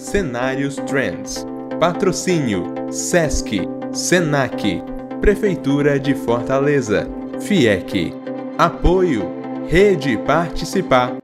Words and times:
Cenários 0.00 0.76
Trends. 0.76 1.44
Patrocínio: 1.78 2.90
SESC, 2.90 3.60
SENAC, 3.92 4.82
Prefeitura 5.20 6.00
de 6.00 6.14
Fortaleza, 6.14 7.06
FIEC. 7.42 8.10
Apoio: 8.56 9.22
Rede 9.68 10.16
Participar. 10.24 11.18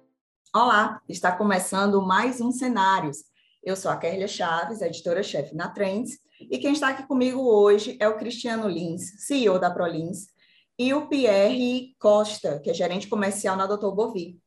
Olá, 0.54 1.00
está 1.08 1.32
começando 1.32 2.02
mais 2.02 2.38
um 2.42 2.52
Cenários. 2.52 3.24
Eu 3.64 3.74
sou 3.76 3.90
a 3.90 3.96
Kerlia 3.96 4.28
Chaves, 4.28 4.82
editora-chefe 4.82 5.56
na 5.56 5.68
Trends, 5.68 6.18
e 6.38 6.58
quem 6.58 6.74
está 6.74 6.90
aqui 6.90 7.04
comigo 7.04 7.40
hoje 7.40 7.96
é 7.98 8.06
o 8.06 8.18
Cristiano 8.18 8.68
Lins, 8.68 9.24
CEO 9.26 9.58
da 9.58 9.70
ProLins, 9.70 10.26
e 10.78 10.92
o 10.92 11.08
Pierre 11.08 11.96
Costa, 11.98 12.60
que 12.60 12.70
é 12.70 12.74
gerente 12.74 13.08
comercial 13.08 13.56
na 13.56 13.66
Doutor 13.66 13.94
Bovi. 13.94 14.38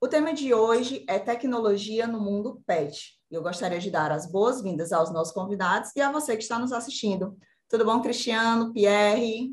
O 0.00 0.08
tema 0.08 0.34
de 0.34 0.52
hoje 0.52 1.04
é 1.08 1.18
tecnologia 1.18 2.06
no 2.06 2.20
mundo 2.20 2.60
pet. 2.66 3.14
Eu 3.34 3.42
gostaria 3.42 3.80
de 3.80 3.90
dar 3.90 4.12
as 4.12 4.30
boas-vindas 4.30 4.92
aos 4.92 5.12
nossos 5.12 5.34
convidados 5.34 5.90
e 5.96 6.00
a 6.00 6.12
você 6.12 6.36
que 6.36 6.42
está 6.44 6.56
nos 6.56 6.72
assistindo. 6.72 7.36
Tudo 7.68 7.84
bom, 7.84 8.00
Cristiano, 8.00 8.72
Pierre? 8.72 9.50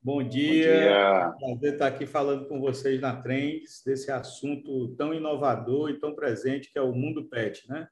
Bom 0.00 0.26
dia. 0.26 0.72
Bom 0.72 0.78
dia. 0.78 1.34
Prazer 1.38 1.72
estar 1.74 1.86
aqui 1.88 2.06
falando 2.06 2.48
com 2.48 2.58
vocês 2.62 2.98
na 2.98 3.20
Trends 3.20 3.82
desse 3.84 4.10
assunto 4.10 4.88
tão 4.96 5.12
inovador 5.12 5.90
e 5.90 6.00
tão 6.00 6.14
presente 6.14 6.72
que 6.72 6.78
é 6.78 6.82
o 6.82 6.94
mundo 6.94 7.28
pet, 7.28 7.68
né? 7.68 7.86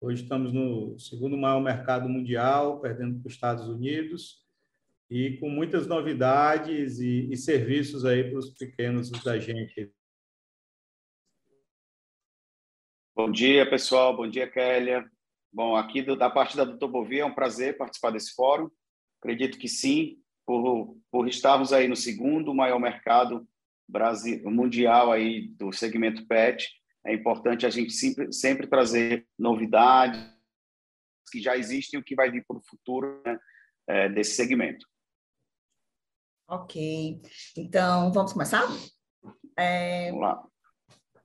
Hoje 0.00 0.24
estamos 0.24 0.52
no 0.52 0.98
segundo 0.98 1.36
maior 1.36 1.60
mercado 1.60 2.08
mundial, 2.08 2.80
perdendo 2.80 3.20
para 3.20 3.28
os 3.28 3.34
Estados 3.34 3.68
Unidos 3.68 4.44
e 5.08 5.36
com 5.36 5.48
muitas 5.48 5.86
novidades 5.86 6.98
e, 6.98 7.28
e 7.30 7.36
serviços 7.36 8.04
aí 8.04 8.24
para 8.28 8.40
os 8.40 8.50
pequenos 8.50 9.08
da 9.22 9.38
gente 9.38 9.92
Bom 13.22 13.30
dia, 13.30 13.68
pessoal. 13.68 14.16
Bom 14.16 14.26
dia, 14.26 14.50
Kélia. 14.50 15.04
Bom, 15.52 15.76
aqui 15.76 16.00
do, 16.00 16.16
da 16.16 16.30
parte 16.30 16.56
da 16.56 16.64
Doutor 16.64 16.88
Bovi, 16.88 17.20
é 17.20 17.24
um 17.26 17.34
prazer 17.34 17.76
participar 17.76 18.12
desse 18.12 18.34
fórum. 18.34 18.70
Acredito 19.20 19.58
que 19.58 19.68
sim, 19.68 20.16
por, 20.46 20.96
por 21.10 21.28
estarmos 21.28 21.70
aí 21.70 21.86
no 21.86 21.94
segundo 21.94 22.54
maior 22.54 22.80
mercado 22.80 23.46
Brasil, 23.86 24.50
mundial 24.50 25.12
aí 25.12 25.48
do 25.48 25.70
segmento 25.70 26.26
PET, 26.26 26.66
é 27.04 27.12
importante 27.12 27.66
a 27.66 27.68
gente 27.68 27.92
sempre, 27.92 28.32
sempre 28.32 28.66
trazer 28.66 29.28
novidades 29.38 30.18
que 31.30 31.42
já 31.42 31.58
existem 31.58 31.98
e 31.98 32.00
o 32.00 32.04
que 32.04 32.14
vai 32.14 32.30
vir 32.30 32.42
para 32.48 32.56
o 32.56 32.62
futuro 32.62 33.20
né, 33.26 33.38
é, 33.86 34.08
desse 34.08 34.34
segmento. 34.34 34.86
Ok. 36.48 37.20
Então, 37.54 38.10
vamos 38.14 38.32
começar? 38.32 38.62
É... 39.58 40.06
Vamos 40.06 40.22
lá. 40.22 40.49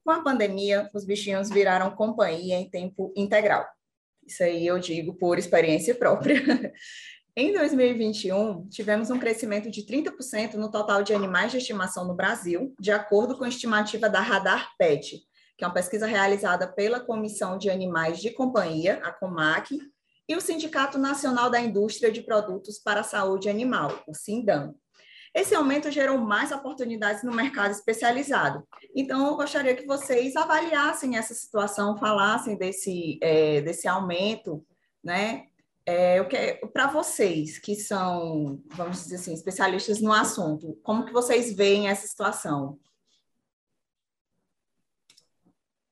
Com 0.05 0.11
a 0.11 0.21
pandemia, 0.21 0.87
os 0.93 1.03
bichinhos 1.03 1.49
viraram 1.49 1.95
companhia 1.95 2.59
em 2.59 2.69
tempo 2.69 3.11
integral. 3.17 3.65
Isso 4.23 4.43
aí 4.43 4.67
eu 4.67 4.77
digo 4.77 5.15
por 5.15 5.39
experiência 5.39 5.95
própria. 5.95 6.35
em 7.35 7.51
2021, 7.51 8.69
tivemos 8.69 9.09
um 9.09 9.17
crescimento 9.17 9.71
de 9.71 9.81
30% 9.81 10.53
no 10.53 10.69
total 10.69 11.01
de 11.01 11.11
animais 11.11 11.51
de 11.51 11.57
estimação 11.57 12.07
no 12.07 12.13
Brasil, 12.13 12.71
de 12.79 12.91
acordo 12.91 13.35
com 13.35 13.45
a 13.45 13.49
estimativa 13.49 14.07
da 14.07 14.21
Radar 14.21 14.69
Pet, 14.77 15.23
que 15.57 15.63
é 15.63 15.67
uma 15.67 15.73
pesquisa 15.73 16.05
realizada 16.05 16.71
pela 16.71 16.99
Comissão 16.99 17.57
de 17.57 17.71
Animais 17.71 18.21
de 18.21 18.29
Companhia, 18.29 19.01
a 19.03 19.11
COMAC, 19.11 19.75
e 20.29 20.35
o 20.35 20.41
Sindicato 20.41 20.99
Nacional 20.99 21.49
da 21.49 21.59
Indústria 21.59 22.11
de 22.11 22.21
Produtos 22.21 22.77
para 22.77 22.99
a 22.99 23.03
Saúde 23.03 23.49
Animal, 23.49 24.03
o 24.07 24.13
SINDAM. 24.13 24.75
Esse 25.35 25.53
aumento 25.53 25.91
gerou 25.91 26.17
mais 26.17 26.53
oportunidades 26.53 27.21
no 27.21 27.35
mercado 27.35 27.71
especializado. 27.71 28.65
Então, 28.95 29.27
eu 29.27 29.35
gostaria 29.35 29.75
que 29.75 29.85
vocês 29.85 30.33
avaliassem 30.33 31.17
essa 31.17 31.33
situação, 31.33 31.97
falassem 31.97 32.55
desse, 32.57 33.19
é, 33.21 33.59
desse 33.59 33.85
aumento, 33.85 34.65
né? 35.03 35.47
É, 35.85 36.23
para 36.71 36.87
vocês 36.87 37.59
que 37.59 37.75
são, 37.75 38.63
vamos 38.67 39.03
dizer 39.03 39.17
assim, 39.17 39.33
especialistas 39.33 40.01
no 40.01 40.13
assunto, 40.13 40.79
como 40.81 41.05
que 41.05 41.11
vocês 41.11 41.53
veem 41.53 41.89
essa 41.89 42.07
situação? 42.07 42.79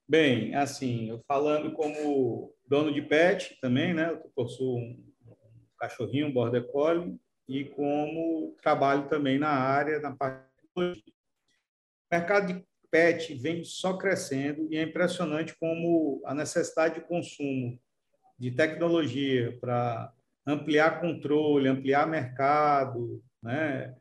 Bem, 0.08 0.56
assim, 0.56 1.10
eu 1.10 1.22
falando 1.28 1.74
como 1.74 2.56
dono 2.66 2.94
de 2.94 3.02
pet 3.02 3.58
também, 3.60 3.94
né? 3.94 4.10
Eu 4.10 4.32
possuo 4.34 4.78
um 4.78 5.04
cachorrinho, 5.78 6.28
um 6.28 6.34
border 6.34 6.66
collie, 6.72 7.20
e 7.54 7.66
como 7.66 8.56
trabalho 8.64 9.08
também 9.08 9.38
na 9.38 9.50
área, 9.50 10.00
na 10.00 10.12
parte 10.16 10.48
O 10.76 10.96
mercado 12.12 12.48
de 12.48 12.66
pet 12.90 13.36
vem 13.36 13.64
só 13.64 13.96
crescendo 13.96 14.68
e 14.72 14.78
é 14.78 14.82
impressionante 14.82 15.56
como 15.60 16.20
a 16.26 16.34
necessidade 16.34 16.96
de 16.96 17.02
consumo 17.02 17.80
de 18.40 18.50
tecnologia 18.52 19.56
para 19.62 20.12
ampliar 20.48 21.00
controle, 21.00 21.70
ampliar 21.70 22.08
mercado, 22.08 23.24
né? 23.42 23.96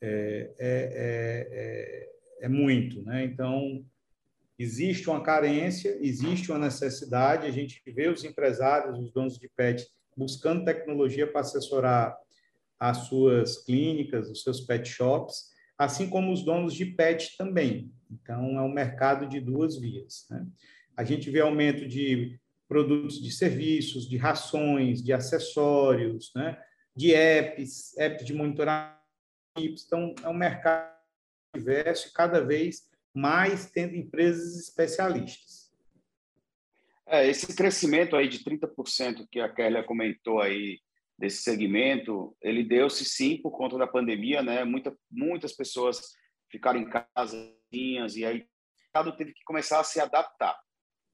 É, 0.00 0.54
é, 0.58 0.58
é, 0.58 1.48
é, 1.50 2.46
é 2.46 2.48
muito, 2.48 3.02
né? 3.02 3.24
Então, 3.24 3.84
existe 4.58 5.08
uma 5.08 5.22
carência, 5.22 5.96
existe 6.00 6.50
uma 6.50 6.58
necessidade, 6.58 7.46
a 7.46 7.50
gente 7.52 7.80
vê 7.86 8.08
os 8.08 8.24
empresários, 8.24 8.98
os 8.98 9.12
donos 9.12 9.38
de 9.38 9.48
pet 9.48 9.88
buscando 10.16 10.64
tecnologia 10.64 11.30
para 11.30 11.42
assessorar 11.42 12.16
as 12.78 13.08
suas 13.08 13.64
clínicas, 13.64 14.30
os 14.30 14.42
seus 14.42 14.60
pet 14.60 14.88
shops, 14.88 15.50
assim 15.76 16.08
como 16.08 16.32
os 16.32 16.44
donos 16.44 16.74
de 16.74 16.86
pet 16.86 17.36
também. 17.36 17.92
Então, 18.10 18.58
é 18.58 18.62
um 18.62 18.72
mercado 18.72 19.28
de 19.28 19.40
duas 19.40 19.78
vias. 19.78 20.26
Né? 20.30 20.46
A 20.96 21.04
gente 21.04 21.30
vê 21.30 21.40
aumento 21.40 21.86
de 21.86 22.38
produtos 22.68 23.20
de 23.20 23.30
serviços, 23.30 24.08
de 24.08 24.16
rações, 24.16 25.02
de 25.02 25.12
acessórios, 25.12 26.30
né? 26.34 26.60
de 26.94 27.14
apps, 27.14 27.96
apps 27.96 28.24
de 28.24 28.34
monitoramento. 28.34 28.98
Então, 29.56 30.14
é 30.22 30.28
um 30.28 30.34
mercado 30.34 30.96
diverso 31.54 32.08
e 32.08 32.12
cada 32.12 32.40
vez 32.40 32.88
mais 33.14 33.70
tendo 33.70 33.96
empresas 33.96 34.56
especialistas. 34.58 35.72
É, 37.06 37.26
esse 37.26 37.56
crescimento 37.56 38.14
aí 38.14 38.28
de 38.28 38.44
30% 38.44 39.26
que 39.30 39.40
a 39.40 39.48
Kélia 39.48 39.82
comentou 39.82 40.40
aí 40.40 40.78
desse 41.18 41.42
segmento, 41.42 42.36
ele 42.40 42.62
deu-se 42.62 43.04
sim 43.04 43.36
por 43.36 43.50
conta 43.50 43.76
da 43.76 43.86
pandemia, 43.86 44.42
né? 44.42 44.64
Muita, 44.64 44.96
muitas 45.10 45.52
pessoas 45.52 46.00
ficaram 46.50 46.80
em 46.80 46.88
casa 46.88 47.52
e 47.70 47.98
aí 48.24 48.46
cada 48.92 49.12
teve 49.12 49.34
que 49.34 49.44
começar 49.44 49.80
a 49.80 49.84
se 49.84 50.00
adaptar, 50.00 50.58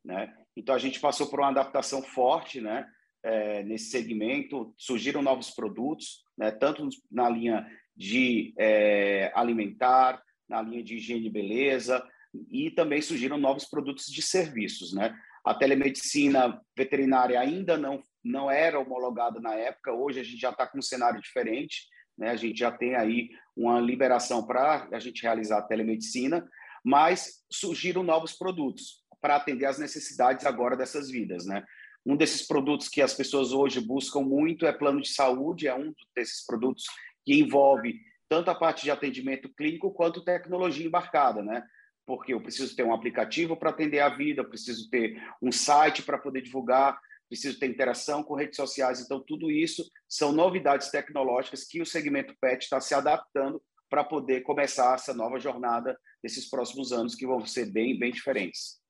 né? 0.04 0.32
Então 0.56 0.74
a 0.74 0.78
gente 0.78 1.00
passou 1.00 1.28
por 1.28 1.40
uma 1.40 1.48
adaptação 1.48 2.02
forte, 2.02 2.60
né? 2.60 2.86
É, 3.22 3.62
nesse 3.62 3.90
segmento 3.90 4.74
surgiram 4.76 5.22
novos 5.22 5.50
produtos, 5.50 6.22
né? 6.36 6.50
Tanto 6.50 6.86
na 7.10 7.28
linha 7.28 7.66
de 7.96 8.54
é, 8.58 9.32
alimentar, 9.34 10.22
na 10.48 10.60
linha 10.60 10.84
de 10.84 10.96
higiene 10.96 11.26
e 11.26 11.30
beleza, 11.30 12.06
e 12.50 12.70
também 12.70 13.00
surgiram 13.00 13.38
novos 13.38 13.64
produtos 13.64 14.06
de 14.06 14.20
serviços, 14.20 14.92
né? 14.92 15.16
A 15.44 15.54
telemedicina 15.54 16.60
veterinária 16.76 17.40
ainda 17.40 17.76
não 17.76 18.02
não 18.24 18.50
era 18.50 18.80
homologada 18.80 19.40
na 19.40 19.54
época, 19.54 19.92
hoje 19.92 20.20
a 20.20 20.24
gente 20.24 20.38
já 20.38 20.50
está 20.50 20.66
com 20.66 20.78
um 20.78 20.82
cenário 20.82 21.20
diferente, 21.20 21.88
né? 22.16 22.30
a 22.30 22.36
gente 22.36 22.58
já 22.58 22.70
tem 22.70 22.94
aí 22.94 23.30
uma 23.56 23.80
liberação 23.80 24.46
para 24.46 24.88
a 24.90 24.98
gente 24.98 25.22
realizar 25.22 25.58
a 25.58 25.62
telemedicina, 25.62 26.48
mas 26.82 27.44
surgiram 27.50 28.02
novos 28.02 28.32
produtos 28.32 29.02
para 29.20 29.36
atender 29.36 29.66
às 29.66 29.78
necessidades 29.78 30.46
agora 30.46 30.76
dessas 30.76 31.10
vidas. 31.10 31.46
Né? 31.46 31.64
Um 32.04 32.16
desses 32.16 32.46
produtos 32.46 32.88
que 32.88 33.00
as 33.00 33.14
pessoas 33.14 33.52
hoje 33.52 33.80
buscam 33.80 34.20
muito 34.20 34.66
é 34.66 34.72
plano 34.72 35.00
de 35.00 35.08
saúde, 35.08 35.68
é 35.68 35.74
um 35.74 35.94
desses 36.14 36.44
produtos 36.44 36.84
que 37.24 37.38
envolve 37.38 38.00
tanto 38.28 38.50
a 38.50 38.54
parte 38.54 38.82
de 38.82 38.90
atendimento 38.90 39.48
clínico 39.54 39.90
quanto 39.92 40.24
tecnologia 40.24 40.86
embarcada, 40.86 41.42
né? 41.42 41.62
Porque 42.06 42.34
eu 42.34 42.40
preciso 42.40 42.76
ter 42.76 42.82
um 42.82 42.92
aplicativo 42.92 43.56
para 43.56 43.70
atender 43.70 44.00
a 44.00 44.10
vida, 44.10 44.42
eu 44.42 44.48
preciso 44.48 44.90
ter 44.90 45.22
um 45.40 45.50
site 45.50 46.02
para 46.02 46.18
poder 46.18 46.42
divulgar, 46.42 46.98
preciso 47.28 47.58
ter 47.58 47.66
interação 47.66 48.22
com 48.22 48.34
redes 48.34 48.56
sociais. 48.56 49.00
Então, 49.00 49.20
tudo 49.20 49.50
isso 49.50 49.84
são 50.08 50.32
novidades 50.32 50.90
tecnológicas 50.90 51.64
que 51.64 51.80
o 51.80 51.86
segmento 51.86 52.34
PET 52.40 52.64
está 52.64 52.80
se 52.80 52.94
adaptando 52.94 53.62
para 53.88 54.04
poder 54.04 54.42
começar 54.42 54.94
essa 54.94 55.14
nova 55.14 55.38
jornada 55.38 55.98
nesses 56.22 56.48
próximos 56.48 56.92
anos, 56.92 57.14
que 57.14 57.26
vão 57.26 57.44
ser 57.46 57.66
bem, 57.66 57.98
bem 57.98 58.10
diferentes. 58.10 58.80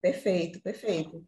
Perfeito, 0.00 0.60
perfeito. 0.60 1.26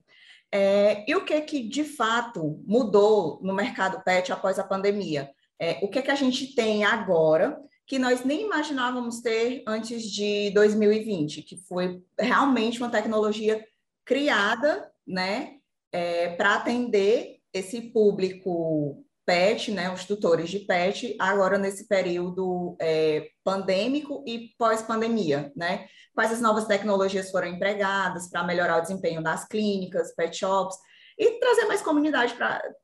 É, 0.51 1.05
e 1.11 1.15
o 1.15 1.25
que 1.25 1.41
que 1.43 1.69
de 1.69 1.85
fato 1.85 2.63
mudou 2.67 3.41
no 3.43 3.55
mercado 3.55 4.03
pet 4.03 4.33
após 4.33 4.59
a 4.59 4.65
pandemia? 4.65 5.31
É, 5.61 5.79
o 5.83 5.89
que 5.89 6.01
que 6.01 6.11
a 6.11 6.15
gente 6.15 6.55
tem 6.55 6.85
agora 6.85 7.61
que 7.87 7.99
nós 7.99 8.25
nem 8.25 8.43
imaginávamos 8.43 9.21
ter 9.21 9.63
antes 9.67 10.05
de 10.05 10.51
2020, 10.51 11.43
que 11.43 11.57
foi 11.57 12.03
realmente 12.19 12.79
uma 12.79 12.91
tecnologia 12.91 13.67
criada, 14.05 14.91
né, 15.07 15.58
é, 15.93 16.31
para 16.37 16.57
atender 16.57 17.39
esse 17.53 17.81
público 17.81 19.05
PET, 19.29 19.71
né, 19.73 19.93
os 19.93 20.07
tutores 20.07 20.49
de 20.49 20.61
PET, 20.61 21.15
agora 21.19 21.59
nesse 21.59 21.87
período 21.87 22.77
é, 22.81 23.29
pandêmico 23.45 24.25
e 24.27 24.55
pós-pandemia, 24.59 25.53
né? 25.55 25.87
Quais 26.15 26.33
as 26.33 26.41
novas 26.41 26.67
tecnologias 26.67 27.31
foram 27.31 27.49
empregadas 27.49 28.31
para 28.31 28.43
melhorar 28.43 28.79
o 28.79 28.81
desempenho 28.81 29.23
das 29.23 29.47
clínicas, 29.47 30.15
pet 30.15 30.35
shops, 30.35 30.79
e 31.19 31.39
trazer 31.39 31.67
mais 31.67 31.83
comunidade 31.83 32.35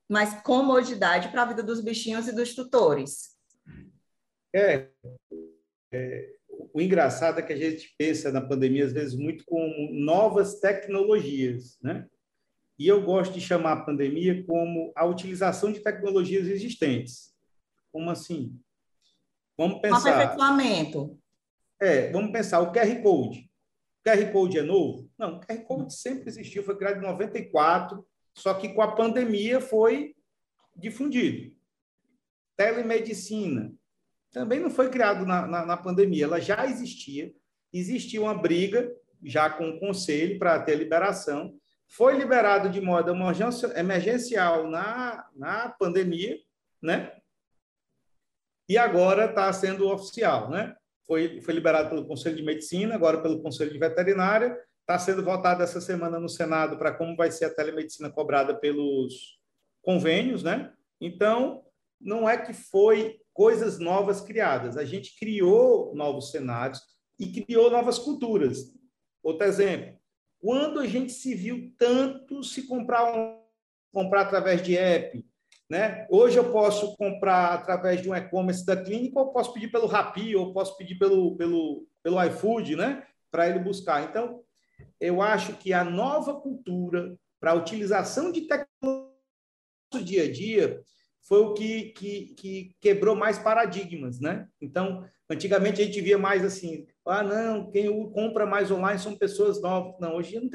mais 0.06 0.42
comodidade 0.42 1.28
para 1.28 1.42
a 1.42 1.46
vida 1.46 1.62
dos 1.62 1.80
bichinhos 1.80 2.28
e 2.28 2.34
dos 2.34 2.54
tutores. 2.54 3.34
É, 4.54 4.88
é, 5.92 6.30
o 6.74 6.80
engraçado 6.80 7.38
é 7.38 7.42
que 7.42 7.52
a 7.52 7.56
gente 7.56 7.94
pensa 7.96 8.30
na 8.30 8.40
pandemia 8.40 8.84
às 8.84 8.92
vezes 8.92 9.14
muito 9.14 9.44
como 9.46 9.92
novas 9.92 10.60
tecnologias, 10.60 11.78
né? 11.82 12.06
E 12.78 12.88
eu 12.88 13.02
gosto 13.02 13.34
de 13.34 13.40
chamar 13.40 13.72
a 13.72 13.84
pandemia 13.84 14.44
como 14.44 14.92
a 14.96 15.04
utilização 15.04 15.72
de 15.72 15.80
tecnologias 15.80 16.48
existentes. 16.48 17.32
Como 17.92 18.10
assim? 18.10 18.58
Vamos 19.56 19.80
pensar. 19.80 20.10
Um 20.10 20.14
aperfeiçoamento. 20.14 21.18
É, 21.80 22.10
vamos 22.10 22.32
pensar 22.32 22.60
o 22.60 22.72
QR 22.72 23.02
Code. 23.02 23.50
O 24.00 24.10
QR 24.10 24.32
Code 24.32 24.58
é 24.58 24.62
novo? 24.62 25.10
Não, 25.16 25.36
o 25.36 25.40
QR 25.40 25.62
Code 25.64 25.94
sempre 25.94 26.28
existiu, 26.28 26.64
foi 26.64 26.76
criado 26.76 26.98
em 26.98 27.02
94, 27.02 28.04
só 28.34 28.54
que 28.54 28.68
com 28.70 28.82
a 28.82 28.94
pandemia 28.94 29.60
foi 29.60 30.16
difundido. 30.76 31.54
Telemedicina 32.56 33.72
também 34.34 34.58
não 34.58 34.68
foi 34.68 34.90
criado 34.90 35.24
na, 35.24 35.46
na, 35.46 35.64
na 35.64 35.76
pandemia, 35.76 36.24
ela 36.24 36.40
já 36.40 36.66
existia. 36.66 37.32
Existia 37.72 38.20
uma 38.20 38.34
briga 38.34 38.92
já 39.22 39.48
com 39.48 39.70
o 39.70 39.78
conselho 39.78 40.40
para 40.40 40.60
ter 40.60 40.74
liberação. 40.74 41.56
Foi 41.96 42.16
liberado 42.16 42.68
de 42.68 42.80
modo 42.80 43.12
emergencial 43.76 44.68
na, 44.68 45.28
na 45.34 45.68
pandemia, 45.70 46.38
né? 46.82 47.12
E 48.68 48.78
agora 48.78 49.26
está 49.26 49.52
sendo 49.52 49.88
oficial, 49.88 50.50
né? 50.50 50.74
Foi, 51.06 51.40
foi 51.42 51.54
liberado 51.54 51.90
pelo 51.90 52.06
Conselho 52.06 52.36
de 52.36 52.42
Medicina, 52.42 52.94
agora 52.94 53.20
pelo 53.20 53.42
Conselho 53.42 53.70
de 53.70 53.78
Veterinária, 53.78 54.58
Está 54.84 54.98
sendo 54.98 55.24
votado 55.24 55.62
essa 55.62 55.80
semana 55.80 56.20
no 56.20 56.28
Senado 56.28 56.76
para 56.76 56.92
como 56.92 57.16
vai 57.16 57.30
ser 57.30 57.46
a 57.46 57.54
telemedicina 57.54 58.10
cobrada 58.10 58.54
pelos 58.54 59.38
convênios, 59.80 60.42
né? 60.42 60.74
Então, 61.00 61.64
não 61.98 62.28
é 62.28 62.36
que 62.36 62.52
foi 62.52 63.18
coisas 63.32 63.78
novas 63.78 64.20
criadas. 64.20 64.76
A 64.76 64.84
gente 64.84 65.18
criou 65.18 65.94
novos 65.94 66.30
cenários 66.30 66.82
e 67.18 67.28
criou 67.28 67.70
novas 67.70 67.98
culturas. 67.98 68.74
Outro 69.22 69.46
exemplo, 69.46 69.98
quando 70.44 70.78
a 70.78 70.86
gente 70.86 71.10
se 71.10 71.34
viu 71.34 71.72
tanto 71.78 72.44
se 72.44 72.66
comprar 72.66 73.16
um, 73.16 73.40
comprar 73.90 74.20
através 74.20 74.62
de 74.62 74.76
app, 74.76 75.24
né? 75.70 76.06
Hoje 76.10 76.36
eu 76.36 76.52
posso 76.52 76.94
comprar 76.98 77.54
através 77.54 78.02
de 78.02 78.10
um 78.10 78.14
e-commerce 78.14 78.66
da 78.66 78.76
clínica, 78.76 79.18
ou 79.18 79.32
posso 79.32 79.54
pedir 79.54 79.68
pelo 79.68 79.86
Rappi, 79.86 80.36
ou 80.36 80.52
posso 80.52 80.76
pedir 80.76 80.96
pelo 80.96 81.34
pelo 81.34 81.86
pelo 82.02 82.22
iFood, 82.24 82.76
né? 82.76 83.06
Para 83.30 83.48
ele 83.48 83.58
buscar. 83.58 84.02
Então, 84.02 84.42
eu 85.00 85.22
acho 85.22 85.54
que 85.54 85.72
a 85.72 85.82
nova 85.82 86.38
cultura 86.38 87.16
para 87.40 87.52
a 87.52 87.54
utilização 87.54 88.30
de 88.30 88.42
tecnologia 88.42 89.14
no 89.94 90.04
dia 90.04 90.24
a 90.24 90.30
dia 90.30 90.82
foi 91.24 91.40
o 91.40 91.54
que, 91.54 91.90
que, 91.90 92.34
que, 92.34 92.76
quebrou 92.80 93.16
mais 93.16 93.38
paradigmas, 93.38 94.20
né? 94.20 94.46
Então, 94.60 95.08
antigamente 95.28 95.80
a 95.80 95.84
gente 95.84 96.00
via 96.00 96.18
mais 96.18 96.44
assim, 96.44 96.86
ah, 97.06 97.22
não, 97.22 97.70
quem 97.70 97.88
compra 98.12 98.44
mais 98.44 98.70
online 98.70 99.00
são 99.00 99.16
pessoas 99.16 99.60
novas. 99.60 99.98
Não, 99.98 100.16
hoje 100.16 100.38
não 100.38 100.50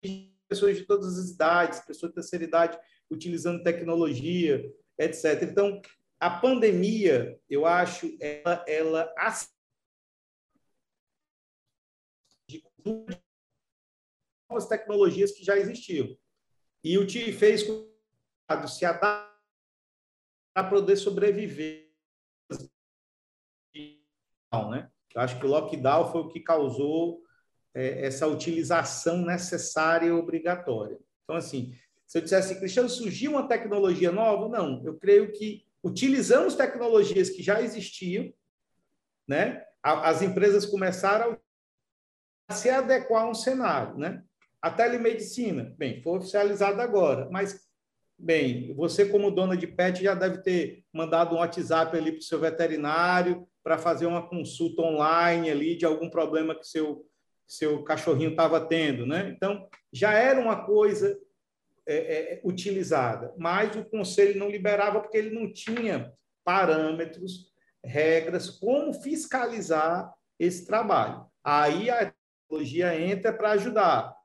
tem 0.00 0.32
pessoas 0.48 0.76
de 0.76 0.84
todas 0.84 1.18
as 1.18 1.30
idades, 1.30 1.80
pessoas 1.80 2.10
de 2.10 2.14
terceira 2.14 2.44
idade 2.44 2.78
utilizando 3.10 3.64
tecnologia, 3.64 4.62
etc. 4.98 5.42
Então, 5.42 5.82
a 6.20 6.30
pandemia, 6.30 7.36
eu 7.50 7.66
acho, 7.66 8.16
ela, 8.20 8.64
ela 8.68 9.14
de 12.48 12.62
novas 14.48 14.68
tecnologias 14.68 15.32
que 15.32 15.44
já 15.44 15.56
existiam. 15.56 16.16
E 16.84 16.96
o 16.98 17.06
TI 17.06 17.32
fez 17.32 17.64
se 18.68 18.84
adaptar 18.84 19.31
para 20.54 20.68
poder 20.68 20.96
sobreviver. 20.96 21.90
Né? 24.70 24.90
Eu 25.14 25.20
acho 25.20 25.38
que 25.38 25.46
o 25.46 25.48
lockdown 25.48 26.12
foi 26.12 26.20
o 26.20 26.28
que 26.28 26.40
causou 26.40 27.22
é, 27.74 28.06
essa 28.06 28.26
utilização 28.26 29.18
necessária 29.24 30.06
e 30.06 30.12
obrigatória. 30.12 30.98
Então, 31.24 31.36
assim, 31.36 31.74
se 32.06 32.18
eu 32.18 32.22
dissesse, 32.22 32.58
Cristiano, 32.58 32.88
surgiu 32.88 33.32
uma 33.32 33.48
tecnologia 33.48 34.12
nova? 34.12 34.48
Não, 34.48 34.84
eu 34.84 34.98
creio 34.98 35.32
que 35.32 35.64
utilizamos 35.82 36.54
tecnologias 36.54 37.30
que 37.30 37.42
já 37.42 37.62
existiam, 37.62 38.32
né? 39.26 39.64
As 39.82 40.22
empresas 40.22 40.66
começaram 40.66 41.38
a 42.48 42.54
se 42.54 42.68
adequar 42.68 43.22
a 43.22 43.30
um 43.30 43.34
cenário, 43.34 43.96
né? 43.96 44.22
A 44.60 44.70
telemedicina, 44.70 45.74
bem, 45.76 46.02
foi 46.02 46.18
oficializada 46.18 46.82
agora, 46.82 47.28
mas, 47.30 47.66
bem, 48.22 48.72
você 48.74 49.04
como 49.04 49.30
dona 49.30 49.56
de 49.56 49.66
pet 49.66 50.02
já 50.02 50.14
deve 50.14 50.38
ter 50.38 50.84
mandado 50.92 51.34
um 51.34 51.38
WhatsApp 51.38 51.96
ali 51.96 52.12
para 52.12 52.20
o 52.20 52.22
seu 52.22 52.38
veterinário 52.38 53.46
para 53.64 53.76
fazer 53.76 54.06
uma 54.06 54.26
consulta 54.26 54.82
online 54.82 55.50
ali 55.50 55.76
de 55.76 55.84
algum 55.84 56.08
problema 56.08 56.54
que 56.54 56.66
seu 56.66 57.04
seu 57.46 57.82
cachorrinho 57.82 58.30
estava 58.30 58.66
tendo, 58.66 59.04
né? 59.04 59.30
Então, 59.36 59.68
já 59.92 60.14
era 60.14 60.40
uma 60.40 60.64
coisa 60.64 61.20
é, 61.86 61.96
é, 61.96 62.40
utilizada, 62.44 63.34
mas 63.36 63.76
o 63.76 63.84
conselho 63.84 64.38
não 64.38 64.48
liberava 64.48 65.00
porque 65.00 65.18
ele 65.18 65.34
não 65.34 65.52
tinha 65.52 66.14
parâmetros, 66.42 67.52
regras, 67.84 68.48
como 68.48 68.94
fiscalizar 68.94 70.14
esse 70.38 70.66
trabalho. 70.66 71.26
Aí 71.44 71.90
a 71.90 72.14
tecnologia 72.48 72.98
entra 72.98 73.32
para 73.32 73.50
ajudar 73.50 74.16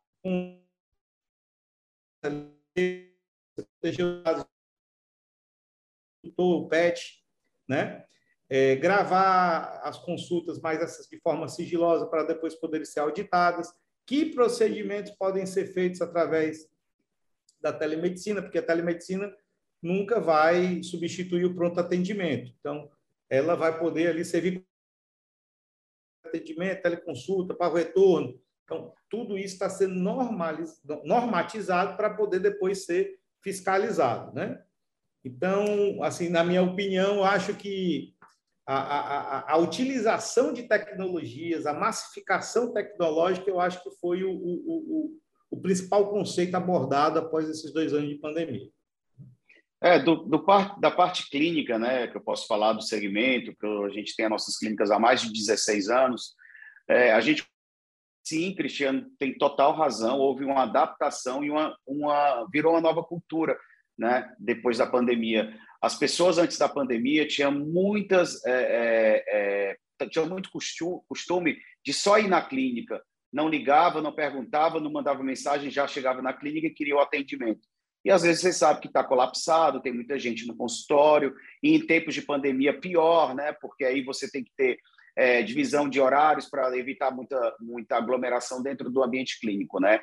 com 6.36 6.44
o 6.44 6.68
PET, 6.68 7.24
né? 7.68 8.06
É, 8.50 8.76
gravar 8.76 9.82
as 9.84 9.98
consultas, 10.00 10.60
mais 10.62 10.82
essas 10.82 11.08
de 11.08 11.20
forma 11.20 11.48
sigilosa, 11.48 12.08
para 12.08 12.24
depois 12.24 12.56
poderem 12.56 12.86
ser 12.86 13.02
auditadas. 13.02 13.74
Que 14.06 14.26
procedimentos 14.34 15.12
podem 15.12 15.46
ser 15.46 15.74
feitos 15.74 16.02
através 16.02 16.70
da 17.60 17.74
telemedicina? 17.74 18.42
Porque 18.42 18.58
a 18.58 18.66
telemedicina 18.66 19.36
nunca 19.82 20.20
vai 20.20 20.82
substituir 20.82 21.46
o 21.46 21.54
pronto 21.54 21.80
atendimento. 21.80 22.54
Então, 22.60 22.90
ela 23.30 23.56
vai 23.56 23.78
poder 23.78 24.08
ali 24.08 24.24
servir 24.24 24.66
atendimento, 26.26 26.82
teleconsulta, 26.82 27.54
para 27.54 27.72
o 27.72 27.76
retorno, 27.76 28.40
então, 28.68 28.94
tudo 29.10 29.38
isso 29.38 29.54
está 29.54 29.70
sendo 29.70 29.96
normatizado 31.06 31.96
para 31.96 32.10
poder 32.10 32.42
depois 32.42 32.84
ser 32.84 33.18
fiscalizado, 33.48 34.34
né? 34.34 34.62
Então, 35.24 36.04
assim, 36.04 36.28
na 36.28 36.44
minha 36.44 36.62
opinião, 36.62 37.24
acho 37.24 37.54
que 37.54 38.14
a, 38.68 38.76
a, 38.76 39.54
a, 39.54 39.58
utilização 39.58 40.52
de 40.52 40.64
tecnologias, 40.64 41.66
a 41.66 41.74
massificação 41.74 42.74
tecnológica, 42.74 43.50
eu 43.50 43.62
acho 43.62 43.82
que 43.82 43.90
foi 44.02 44.26
o, 44.26 44.32
o, 44.32 44.36
o, 44.36 45.20
o 45.52 45.62
principal 45.62 46.10
conceito 46.10 46.56
abordado 46.56 47.20
após 47.20 47.48
esses 47.50 47.72
dois 47.72 47.94
anos 47.94 48.10
de 48.10 48.16
pandemia. 48.16 48.70
É, 49.82 49.98
do, 49.98 50.16
do 50.16 50.44
da 50.82 50.92
parte 50.92 51.30
clínica, 51.30 51.80
né, 51.80 52.08
que 52.08 52.18
eu 52.18 52.22
posso 52.22 52.46
falar 52.48 52.74
do 52.74 52.82
segmento, 52.82 53.56
que 53.56 53.66
a 53.66 53.90
gente 53.90 54.14
tem 54.14 54.26
as 54.26 54.32
nossas 54.32 54.58
clínicas 54.58 54.92
há 54.92 55.00
mais 55.00 55.22
de 55.22 55.32
16 55.32 55.88
anos, 55.88 56.36
é, 56.90 57.14
a 57.14 57.22
gente 57.22 57.48
Sim, 58.28 58.54
Cristiano 58.54 59.10
tem 59.18 59.38
total 59.38 59.74
razão. 59.74 60.20
Houve 60.20 60.44
uma 60.44 60.64
adaptação 60.64 61.46
e 61.46 61.50
uma, 61.50 61.74
uma 61.88 62.46
virou 62.52 62.74
uma 62.74 62.82
nova 62.82 63.02
cultura, 63.02 63.58
né? 63.98 64.36
Depois 64.38 64.80
da 64.80 64.86
pandemia, 64.86 65.58
as 65.82 65.96
pessoas 65.96 66.38
antes 66.38 66.58
da 66.58 66.68
pandemia 66.68 67.26
tinham 67.26 67.54
muitas 67.54 68.46
é, 68.46 68.52
é, 68.52 69.78
é, 70.06 70.26
muito 70.26 70.50
costume 70.52 71.58
de 71.86 71.94
só 71.94 72.20
ir 72.20 72.28
na 72.28 72.42
clínica, 72.42 73.02
não 73.32 73.48
ligava, 73.48 74.02
não 74.02 74.12
perguntava, 74.12 74.82
não 74.82 74.92
mandava 74.92 75.24
mensagem, 75.24 75.72
já 75.72 75.88
chegava 75.88 76.22
na 76.22 76.34
clínica 76.34 76.68
e 76.68 76.74
queria 76.74 76.98
o 76.98 77.00
atendimento. 77.00 77.66
E 78.04 78.12
às 78.12 78.24
vezes 78.24 78.42
você 78.42 78.52
sabe 78.52 78.82
que 78.82 78.88
está 78.88 79.06
colapsado, 79.06 79.82
tem 79.82 79.94
muita 79.94 80.20
gente 80.20 80.46
no 80.46 80.56
consultório, 80.56 81.34
e 81.64 81.74
em 81.74 81.86
tempos 81.86 82.14
de 82.14 82.22
pandemia 82.22 82.78
pior, 82.78 83.34
né? 83.34 83.54
Porque 83.54 83.86
aí 83.86 84.04
você 84.04 84.30
tem 84.30 84.44
que 84.44 84.52
ter 84.58 84.78
é, 85.18 85.42
divisão 85.42 85.90
de 85.90 86.00
horários 86.00 86.48
para 86.48 86.78
evitar 86.78 87.10
muita, 87.10 87.56
muita 87.60 87.98
aglomeração 87.98 88.62
dentro 88.62 88.90
do 88.90 89.04
ambiente 89.04 89.40
clínico, 89.40 89.80
né? 89.80 90.00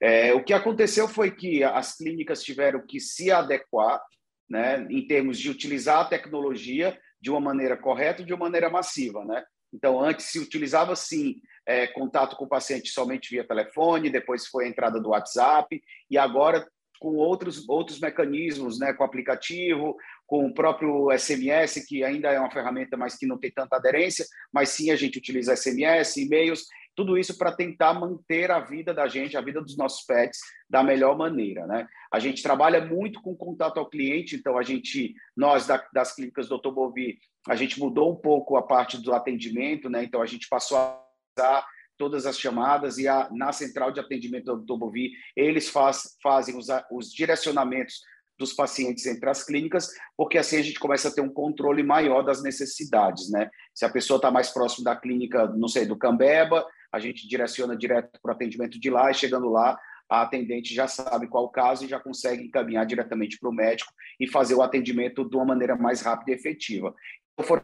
É, 0.00 0.32
o 0.32 0.42
que 0.42 0.54
aconteceu 0.54 1.08
foi 1.08 1.30
que 1.32 1.62
as 1.64 1.96
clínicas 1.96 2.42
tiveram 2.42 2.80
que 2.86 3.00
se 3.00 3.30
adequar, 3.30 4.00
né, 4.48 4.86
em 4.88 5.06
termos 5.06 5.38
de 5.38 5.50
utilizar 5.50 6.00
a 6.00 6.08
tecnologia 6.08 6.98
de 7.20 7.30
uma 7.30 7.40
maneira 7.40 7.76
correta 7.76 8.22
e 8.22 8.24
de 8.24 8.32
uma 8.32 8.46
maneira 8.46 8.70
massiva, 8.70 9.24
né? 9.24 9.44
Então, 9.72 10.00
antes 10.00 10.26
se 10.26 10.38
utilizava, 10.38 10.96
sim, 10.96 11.36
é, 11.66 11.86
contato 11.86 12.36
com 12.36 12.44
o 12.44 12.48
paciente 12.48 12.88
somente 12.88 13.30
via 13.30 13.46
telefone, 13.46 14.10
depois 14.10 14.46
foi 14.46 14.64
a 14.64 14.68
entrada 14.68 15.00
do 15.00 15.10
WhatsApp, 15.10 15.80
e 16.08 16.16
agora 16.16 16.66
com 17.00 17.16
outros, 17.16 17.66
outros 17.66 17.98
mecanismos, 17.98 18.78
né, 18.78 18.92
com 18.92 19.02
aplicativo, 19.02 19.96
com 20.26 20.46
o 20.46 20.54
próprio 20.54 21.10
SMS, 21.18 21.84
que 21.88 22.04
ainda 22.04 22.28
é 22.28 22.38
uma 22.38 22.50
ferramenta, 22.50 22.96
mas 22.96 23.16
que 23.16 23.26
não 23.26 23.38
tem 23.38 23.50
tanta 23.50 23.76
aderência, 23.76 24.24
mas 24.52 24.68
sim 24.68 24.90
a 24.90 24.96
gente 24.96 25.18
utiliza 25.18 25.56
SMS, 25.56 26.18
e-mails, 26.18 26.66
tudo 26.94 27.16
isso 27.16 27.38
para 27.38 27.52
tentar 27.52 27.94
manter 27.94 28.50
a 28.50 28.60
vida 28.60 28.92
da 28.92 29.08
gente, 29.08 29.34
a 29.34 29.40
vida 29.40 29.62
dos 29.62 29.78
nossos 29.78 30.04
pets, 30.04 30.38
da 30.68 30.82
melhor 30.82 31.16
maneira. 31.16 31.66
Né? 31.66 31.88
A 32.12 32.18
gente 32.18 32.42
trabalha 32.42 32.84
muito 32.84 33.22
com 33.22 33.34
contato 33.34 33.78
ao 33.78 33.88
cliente, 33.88 34.36
então 34.36 34.58
a 34.58 34.62
gente, 34.62 35.14
nós 35.34 35.66
da, 35.66 35.82
das 35.94 36.14
clínicas 36.14 36.48
do 36.48 36.60
Bovi, 36.60 37.18
a 37.48 37.56
gente 37.56 37.80
mudou 37.80 38.12
um 38.12 38.16
pouco 38.16 38.56
a 38.56 38.62
parte 38.62 39.00
do 39.00 39.14
atendimento, 39.14 39.88
né? 39.88 40.04
então 40.04 40.20
a 40.20 40.26
gente 40.26 40.46
passou 40.50 40.76
a 40.76 41.64
todas 42.00 42.24
as 42.24 42.38
chamadas 42.38 42.96
e 42.96 43.06
a, 43.06 43.28
na 43.30 43.52
central 43.52 43.92
de 43.92 44.00
atendimento 44.00 44.56
do 44.56 44.78
Bovi, 44.78 45.12
eles 45.36 45.68
faz, 45.68 46.16
fazem 46.22 46.56
os, 46.56 46.68
os 46.90 47.12
direcionamentos 47.12 48.00
dos 48.38 48.54
pacientes 48.54 49.04
entre 49.04 49.28
as 49.28 49.44
clínicas, 49.44 49.90
porque 50.16 50.38
assim 50.38 50.56
a 50.56 50.62
gente 50.62 50.80
começa 50.80 51.08
a 51.08 51.12
ter 51.12 51.20
um 51.20 51.28
controle 51.28 51.82
maior 51.82 52.22
das 52.22 52.42
necessidades, 52.42 53.30
né? 53.30 53.50
Se 53.74 53.84
a 53.84 53.90
pessoa 53.90 54.16
está 54.16 54.30
mais 54.30 54.48
próximo 54.48 54.82
da 54.82 54.96
clínica, 54.96 55.46
não 55.48 55.68
sei, 55.68 55.84
do 55.84 55.94
Cambeba, 55.94 56.66
a 56.90 56.98
gente 56.98 57.28
direciona 57.28 57.76
direto 57.76 58.18
para 58.22 58.32
o 58.32 58.34
atendimento 58.34 58.80
de 58.80 58.88
lá 58.88 59.10
e 59.10 59.14
chegando 59.14 59.50
lá, 59.50 59.78
a 60.08 60.22
atendente 60.22 60.74
já 60.74 60.88
sabe 60.88 61.28
qual 61.28 61.44
o 61.44 61.50
caso 61.50 61.84
e 61.84 61.88
já 61.88 62.00
consegue 62.00 62.44
encaminhar 62.44 62.86
diretamente 62.86 63.38
para 63.38 63.50
o 63.50 63.54
médico 63.54 63.92
e 64.18 64.26
fazer 64.26 64.54
o 64.54 64.62
atendimento 64.62 65.28
de 65.28 65.36
uma 65.36 65.44
maneira 65.44 65.76
mais 65.76 66.00
rápida 66.00 66.30
e 66.30 66.34
efetiva. 66.34 66.94
Então, 67.38 67.62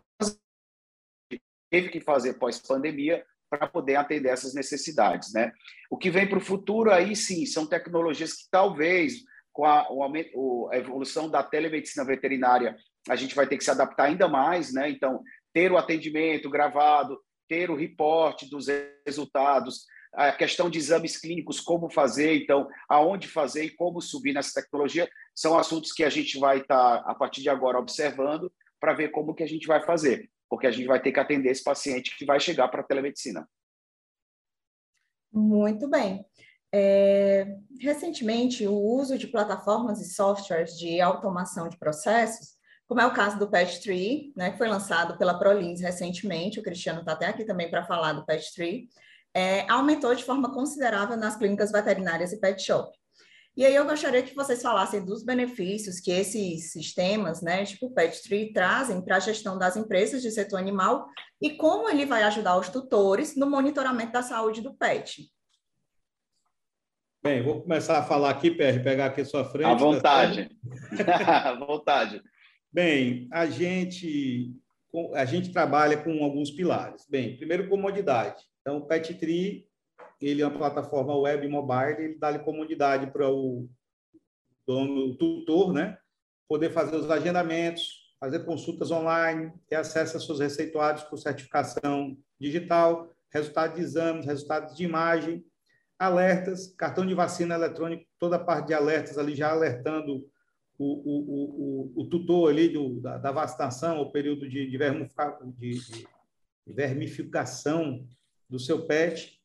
teve 1.70 1.88
que 1.88 2.00
fazer 2.02 2.34
pós-pandemia 2.34 3.24
para 3.48 3.66
poder 3.66 3.96
atender 3.96 4.28
essas 4.28 4.54
necessidades, 4.54 5.32
né? 5.32 5.52
O 5.90 5.96
que 5.96 6.10
vem 6.10 6.28
para 6.28 6.38
o 6.38 6.44
futuro 6.44 6.92
aí, 6.92 7.14
sim, 7.14 7.46
são 7.46 7.66
tecnologias 7.66 8.32
que 8.32 8.48
talvez 8.50 9.22
com 9.52 9.64
a, 9.64 9.90
o 9.90 10.02
aumento, 10.02 10.68
a 10.70 10.76
evolução 10.76 11.30
da 11.30 11.42
telemedicina 11.42 12.04
veterinária, 12.04 12.76
a 13.08 13.16
gente 13.16 13.34
vai 13.34 13.46
ter 13.46 13.56
que 13.56 13.64
se 13.64 13.70
adaptar 13.70 14.04
ainda 14.04 14.28
mais, 14.28 14.72
né? 14.72 14.90
Então, 14.90 15.22
ter 15.54 15.72
o 15.72 15.78
atendimento 15.78 16.50
gravado, 16.50 17.18
ter 17.48 17.70
o 17.70 17.76
reporte 17.76 18.50
dos 18.50 18.66
resultados, 19.06 19.86
a 20.12 20.32
questão 20.32 20.68
de 20.68 20.78
exames 20.78 21.18
clínicos, 21.18 21.60
como 21.60 21.88
fazer, 21.88 22.42
então, 22.42 22.68
aonde 22.88 23.28
fazer 23.28 23.64
e 23.64 23.70
como 23.70 24.02
subir 24.02 24.34
nessa 24.34 24.60
tecnologia, 24.60 25.08
são 25.34 25.58
assuntos 25.58 25.92
que 25.92 26.04
a 26.04 26.10
gente 26.10 26.38
vai 26.38 26.58
estar, 26.58 27.02
tá, 27.02 27.10
a 27.10 27.14
partir 27.14 27.40
de 27.40 27.48
agora, 27.48 27.78
observando 27.78 28.52
para 28.78 28.92
ver 28.92 29.10
como 29.10 29.34
que 29.34 29.42
a 29.42 29.48
gente 29.48 29.66
vai 29.66 29.82
fazer 29.82 30.28
porque 30.48 30.66
a 30.66 30.70
gente 30.70 30.86
vai 30.86 31.00
ter 31.00 31.12
que 31.12 31.20
atender 31.20 31.50
esse 31.50 31.62
paciente 31.62 32.16
que 32.16 32.24
vai 32.24 32.38
chegar 32.40 32.68
para 32.68 32.80
a 32.80 32.84
telemedicina. 32.84 33.48
Muito 35.32 35.88
bem. 35.88 36.24
É, 36.72 37.46
recentemente, 37.80 38.66
o 38.66 38.74
uso 38.74 39.16
de 39.16 39.26
plataformas 39.26 40.00
e 40.00 40.12
softwares 40.12 40.78
de 40.78 41.00
automação 41.00 41.68
de 41.68 41.78
processos, 41.78 42.56
como 42.86 43.00
é 43.00 43.06
o 43.06 43.14
caso 43.14 43.38
do 43.38 43.50
Pet 43.50 43.80
Tree, 43.80 44.32
né, 44.36 44.50
que 44.50 44.58
foi 44.58 44.68
lançado 44.68 45.18
pela 45.18 45.38
Prolins 45.38 45.80
recentemente, 45.80 46.60
o 46.60 46.62
Cristiano 46.62 47.00
está 47.00 47.12
até 47.12 47.26
aqui 47.26 47.44
também 47.44 47.70
para 47.70 47.84
falar 47.84 48.12
do 48.12 48.24
Pet 48.24 48.54
Tree, 48.54 48.88
é, 49.34 49.70
aumentou 49.70 50.14
de 50.14 50.24
forma 50.24 50.52
considerável 50.52 51.16
nas 51.16 51.36
clínicas 51.36 51.70
veterinárias 51.70 52.32
e 52.32 52.40
pet 52.40 52.62
shop. 52.62 52.90
E 53.56 53.64
aí 53.64 53.74
eu 53.74 53.86
gostaria 53.86 54.22
que 54.22 54.34
vocês 54.34 54.60
falassem 54.60 55.02
dos 55.02 55.24
benefícios 55.24 55.98
que 55.98 56.10
esses 56.10 56.72
sistemas, 56.72 57.40
né, 57.40 57.64
tipo 57.64 57.86
o 57.86 57.90
PetTree, 57.90 58.52
trazem 58.52 59.00
para 59.00 59.16
a 59.16 59.20
gestão 59.20 59.58
das 59.58 59.78
empresas 59.78 60.20
de 60.20 60.30
setor 60.30 60.58
animal 60.58 61.06
e 61.40 61.56
como 61.56 61.88
ele 61.88 62.04
vai 62.04 62.22
ajudar 62.24 62.58
os 62.58 62.68
tutores 62.68 63.34
no 63.34 63.48
monitoramento 63.48 64.12
da 64.12 64.22
saúde 64.22 64.60
do 64.60 64.74
pet. 64.74 65.30
Bem, 67.22 67.42
vou 67.42 67.62
começar 67.62 67.98
a 67.98 68.02
falar 68.02 68.28
aqui, 68.28 68.50
PR, 68.50 68.82
pegar 68.84 69.06
aqui 69.06 69.22
a 69.22 69.24
sua 69.24 69.44
frente. 69.44 69.66
À 69.66 69.70
tá 69.70 69.74
vontade. 69.74 70.50
à 71.26 71.54
vontade. 71.54 72.22
Bem, 72.70 73.26
a 73.32 73.46
gente, 73.46 74.52
a 75.14 75.24
gente 75.24 75.50
trabalha 75.50 75.96
com 75.96 76.22
alguns 76.22 76.50
pilares. 76.50 77.06
Bem, 77.08 77.38
primeiro, 77.38 77.70
comodidade. 77.70 78.44
Então, 78.60 78.76
o 78.76 78.86
PetTree 78.86 79.66
ele 80.20 80.42
é 80.42 80.46
uma 80.46 80.56
plataforma 80.56 81.16
web 81.16 81.46
mobile, 81.48 82.04
ele 82.04 82.18
dá 82.18 82.38
comodidade 82.38 83.10
para 83.10 83.30
o 83.30 83.68
dono, 84.66 85.10
o 85.10 85.16
tutor, 85.16 85.72
né? 85.72 85.98
Poder 86.48 86.70
fazer 86.70 86.96
os 86.96 87.10
agendamentos, 87.10 88.14
fazer 88.18 88.44
consultas 88.44 88.90
online, 88.90 89.52
ter 89.68 89.76
acesso 89.76 90.16
a 90.16 90.20
seus 90.20 90.40
receituários 90.40 91.04
por 91.04 91.18
certificação 91.18 92.16
digital, 92.40 93.10
resultado 93.30 93.74
de 93.74 93.82
exames, 93.82 94.26
resultados 94.26 94.74
de 94.74 94.84
imagem, 94.84 95.44
alertas, 95.98 96.74
cartão 96.76 97.06
de 97.06 97.14
vacina 97.14 97.54
eletrônico, 97.54 98.06
toda 98.18 98.36
a 98.36 98.44
parte 98.44 98.68
de 98.68 98.74
alertas 98.74 99.18
ali 99.18 99.34
já 99.34 99.50
alertando 99.50 100.26
o, 100.78 100.84
o, 100.84 101.92
o, 101.96 102.02
o 102.02 102.08
tutor 102.08 102.50
ali 102.50 102.68
do, 102.68 103.00
da, 103.00 103.16
da, 103.18 103.32
vacinação, 103.32 104.00
o 104.00 104.12
período 104.12 104.48
de, 104.48 104.70
de 104.70 104.78
vermificação 106.66 108.06
do 108.48 108.58
seu 108.58 108.86
pet 108.86 109.35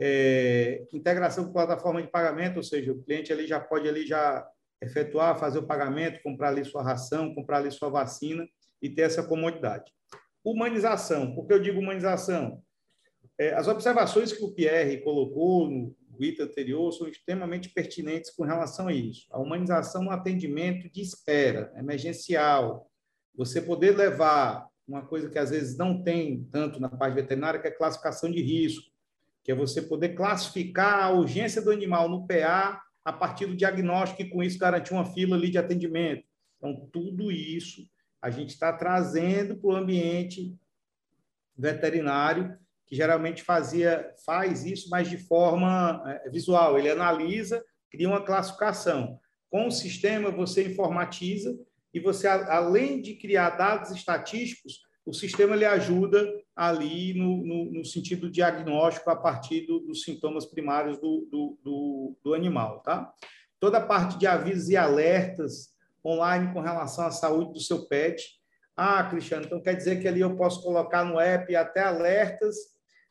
é, 0.00 0.84
integração 0.92 1.44
com 1.44 1.52
plataforma 1.52 2.02
de 2.02 2.08
pagamento, 2.08 2.56
ou 2.56 2.62
seja, 2.62 2.92
o 2.92 3.02
cliente 3.02 3.32
ali 3.32 3.46
já 3.46 3.60
pode 3.60 3.88
ali 3.88 4.06
já 4.06 4.46
efetuar, 4.82 5.38
fazer 5.38 5.58
o 5.58 5.66
pagamento, 5.66 6.22
comprar 6.22 6.48
ali 6.48 6.64
sua 6.64 6.82
ração, 6.82 7.34
comprar 7.34 7.58
ali 7.58 7.70
sua 7.70 7.88
vacina 7.88 8.46
e 8.82 8.88
ter 8.88 9.02
essa 9.02 9.22
comodidade. 9.22 9.90
Humanização. 10.44 11.34
Por 11.34 11.46
que 11.46 11.54
eu 11.54 11.60
digo 11.60 11.80
humanização? 11.80 12.62
É, 13.38 13.54
as 13.54 13.66
observações 13.66 14.32
que 14.32 14.44
o 14.44 14.52
Pierre 14.52 15.02
colocou 15.02 15.70
no 15.70 15.96
item 16.20 16.46
anterior 16.46 16.92
são 16.92 17.08
extremamente 17.08 17.70
pertinentes 17.70 18.30
com 18.30 18.44
relação 18.44 18.88
a 18.88 18.92
isso. 18.92 19.26
A 19.30 19.40
humanização 19.40 20.02
no 20.04 20.10
atendimento 20.10 20.90
de 20.90 21.00
espera, 21.00 21.72
emergencial. 21.76 22.88
Você 23.34 23.60
poder 23.60 23.96
levar 23.96 24.68
uma 24.86 25.04
coisa 25.06 25.30
que 25.30 25.38
às 25.38 25.50
vezes 25.50 25.76
não 25.76 26.02
tem 26.02 26.44
tanto 26.52 26.78
na 26.78 26.88
parte 26.88 27.14
veterinária, 27.14 27.58
que 27.58 27.66
é 27.66 27.70
classificação 27.70 28.30
de 28.30 28.42
risco 28.42 28.93
que 29.44 29.52
é 29.52 29.54
você 29.54 29.82
poder 29.82 30.14
classificar 30.14 31.04
a 31.04 31.10
urgência 31.10 31.60
do 31.60 31.70
animal 31.70 32.08
no 32.08 32.26
PA 32.26 32.82
a 33.04 33.12
partir 33.12 33.44
do 33.44 33.54
diagnóstico 33.54 34.22
e, 34.22 34.30
com 34.30 34.42
isso, 34.42 34.58
garantir 34.58 34.94
uma 34.94 35.04
fila 35.04 35.36
ali 35.36 35.50
de 35.50 35.58
atendimento. 35.58 36.24
Então, 36.56 36.88
tudo 36.90 37.30
isso 37.30 37.86
a 38.22 38.30
gente 38.30 38.50
está 38.50 38.72
trazendo 38.72 39.54
para 39.56 39.68
o 39.68 39.76
ambiente 39.76 40.56
veterinário, 41.54 42.58
que 42.86 42.96
geralmente 42.96 43.42
fazia, 43.42 44.14
faz 44.24 44.64
isso, 44.64 44.88
mas 44.88 45.10
de 45.10 45.18
forma 45.18 46.02
é, 46.06 46.30
visual. 46.30 46.78
Ele 46.78 46.88
analisa, 46.90 47.62
cria 47.90 48.08
uma 48.08 48.24
classificação. 48.24 49.20
Com 49.50 49.66
o 49.66 49.70
sistema, 49.70 50.30
você 50.30 50.66
informatiza 50.66 51.54
e 51.92 52.00
você, 52.00 52.26
além 52.26 53.02
de 53.02 53.14
criar 53.14 53.50
dados 53.50 53.90
estatísticos, 53.90 54.80
o 55.06 55.12
sistema 55.12 55.54
lhe 55.54 55.64
ajuda 55.64 56.26
ali 56.56 57.14
no, 57.14 57.44
no, 57.44 57.72
no 57.72 57.84
sentido 57.84 58.30
diagnóstico 58.30 59.10
a 59.10 59.16
partir 59.16 59.66
do, 59.66 59.80
dos 59.80 60.02
sintomas 60.02 60.46
primários 60.46 60.98
do, 60.98 61.28
do, 61.30 61.58
do, 61.62 62.16
do 62.24 62.34
animal, 62.34 62.80
tá? 62.80 63.12
Toda 63.60 63.78
a 63.78 63.86
parte 63.86 64.18
de 64.18 64.26
avisos 64.26 64.68
e 64.70 64.76
alertas 64.76 65.74
online 66.04 66.52
com 66.52 66.60
relação 66.60 67.06
à 67.06 67.10
saúde 67.10 67.52
do 67.52 67.60
seu 67.60 67.86
pet. 67.86 68.22
Ah, 68.76 69.04
Cristiano, 69.04 69.44
então 69.44 69.60
quer 69.60 69.74
dizer 69.74 70.00
que 70.00 70.08
ali 70.08 70.20
eu 70.20 70.36
posso 70.36 70.62
colocar 70.62 71.04
no 71.04 71.20
app 71.20 71.54
até 71.54 71.80
alertas 71.80 72.56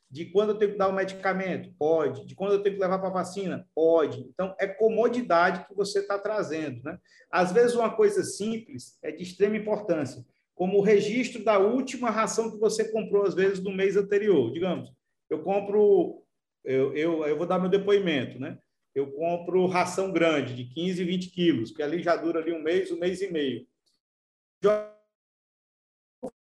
de 0.10 0.26
quando 0.26 0.50
eu 0.50 0.58
tenho 0.58 0.74
que 0.74 0.78
dar 0.78 0.90
o 0.90 0.94
medicamento? 0.94 1.74
Pode. 1.78 2.26
De 2.28 2.36
quando 2.36 2.54
eu 2.54 2.62
tenho 2.62 2.76
que 2.76 2.82
levar 2.82 3.00
para 3.00 3.08
a 3.10 3.14
vacina? 3.14 3.68
Pode. 3.74 4.22
Então, 4.22 4.56
é 4.60 4.68
comodidade 4.68 5.66
que 5.66 5.74
você 5.74 6.00
está 6.00 6.20
trazendo. 6.20 6.84
Né? 6.84 7.00
Às 7.32 7.52
vezes, 7.52 7.76
uma 7.76 7.96
coisa 7.96 8.24
simples 8.24 8.98
é 9.02 9.12
de 9.12 9.24
extrema 9.24 9.58
importância 9.58 10.24
como 10.56 10.78
o 10.78 10.82
registro 10.82 11.44
da 11.44 11.58
última 11.58 12.10
ração 12.10 12.52
que 12.52 12.58
você 12.58 12.92
comprou, 12.92 13.26
às 13.26 13.34
vezes, 13.34 13.64
no 13.64 13.72
mês 13.72 13.98
anterior. 13.98 14.52
Digamos, 14.52 14.92
eu 15.30 15.42
compro, 15.44 16.24
eu, 16.64 16.96
eu, 16.96 17.26
eu 17.26 17.38
vou 17.38 17.48
dar 17.48 17.60
meu 17.60 17.70
depoimento, 17.70 18.40
né? 18.40 18.60
Eu 18.94 19.12
compro 19.12 19.66
ração 19.66 20.12
grande, 20.12 20.56
de 20.56 20.66
15, 20.66 21.04
20 21.04 21.30
quilos, 21.32 21.72
que 21.72 21.82
ali 21.82 22.02
já 22.02 22.16
dura 22.16 22.40
ali 22.40 22.54
um 22.54 22.62
mês, 22.62 22.92
um 22.92 23.00
mês 23.00 23.22
e 23.22 23.32
meio. 23.32 23.68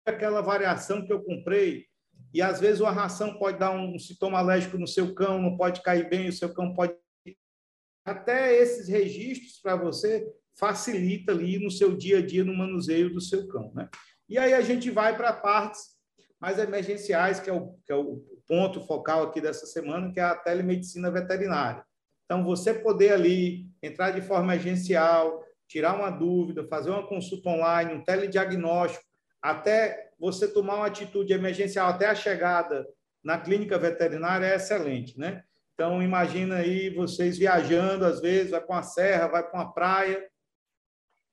Aquela 0.04 0.42
variação 0.42 1.06
que 1.06 1.14
eu 1.14 1.24
comprei, 1.24 1.86
e 2.34 2.42
às 2.42 2.60
vezes 2.60 2.82
uma 2.82 2.92
ração 2.92 3.38
pode 3.38 3.60
dar 3.60 3.72
um 3.72 3.98
sintoma 4.00 4.40
alérgico 4.40 4.78
no 4.78 4.88
seu 4.88 5.14
cão, 5.14 5.40
não 5.40 5.56
pode 5.56 5.84
cair 5.84 6.10
bem, 6.10 6.30
o 6.30 6.34
seu 6.34 6.52
cão 6.52 6.74
pode. 6.74 6.96
Até 8.04 8.56
esses 8.56 8.88
registros 8.88 9.60
para 9.62 9.76
você 9.76 10.28
facilita 10.60 11.32
ali 11.32 11.58
no 11.58 11.72
seu 11.72 11.96
dia 11.96 12.20
a 12.20 12.26
dia 12.26 12.44
no 12.44 12.54
manuseio 12.54 13.12
do 13.14 13.22
seu 13.22 13.48
cão. 13.48 13.72
Né? 13.74 13.88
E 14.28 14.38
aí 14.38 14.54
a 14.54 14.62
gente 14.62 14.92
vai 14.92 15.16
para 15.16 15.32
partes 15.32 15.98
mais 16.40 16.60
emergenciais, 16.60 17.40
que 17.40 17.50
é, 17.50 17.54
o, 17.54 17.74
que 17.86 17.92
é 17.92 17.96
o 17.96 18.22
ponto 18.48 18.82
focal 18.82 19.24
aqui 19.24 19.42
dessa 19.42 19.66
semana, 19.66 20.12
que 20.12 20.20
é 20.20 20.24
a 20.24 20.36
telemedicina 20.36 21.10
veterinária. 21.12 21.84
Então, 22.26 22.44
você 22.44 22.74
poder 22.74 23.14
ali 23.14 23.66
entrar 23.82 24.12
de 24.12 24.22
forma 24.22 24.54
emergencial, 24.54 25.44
tirar 25.68 25.96
uma 25.96 26.10
dúvida, 26.10 26.68
fazer 26.68 26.92
uma 26.92 27.08
consulta 27.08 27.50
online, 27.50 27.94
um 27.94 28.04
telediagnóstico, 28.04 29.04
até 29.42 30.12
você 30.20 30.48
tomar 30.48 30.76
uma 30.76 30.88
atitude 30.88 31.34
emergencial, 31.34 31.90
até 31.90 32.08
a 32.08 32.16
chegada 32.16 32.88
na 33.24 33.38
clínica 33.38 33.78
veterinária 33.78 34.46
é 34.46 34.56
excelente, 34.56 35.18
né? 35.18 35.44
Então, 35.74 36.04
imagina 36.04 36.58
aí 36.58 36.90
vocês 36.90 37.38
viajando, 37.38 38.06
às 38.06 38.20
vezes, 38.20 38.52
vai 38.52 38.62
para 38.62 38.76
uma 38.76 38.84
serra, 38.84 39.28
vai 39.28 39.44
para 39.44 39.60
uma 39.60 39.74
praia, 39.74 40.30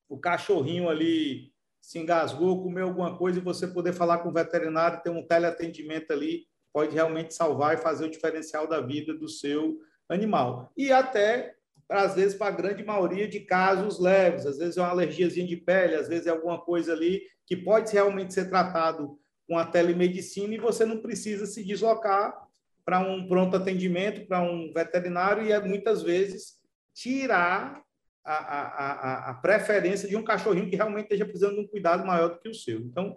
o 0.08 0.18
cachorrinho 0.18 0.88
ali 0.88 1.52
se 1.80 1.98
engasgou, 1.98 2.62
comeu 2.62 2.86
alguma 2.86 3.16
coisa 3.16 3.38
e 3.38 3.42
você 3.42 3.66
poder 3.66 3.92
falar 3.92 4.18
com 4.18 4.28
o 4.28 4.32
veterinário, 4.32 5.02
ter 5.02 5.10
um 5.10 5.26
teleatendimento 5.26 6.12
ali, 6.12 6.46
pode 6.72 6.92
realmente 6.92 7.32
salvar 7.32 7.74
e 7.74 7.80
fazer 7.80 8.06
o 8.06 8.10
diferencial 8.10 8.66
da 8.66 8.80
vida 8.80 9.14
do 9.14 9.28
seu 9.28 9.80
animal. 10.08 10.72
E 10.76 10.90
até, 10.92 11.54
às 11.88 12.14
vezes, 12.14 12.34
para 12.36 12.48
a 12.48 12.56
grande 12.56 12.84
maioria 12.84 13.28
de 13.28 13.40
casos 13.40 14.00
leves, 14.00 14.46
às 14.46 14.58
vezes 14.58 14.76
é 14.76 14.80
uma 14.80 14.90
alergiazinha 14.90 15.46
de 15.46 15.56
pele, 15.56 15.94
às 15.94 16.08
vezes 16.08 16.26
é 16.26 16.30
alguma 16.30 16.60
coisa 16.60 16.92
ali 16.92 17.22
que 17.46 17.56
pode 17.56 17.92
realmente 17.92 18.34
ser 18.34 18.50
tratado 18.50 19.16
com 19.48 19.56
a 19.56 19.64
telemedicina 19.64 20.54
e 20.54 20.58
você 20.58 20.84
não 20.84 20.98
precisa 20.98 21.46
se 21.46 21.64
deslocar 21.64 22.36
para 22.84 22.98
um 22.98 23.28
pronto 23.28 23.56
atendimento, 23.56 24.26
para 24.26 24.40
um 24.40 24.72
veterinário 24.72 25.44
e 25.44 25.52
é 25.52 25.60
muitas 25.60 26.02
vezes 26.02 26.56
tirar 26.92 27.85
a, 28.26 29.28
a, 29.28 29.30
a, 29.30 29.34
preferência 29.34 30.08
de 30.08 30.16
um 30.16 30.24
cachorrinho 30.24 30.68
que 30.68 30.74
realmente 30.74 31.04
esteja 31.04 31.24
precisando 31.24 31.54
de 31.54 31.60
um 31.60 31.68
cuidado 31.68 32.04
maior 32.04 32.30
do 32.30 32.40
que 32.40 32.48
o 32.48 32.54
seu. 32.54 32.80
Então, 32.80 33.16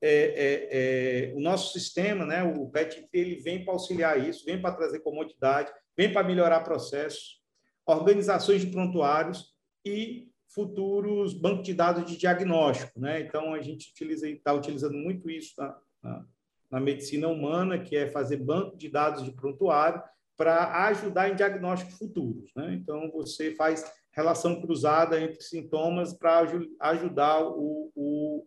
é, 0.00 0.10
é, 0.10 1.30
é, 1.30 1.34
o 1.34 1.40
nosso 1.40 1.72
sistema, 1.78 2.24
né, 2.24 2.42
o 2.42 2.68
PET, 2.70 3.06
ele 3.12 3.36
vem 3.36 3.64
para 3.64 3.74
auxiliar 3.74 4.18
isso, 4.18 4.44
vem 4.44 4.60
para 4.60 4.74
trazer 4.74 5.00
comodidade, 5.00 5.70
vem 5.96 6.12
para 6.12 6.26
melhorar 6.26 6.60
processos, 6.60 7.42
organizações 7.84 8.62
de 8.62 8.70
prontuários 8.70 9.54
e 9.84 10.28
futuros 10.48 11.34
bancos 11.34 11.66
de 11.66 11.74
dados 11.74 12.10
de 12.10 12.16
diagnóstico. 12.16 12.98
Né? 12.98 13.20
Então, 13.20 13.52
a 13.52 13.60
gente 13.60 13.90
utiliza 13.90 14.28
está 14.28 14.52
utilizando 14.54 14.96
muito 14.96 15.30
isso 15.30 15.52
na, 15.58 15.78
na, 16.02 16.26
na, 16.70 16.80
medicina 16.80 17.28
humana, 17.28 17.78
que 17.78 17.94
é 17.94 18.08
fazer 18.08 18.38
banco 18.38 18.76
de 18.76 18.88
dados 18.88 19.22
de 19.22 19.32
prontuário 19.32 20.02
para 20.36 20.86
ajudar 20.86 21.30
em 21.30 21.36
diagnósticos 21.36 21.98
futuros. 21.98 22.50
Né? 22.54 22.74
Então, 22.74 23.10
você 23.10 23.54
faz 23.54 23.84
relação 24.16 24.60
cruzada 24.60 25.20
entre 25.20 25.42
sintomas 25.42 26.14
para 26.14 26.42
ajudar 26.80 27.42
o, 27.42 27.92
o, 27.94 28.46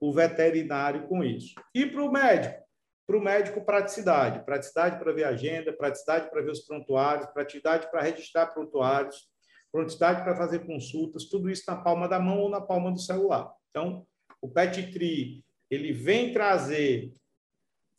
o 0.00 0.12
veterinário 0.12 1.06
com 1.06 1.22
isso. 1.22 1.54
E 1.74 1.84
para 1.84 2.02
o 2.02 2.10
médico? 2.10 2.62
Para 3.06 3.18
o 3.18 3.22
médico, 3.22 3.64
praticidade. 3.64 4.42
Praticidade 4.44 4.98
para 4.98 5.12
ver 5.12 5.24
a 5.24 5.30
agenda, 5.30 5.72
praticidade 5.72 6.30
para 6.30 6.40
ver 6.40 6.50
os 6.50 6.60
prontuários, 6.60 7.26
praticidade 7.26 7.90
para 7.90 8.00
registrar 8.00 8.46
prontuários, 8.46 9.28
praticidade 9.70 10.22
para 10.22 10.34
fazer 10.34 10.60
consultas, 10.60 11.26
tudo 11.26 11.50
isso 11.50 11.64
na 11.66 11.76
palma 11.76 12.08
da 12.08 12.18
mão 12.18 12.38
ou 12.38 12.48
na 12.48 12.60
palma 12.60 12.90
do 12.90 12.98
celular. 12.98 13.52
Então, 13.70 14.06
o 14.40 14.48
PetTri, 14.48 15.44
ele 15.70 15.92
vem 15.92 16.32
trazer 16.32 17.12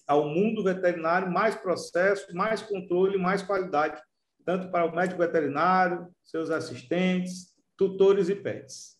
ao 0.07 0.27
mundo 0.27 0.63
veterinário 0.63 1.31
mais 1.31 1.55
processo, 1.55 2.33
mais 2.35 2.61
controle, 2.61 3.17
mais 3.17 3.41
qualidade 3.41 4.01
tanto 4.45 4.69
para 4.69 4.85
o 4.85 4.95
médico 4.95 5.19
veterinário, 5.19 6.07
seus 6.23 6.49
assistentes, 6.49 7.53
tutores 7.77 8.29
e 8.29 8.35
pets. 8.35 8.97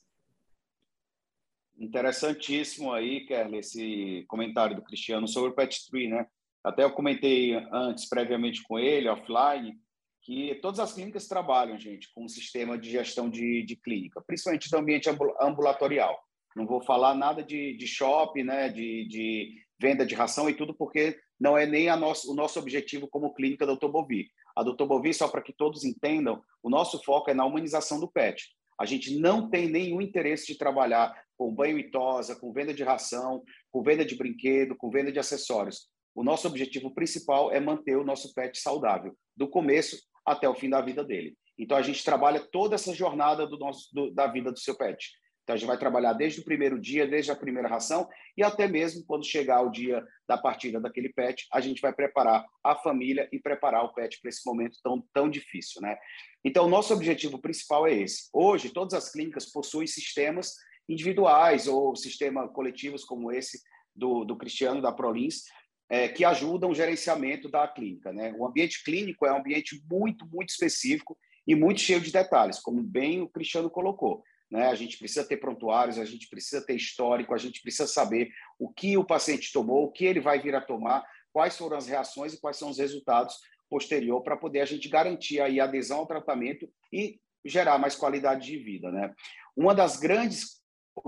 Interessantíssimo 1.78 2.94
aí, 2.94 3.26
Kerle, 3.26 3.58
esse 3.58 4.26
comentário 4.28 4.76
do 4.76 4.84
Cristiano 4.84 5.28
sobre 5.28 5.52
o 5.52 5.56
Pet 5.56 5.90
Tree, 5.90 6.08
né? 6.08 6.28
Até 6.64 6.84
eu 6.84 6.92
comentei 6.92 7.56
antes, 7.72 8.08
previamente 8.08 8.64
com 8.64 8.80
ele, 8.80 9.10
offline, 9.10 9.78
que 10.22 10.56
todas 10.62 10.80
as 10.80 10.94
clínicas 10.94 11.28
trabalham, 11.28 11.78
gente, 11.78 12.12
com 12.14 12.24
um 12.24 12.30
sistema 12.30 12.78
de 12.78 12.90
gestão 12.90 13.30
de, 13.30 13.64
de 13.64 13.76
clínica, 13.76 14.24
principalmente 14.26 14.70
do 14.70 14.78
ambiente 14.78 15.10
ambulatorial. 15.42 16.18
Não 16.56 16.66
vou 16.66 16.82
falar 16.82 17.16
nada 17.16 17.44
de, 17.44 17.76
de 17.76 17.88
shopping, 17.88 18.44
né, 18.44 18.70
de, 18.70 19.06
de 19.08 19.62
venda 19.78 20.06
de 20.06 20.16
ração 20.16 20.50
e 20.50 20.54
tudo, 20.54 20.74
porque 20.74 21.20
não 21.38 21.58
é 21.58 21.66
nem 21.66 21.94
nosso, 21.98 22.32
o 22.32 22.36
nosso 22.36 22.58
objetivo 22.60 23.08
como 23.08 23.34
clínica 23.34 23.66
Dr. 23.66 23.90
Bovi. 23.90 24.30
A 24.56 24.64
Dr. 24.64 24.86
Bovi, 24.86 25.14
só 25.14 25.28
para 25.28 25.42
que 25.42 25.54
todos 25.54 25.84
entendam, 25.84 26.42
o 26.62 26.70
nosso 26.70 27.02
foco 27.04 27.30
é 27.30 27.34
na 27.34 27.46
humanização 27.46 28.00
do 28.00 28.12
pet. 28.12 28.50
A 28.80 28.86
gente 28.86 29.18
não 29.20 29.50
tem 29.50 29.68
nenhum 29.68 30.02
interesse 30.02 30.48
de 30.48 30.58
trabalhar 30.58 31.14
com 31.38 31.54
banho 31.54 31.78
e 31.78 31.90
tosa, 31.90 32.36
com 32.36 32.52
venda 32.52 32.74
de 32.74 32.84
ração, 32.84 33.44
com 33.72 33.84
venda 33.84 34.06
de 34.06 34.16
brinquedo, 34.16 34.76
com 34.76 34.90
venda 34.90 35.12
de 35.12 35.20
acessórios. 35.20 35.88
O 36.16 36.24
nosso 36.24 36.48
objetivo 36.48 36.94
principal 36.94 37.52
é 37.52 37.60
manter 37.60 37.98
o 37.98 38.04
nosso 38.04 38.34
pet 38.34 38.58
saudável, 38.60 39.16
do 39.36 39.48
começo 39.48 39.98
até 40.26 40.48
o 40.48 40.56
fim 40.56 40.70
da 40.70 40.82
vida 40.82 41.04
dele. 41.04 41.36
Então, 41.58 41.78
a 41.78 41.82
gente 41.82 42.04
trabalha 42.04 42.40
toda 42.40 42.76
essa 42.76 42.94
jornada 42.94 43.46
do 43.46 43.58
nosso, 43.58 43.90
do, 43.94 44.12
da 44.12 44.28
vida 44.28 44.52
do 44.52 44.60
seu 44.60 44.76
pet. 44.76 45.12
Então, 45.44 45.56
a 45.56 45.58
gente 45.58 45.68
vai 45.68 45.78
trabalhar 45.78 46.14
desde 46.14 46.40
o 46.40 46.44
primeiro 46.44 46.80
dia, 46.80 47.06
desde 47.06 47.30
a 47.30 47.36
primeira 47.36 47.68
ração, 47.68 48.08
e 48.38 48.42
até 48.42 48.66
mesmo 48.68 49.04
quando 49.06 49.26
chegar 49.26 49.62
o 49.62 49.70
dia 49.70 50.04
da 50.28 50.38
partida 50.38 50.80
daquele 50.80 51.10
pet, 51.10 51.46
a 51.52 51.60
gente 51.60 51.82
vai 51.82 51.94
preparar 51.94 52.46
a 52.64 52.76
família 52.76 53.28
e 53.32 53.40
preparar 53.40 53.84
o 53.84 53.94
pet 53.94 54.22
para 54.22 54.30
esse 54.30 54.42
momento 54.46 54.78
tão, 54.82 55.04
tão 55.14 55.30
difícil. 55.30 55.82
Né? 55.82 55.98
Então, 56.46 56.70
nosso 56.70 56.94
objetivo 56.94 57.40
principal 57.40 57.86
é 57.86 57.94
esse. 57.94 58.30
Hoje, 58.34 58.70
todas 58.70 58.94
as 58.94 59.12
clínicas 59.12 59.52
possuem 59.52 59.86
sistemas 59.86 60.54
individuais 60.88 61.68
ou 61.68 61.94
sistemas 61.96 62.50
coletivos 62.52 63.04
como 63.04 63.32
esse 63.32 63.62
do, 63.94 64.24
do 64.24 64.38
Cristiano, 64.38 64.82
da 64.82 64.94
Prolins, 64.94 65.44
é, 65.90 66.08
que 66.08 66.24
ajudam 66.24 66.72
o 66.72 66.76
gerenciamento 66.76 67.50
da 67.50 67.68
clínica. 67.68 68.14
Né? 68.14 68.34
O 68.38 68.48
ambiente 68.48 68.82
clínico 68.82 69.26
é 69.26 69.34
um 69.34 69.38
ambiente 69.38 69.82
muito, 69.90 70.26
muito 70.26 70.50
específico 70.50 71.18
e 71.46 71.54
muito 71.54 71.82
cheio 71.82 72.00
de 72.00 72.12
detalhes, 72.12 72.60
como 72.60 72.82
bem 72.82 73.22
o 73.22 73.28
Cristiano 73.28 73.70
colocou. 73.70 74.24
Né? 74.54 74.68
A 74.68 74.76
gente 74.76 75.00
precisa 75.00 75.26
ter 75.26 75.38
prontuários, 75.38 75.98
a 75.98 76.06
gente 76.06 76.30
precisa 76.30 76.64
ter 76.64 76.76
histórico, 76.76 77.34
a 77.34 77.40
gente 77.40 77.60
precisa 77.60 77.88
saber 77.88 78.30
o 78.60 78.72
que 78.72 78.96
o 78.96 79.04
paciente 79.04 79.52
tomou, 79.52 79.86
o 79.86 79.92
que 79.92 80.06
ele 80.06 80.20
vai 80.20 80.40
vir 80.40 80.54
a 80.54 80.62
tomar, 80.62 81.04
quais 81.32 81.58
foram 81.58 81.76
as 81.76 81.88
reações 81.88 82.36
e 82.36 82.40
quais 82.40 82.58
são 82.58 82.70
os 82.70 82.78
resultados 82.78 83.36
posterior 83.68 84.22
para 84.22 84.38
poder 84.38 84.62
a 84.62 84.66
gente 84.66 84.88
garantir 84.88 85.42
aí 85.42 85.60
a 85.60 85.64
adesão 85.64 85.98
ao 85.98 86.06
tratamento 86.06 86.70
e 86.92 87.20
gerar 87.44 87.80
mais 87.80 87.96
qualidade 87.96 88.46
de 88.46 88.58
vida, 88.60 88.92
né? 88.92 89.12
Uma 89.58 89.74
das 89.74 89.98
grandes 89.98 90.62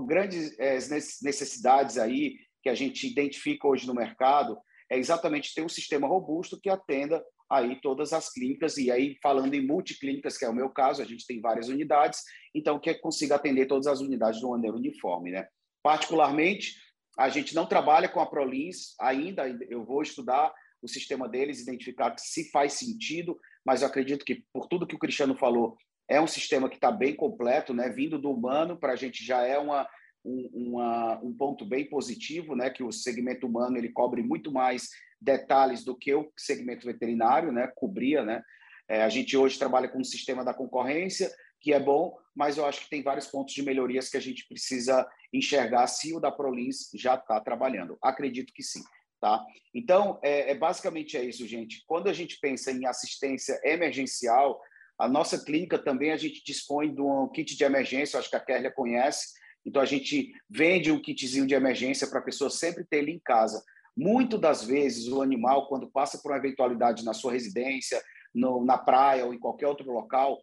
grandes 0.04 0.58
é, 0.58 0.74
necessidades 1.22 1.96
aí 1.96 2.38
que 2.60 2.68
a 2.68 2.74
gente 2.74 3.06
identifica 3.06 3.68
hoje 3.68 3.86
no 3.86 3.94
mercado 3.94 4.58
é 4.90 4.98
exatamente 4.98 5.54
ter 5.54 5.62
um 5.62 5.68
sistema 5.68 6.08
robusto 6.08 6.60
que 6.60 6.68
atenda 6.68 7.24
aí 7.50 7.80
todas 7.80 8.12
as 8.12 8.32
clínicas, 8.32 8.76
e 8.76 8.90
aí 8.90 9.16
falando 9.22 9.54
em 9.54 9.64
multiclínicas, 9.64 10.36
que 10.36 10.44
é 10.44 10.48
o 10.48 10.54
meu 10.54 10.68
caso, 10.68 11.00
a 11.00 11.04
gente 11.04 11.26
tem 11.26 11.40
várias 11.40 11.68
unidades, 11.68 12.22
então 12.54 12.78
que 12.78 12.92
consiga 12.94 13.36
atender 13.36 13.66
todas 13.66 13.86
as 13.86 14.00
unidades 14.00 14.40
de 14.40 14.44
uma 14.44 14.56
maneira 14.56 14.76
uniforme. 14.76 15.30
Né? 15.30 15.46
Particularmente, 15.82 16.74
a 17.18 17.28
gente 17.28 17.54
não 17.54 17.66
trabalha 17.66 18.08
com 18.08 18.20
a 18.20 18.26
Prolins 18.26 18.94
ainda, 19.00 19.48
eu 19.68 19.84
vou 19.84 20.02
estudar 20.02 20.52
o 20.82 20.88
sistema 20.88 21.28
deles, 21.28 21.60
identificar 21.60 22.14
se 22.18 22.50
faz 22.50 22.74
sentido, 22.74 23.38
mas 23.64 23.82
eu 23.82 23.88
acredito 23.88 24.24
que, 24.24 24.44
por 24.52 24.66
tudo 24.68 24.86
que 24.86 24.94
o 24.94 24.98
Cristiano 24.98 25.34
falou, 25.36 25.76
é 26.08 26.20
um 26.20 26.26
sistema 26.26 26.68
que 26.68 26.76
está 26.76 26.92
bem 26.92 27.14
completo, 27.14 27.72
né? 27.72 27.88
vindo 27.88 28.18
do 28.18 28.30
humano, 28.30 28.78
para 28.78 28.92
a 28.92 28.96
gente 28.96 29.24
já 29.24 29.42
é 29.42 29.58
uma, 29.58 29.88
um, 30.24 30.50
uma, 30.52 31.20
um 31.22 31.34
ponto 31.34 31.64
bem 31.64 31.88
positivo, 31.88 32.54
né? 32.54 32.70
que 32.70 32.82
o 32.82 32.92
segmento 32.92 33.46
humano 33.46 33.76
ele 33.76 33.88
cobre 33.88 34.22
muito 34.22 34.52
mais 34.52 34.88
detalhes 35.26 35.84
do 35.84 35.94
que 35.94 36.14
o 36.14 36.32
segmento 36.36 36.86
veterinário, 36.86 37.52
né, 37.52 37.70
cobria, 37.74 38.24
né? 38.24 38.42
É, 38.88 39.02
a 39.02 39.08
gente 39.08 39.36
hoje 39.36 39.58
trabalha 39.58 39.88
com 39.88 39.98
o 39.98 40.04
sistema 40.04 40.44
da 40.44 40.54
concorrência, 40.54 41.28
que 41.60 41.72
é 41.72 41.80
bom, 41.80 42.16
mas 42.34 42.56
eu 42.56 42.64
acho 42.64 42.82
que 42.82 42.90
tem 42.90 43.02
vários 43.02 43.26
pontos 43.26 43.52
de 43.52 43.62
melhorias 43.62 44.08
que 44.08 44.16
a 44.16 44.20
gente 44.20 44.46
precisa 44.46 45.06
enxergar 45.32 45.86
se 45.88 46.14
o 46.14 46.20
da 46.20 46.30
Prolins 46.30 46.88
já 46.94 47.16
está 47.16 47.40
trabalhando. 47.40 47.98
Acredito 48.00 48.52
que 48.54 48.62
sim. 48.62 48.82
Tá? 49.20 49.44
Então, 49.74 50.20
é, 50.22 50.52
é, 50.52 50.54
basicamente 50.54 51.16
é 51.16 51.24
isso, 51.24 51.46
gente. 51.48 51.82
Quando 51.86 52.08
a 52.08 52.12
gente 52.12 52.38
pensa 52.38 52.70
em 52.70 52.86
assistência 52.86 53.58
emergencial, 53.64 54.60
a 54.98 55.08
nossa 55.08 55.42
clínica 55.42 55.78
também 55.78 56.12
a 56.12 56.16
gente 56.16 56.44
dispõe 56.44 56.94
de 56.94 57.00
um 57.00 57.26
kit 57.28 57.56
de 57.56 57.64
emergência, 57.64 58.18
acho 58.18 58.30
que 58.30 58.36
a 58.36 58.40
Kerlia 58.40 58.70
conhece. 58.70 59.34
Então, 59.64 59.82
a 59.82 59.86
gente 59.86 60.32
vende 60.48 60.92
um 60.92 61.02
kitzinho 61.02 61.46
de 61.46 61.54
emergência 61.54 62.06
para 62.06 62.20
a 62.20 62.22
pessoa 62.22 62.50
sempre 62.50 62.84
ter 62.84 62.98
ele 62.98 63.10
em 63.10 63.18
casa. 63.18 63.64
Muito 63.96 64.36
das 64.36 64.62
vezes, 64.62 65.08
o 65.08 65.22
animal, 65.22 65.68
quando 65.68 65.90
passa 65.90 66.18
por 66.18 66.30
uma 66.30 66.38
eventualidade 66.38 67.04
na 67.04 67.14
sua 67.14 67.32
residência, 67.32 68.02
no, 68.34 68.64
na 68.64 68.76
praia 68.76 69.24
ou 69.24 69.32
em 69.32 69.38
qualquer 69.38 69.66
outro 69.66 69.90
local, 69.90 70.38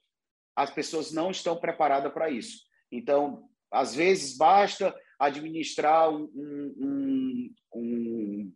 as 0.55 0.71
pessoas 0.71 1.11
não 1.11 1.29
estão 1.29 1.59
preparadas 1.59 2.11
para 2.11 2.29
isso. 2.29 2.63
Então, 2.91 3.47
às 3.71 3.93
vezes, 3.93 4.35
basta 4.35 4.95
administrar 5.19 6.09
um, 6.09 6.23
um, 6.35 6.75
um, 6.77 7.53
um 7.75 8.53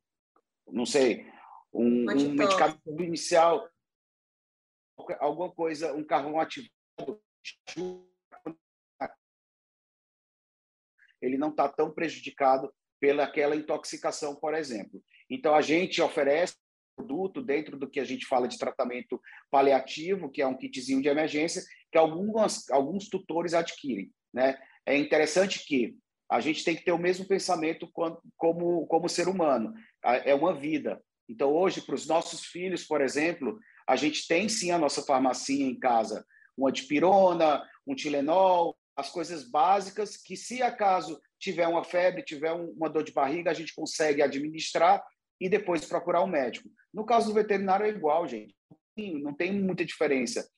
não 0.71 0.85
sei, 0.85 1.25
um, 1.73 2.09
um 2.11 2.33
medicamento 2.33 3.01
inicial, 3.01 3.69
alguma 5.19 5.51
coisa, 5.51 5.93
um 5.93 6.03
carvão 6.03 6.39
ativado, 6.39 6.71
ele 11.21 11.37
não 11.37 11.49
está 11.49 11.69
tão 11.69 11.91
prejudicado 11.91 12.73
pelaquela 12.99 13.55
intoxicação, 13.55 14.35
por 14.35 14.53
exemplo. 14.53 15.01
Então, 15.29 15.53
a 15.53 15.61
gente 15.61 16.01
oferece 16.01 16.55
produto 16.95 17.41
dentro 17.43 17.77
do 17.77 17.89
que 17.89 17.99
a 17.99 18.03
gente 18.03 18.25
fala 18.25 18.47
de 18.47 18.57
tratamento 18.57 19.21
paliativo, 19.51 20.31
que 20.31 20.41
é 20.41 20.47
um 20.47 20.57
kitzinho 20.57 21.01
de 21.01 21.07
emergência, 21.07 21.61
que 21.91 21.97
algumas, 21.97 22.69
alguns 22.71 23.07
tutores 23.07 23.53
adquirem. 23.53 24.11
Né? 24.33 24.57
É 24.85 24.97
interessante 24.97 25.63
que 25.65 25.95
a 26.29 26.41
gente 26.41 26.63
tem 26.63 26.75
que 26.75 26.83
ter 26.83 26.91
o 26.91 26.97
mesmo 26.97 27.27
pensamento 27.27 27.87
como, 28.35 28.85
como 28.87 29.07
ser 29.07 29.27
humano. 29.27 29.73
É 30.03 30.33
uma 30.33 30.53
vida. 30.53 31.01
Então, 31.29 31.51
hoje, 31.53 31.81
para 31.81 31.95
os 31.95 32.07
nossos 32.07 32.45
filhos, 32.45 32.83
por 32.83 33.01
exemplo, 33.01 33.59
a 33.87 33.95
gente 33.95 34.27
tem 34.27 34.49
sim 34.49 34.71
a 34.71 34.77
nossa 34.77 35.01
farmacinha 35.01 35.65
em 35.65 35.77
casa, 35.77 36.25
uma 36.57 36.71
dipirona, 36.71 37.63
um 37.85 37.95
Tilenol, 37.95 38.77
as 38.95 39.09
coisas 39.09 39.49
básicas 39.49 40.17
que, 40.17 40.35
se 40.35 40.61
acaso 40.61 41.21
tiver 41.39 41.67
uma 41.67 41.83
febre, 41.83 42.23
tiver 42.23 42.51
uma 42.51 42.89
dor 42.89 43.03
de 43.03 43.11
barriga, 43.11 43.51
a 43.51 43.53
gente 43.53 43.73
consegue 43.73 44.21
administrar 44.21 45.03
e 45.39 45.49
depois 45.49 45.85
procurar 45.85 46.23
um 46.23 46.27
médico. 46.27 46.69
No 46.93 47.05
caso 47.05 47.27
do 47.27 47.33
veterinário 47.33 47.85
é 47.85 47.89
igual, 47.89 48.27
gente. 48.27 48.55
Não 48.97 49.33
tem 49.33 49.53
muita 49.53 49.85
diferença. 49.85 50.49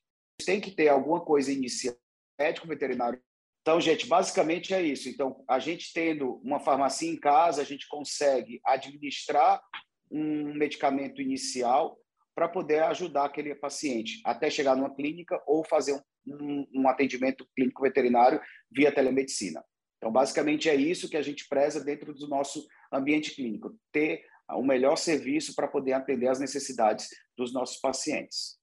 Tem 0.46 0.62
que 0.62 0.72
ter 0.72 0.88
alguma 0.88 1.20
coisa 1.20 1.52
inicial, 1.52 1.96
médico 2.40 2.68
veterinário. 2.68 3.22
Então, 3.62 3.80
gente, 3.82 4.08
basicamente 4.08 4.74
é 4.74 4.82
isso. 4.82 5.10
Então, 5.10 5.44
a 5.48 5.60
gente 5.60 5.92
tendo 5.94 6.40
uma 6.44 6.60
farmácia 6.60 7.10
em 7.10 7.20
casa, 7.20 7.62
a 7.62 7.66
gente 7.66 7.88
consegue 7.88 8.62
administrar 8.66 9.62
um 10.10 10.54
medicamento 10.54 11.22
inicial 11.22 12.00
para 12.34 12.48
poder 12.48 12.82
ajudar 12.84 13.26
aquele 13.26 13.54
paciente 13.54 14.22
até 14.26 14.50
chegar 14.50 14.76
numa 14.76 14.96
clínica 14.96 15.42
ou 15.46 15.64
fazer 15.64 16.02
um, 16.26 16.66
um 16.74 16.88
atendimento 16.88 17.46
clínico 17.54 17.82
veterinário 17.82 18.42
via 18.72 18.94
telemedicina. 18.94 19.62
Então, 20.00 20.12
basicamente 20.12 20.70
é 20.70 20.76
isso 20.76 21.10
que 21.10 21.18
a 21.18 21.22
gente 21.22 21.48
preza 21.48 21.84
dentro 21.84 22.14
do 22.14 22.28
nosso 22.28 22.66
ambiente 22.92 23.36
clínico, 23.36 23.78
ter 23.92 24.24
o 24.50 24.64
melhor 24.64 24.96
serviço 24.96 25.54
para 25.54 25.68
poder 25.68 25.94
atender 25.94 26.28
as 26.28 26.40
necessidades 26.40 27.10
dos 27.38 27.54
nossos 27.54 27.78
pacientes. 27.80 28.58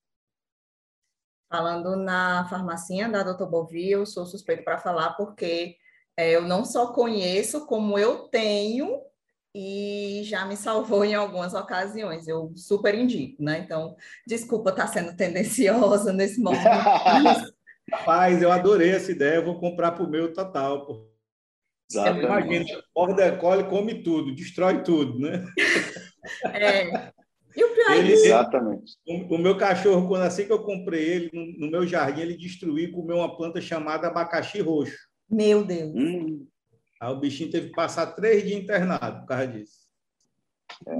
Falando 1.48 1.94
na 1.94 2.48
farmacinha 2.48 3.08
da 3.08 3.22
Dr. 3.22 3.44
Bovi, 3.44 3.90
eu 3.90 4.04
sou 4.04 4.26
suspeito 4.26 4.64
para 4.64 4.78
falar 4.78 5.10
porque 5.12 5.76
é, 6.16 6.34
eu 6.34 6.42
não 6.42 6.64
só 6.64 6.92
conheço, 6.92 7.66
como 7.66 7.98
eu 7.98 8.28
tenho 8.28 9.00
e 9.54 10.22
já 10.24 10.44
me 10.44 10.56
salvou 10.56 11.04
em 11.04 11.14
algumas 11.14 11.54
ocasiões. 11.54 12.26
Eu 12.26 12.52
super 12.56 12.94
indico, 12.94 13.42
né? 13.42 13.58
Então, 13.58 13.94
desculpa 14.26 14.70
estar 14.70 14.86
tá 14.86 14.92
sendo 14.92 15.14
tendenciosa 15.16 16.12
nesse 16.12 16.40
momento. 16.40 16.64
Rapaz, 17.92 18.42
eu 18.42 18.50
adorei 18.50 18.90
essa 18.90 19.12
ideia, 19.12 19.36
eu 19.36 19.44
vou 19.44 19.60
comprar 19.60 19.92
para 19.92 20.02
o 20.02 20.10
meu 20.10 20.32
total. 20.32 21.08
Imagina, 21.92 22.82
border 22.94 23.38
collie 23.38 23.68
come 23.68 24.02
tudo, 24.02 24.34
destrói 24.34 24.82
tudo, 24.82 25.18
né? 25.18 25.44
É. 26.52 27.12
E 27.56 27.64
o 27.64 27.72
pior 27.72 27.96
ele, 27.96 28.12
Exatamente. 28.12 28.96
O, 29.06 29.36
o, 29.36 29.38
meu 29.38 29.56
cachorro, 29.56 30.08
quando 30.08 30.22
assim 30.22 30.44
que 30.44 30.52
eu 30.52 30.62
comprei 30.64 31.08
ele, 31.08 31.30
no, 31.32 31.66
no, 31.66 31.70
meu 31.70 31.86
jardim, 31.86 32.20
ele 32.20 32.36
destruiu 32.36 32.88
e 32.88 32.90
comeu 32.90 33.18
uma 33.18 33.36
planta 33.36 33.60
chamada 33.60 34.08
abacaxi 34.08 34.60
roxo. 34.60 34.96
Meu 35.30 35.64
Deus. 35.64 35.94
Hum. 35.94 36.46
Aí 37.00 37.12
o 37.12 37.20
bichinho 37.20 37.50
teve 37.50 37.68
que 37.68 37.74
passar 37.74 38.06
três 38.08 38.42
dias 38.42 38.60
internado 38.60 39.20
por 39.20 39.26
causa 39.28 39.46
disso. 39.46 39.86
É, 40.86 40.96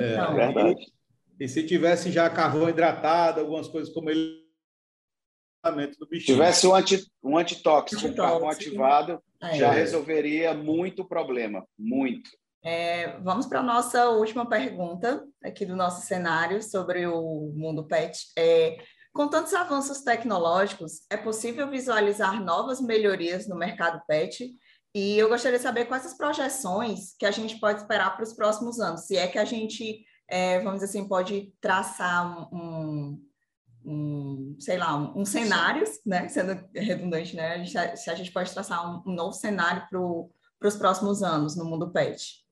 é, 0.00 0.14
é 0.14 0.34
verdade. 0.34 0.86
E, 1.38 1.44
e 1.44 1.48
se 1.48 1.64
tivesse 1.64 2.10
já 2.10 2.28
carvão 2.28 2.68
hidratado, 2.68 3.40
algumas 3.40 3.68
coisas 3.68 3.94
como 3.94 4.10
ele 4.10 4.41
do 5.98 6.06
bichinho. 6.06 6.36
tivesse 6.36 6.66
um, 6.66 6.74
anti, 6.74 7.06
um 7.22 7.36
antitóxico, 7.36 8.06
um 8.06 8.14
carvão 8.14 8.48
ativado, 8.48 9.22
é. 9.40 9.54
já 9.54 9.70
resolveria 9.70 10.54
muito 10.54 11.04
problema, 11.04 11.64
muito. 11.78 12.30
É, 12.64 13.18
vamos 13.20 13.46
para 13.46 13.60
a 13.60 13.62
nossa 13.62 14.08
última 14.10 14.48
pergunta 14.48 15.24
aqui 15.42 15.66
do 15.66 15.74
nosso 15.74 16.06
cenário 16.06 16.62
sobre 16.62 17.06
o 17.06 17.52
mundo 17.54 17.84
pet. 17.84 18.26
É, 18.38 18.78
com 19.12 19.28
tantos 19.28 19.52
avanços 19.52 20.00
tecnológicos, 20.00 21.02
é 21.10 21.16
possível 21.16 21.68
visualizar 21.68 22.42
novas 22.42 22.80
melhorias 22.80 23.46
no 23.46 23.56
mercado 23.56 24.00
pet? 24.06 24.50
E 24.94 25.18
eu 25.18 25.28
gostaria 25.28 25.58
de 25.58 25.62
saber 25.62 25.86
quais 25.86 26.06
as 26.06 26.16
projeções 26.16 27.14
que 27.18 27.26
a 27.26 27.30
gente 27.30 27.58
pode 27.58 27.80
esperar 27.80 28.14
para 28.14 28.24
os 28.24 28.32
próximos 28.32 28.78
anos. 28.78 29.06
Se 29.06 29.16
é 29.16 29.26
que 29.26 29.38
a 29.38 29.44
gente, 29.44 30.04
é, 30.28 30.58
vamos 30.60 30.80
dizer 30.80 30.86
assim, 30.86 31.08
pode 31.08 31.52
traçar 31.60 32.52
um, 32.52 32.56
um, 32.56 33.22
um 33.84 34.56
sei 34.58 34.78
lá, 34.78 34.96
um, 34.96 35.20
um, 35.20 35.24
cenário, 35.24 35.84
né? 36.04 36.28
Sendo 36.28 36.68
redundante, 36.74 37.34
né? 37.36 37.54
A 37.54 37.58
gente, 37.58 37.96
se 37.96 38.10
a 38.10 38.14
gente 38.14 38.32
pode 38.32 38.52
traçar 38.52 38.84
um, 38.86 39.10
um 39.10 39.14
novo 39.14 39.32
cenário 39.32 39.86
para 39.88 40.68
os 40.68 40.76
próximos 40.76 41.22
anos 41.22 41.56
no 41.56 41.64
mundo 41.64 41.90
pet. 41.90 42.42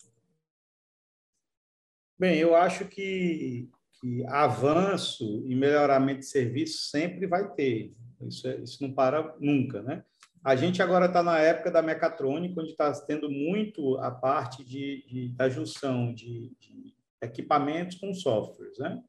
Bem, 2.19 2.38
eu 2.38 2.55
acho 2.55 2.87
que 2.87 3.71
que 4.01 4.25
avanço 4.27 5.45
e 5.47 5.55
melhoramento 5.55 6.21
de 6.21 6.27
serviço 6.27 6.88
sempre 6.88 7.27
vai 7.27 7.53
ter. 7.53 7.95
Isso, 8.23 8.49
é, 8.49 8.57
isso 8.57 8.83
não 8.83 8.93
para 8.93 9.37
nunca, 9.38 9.83
né? 9.83 10.03
A 10.43 10.57
gente 10.57 10.83
agora 10.83 11.05
está 11.05 11.23
na 11.23 11.38
época 11.38 11.71
da 11.71 11.83
mecatrônica, 11.83 12.59
onde 12.59 12.71
está 12.71 12.90
tendo 13.03 13.31
muito 13.31 13.99
a 13.99 14.11
parte 14.11 14.64
de, 14.64 15.05
de 15.07 15.29
da 15.29 15.51
junção 15.51 16.14
de, 16.14 16.51
de, 16.59 16.95
equipamentos 17.23 17.99
com 17.99 18.14
softwares, 18.14 18.79
né? 18.79 19.03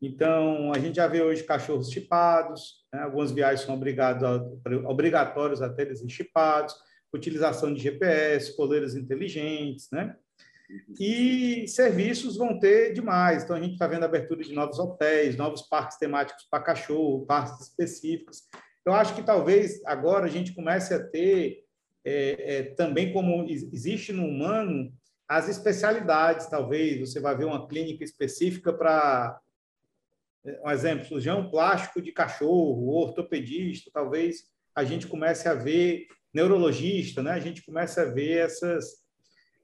Então, 0.00 0.72
a 0.72 0.78
gente 0.78 0.96
já 0.96 1.06
vê 1.06 1.22
hoje 1.22 1.44
cachorros 1.44 1.90
chipados, 1.90 2.84
né? 2.92 3.00
algumas 3.00 3.32
viagens 3.32 3.62
são 3.62 3.74
obrigados 3.74 4.22
a, 4.22 4.42
obrigatórios 4.88 5.62
a 5.62 5.68
ter 5.68 5.86
eles 5.86 6.02
chipados, 6.08 6.74
utilização 7.12 7.72
de 7.72 7.80
GPS, 7.80 8.54
coleiras 8.56 8.94
inteligentes, 8.94 9.88
né? 9.90 10.14
E 10.98 11.66
serviços 11.68 12.36
vão 12.36 12.58
ter 12.58 12.92
demais. 12.92 13.44
Então, 13.44 13.56
a 13.56 13.60
gente 13.60 13.74
está 13.74 13.86
vendo 13.86 14.02
a 14.02 14.06
abertura 14.06 14.42
de 14.42 14.52
novos 14.52 14.78
hotéis, 14.78 15.36
novos 15.36 15.62
parques 15.62 15.96
temáticos 15.96 16.44
para 16.50 16.62
cachorro, 16.62 17.24
parques 17.24 17.68
específicos. 17.68 18.42
Eu 18.84 18.92
acho 18.92 19.14
que 19.14 19.22
talvez 19.22 19.80
agora 19.84 20.26
a 20.26 20.28
gente 20.28 20.54
comece 20.54 20.92
a 20.92 21.02
ter 21.02 21.64
é, 22.04 22.56
é, 22.56 22.62
também, 22.74 23.12
como 23.12 23.44
existe 23.48 24.12
no 24.12 24.24
humano, 24.24 24.92
as 25.28 25.48
especialidades, 25.48 26.46
talvez. 26.46 27.00
Você 27.00 27.20
vai 27.20 27.36
ver 27.36 27.44
uma 27.44 27.66
clínica 27.66 28.04
específica 28.04 28.72
para. 28.72 29.40
Um 30.64 30.70
exemplo, 30.70 31.06
cirurgião 31.06 31.50
plástico 31.50 32.00
de 32.00 32.12
cachorro, 32.12 32.88
ortopedista, 32.88 33.90
talvez 33.92 34.44
a 34.74 34.84
gente 34.84 35.06
comece 35.06 35.48
a 35.48 35.54
ver 35.54 36.06
neurologista, 36.32 37.22
né? 37.22 37.32
A 37.32 37.40
gente 37.40 37.64
comece 37.64 38.00
a 38.00 38.04
ver 38.04 38.38
essas 38.38 39.06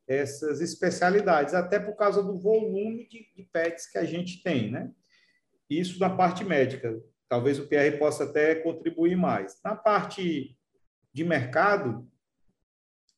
essas 0.06 0.60
especialidades, 0.60 1.54
até 1.54 1.78
por 1.78 1.94
causa 1.94 2.22
do 2.22 2.36
volume 2.36 3.06
de, 3.08 3.26
de 3.34 3.44
PETs 3.44 3.90
que 3.90 3.98
a 3.98 4.04
gente 4.04 4.42
tem, 4.42 4.70
né? 4.70 4.90
Isso 5.70 5.98
na 5.98 6.10
parte 6.10 6.44
médica. 6.44 7.00
Talvez 7.28 7.58
o 7.58 7.66
PR 7.66 7.96
possa 7.98 8.24
até 8.24 8.56
contribuir 8.56 9.16
mais. 9.16 9.58
Na 9.64 9.74
parte 9.74 10.58
de 11.12 11.24
mercado, 11.24 12.06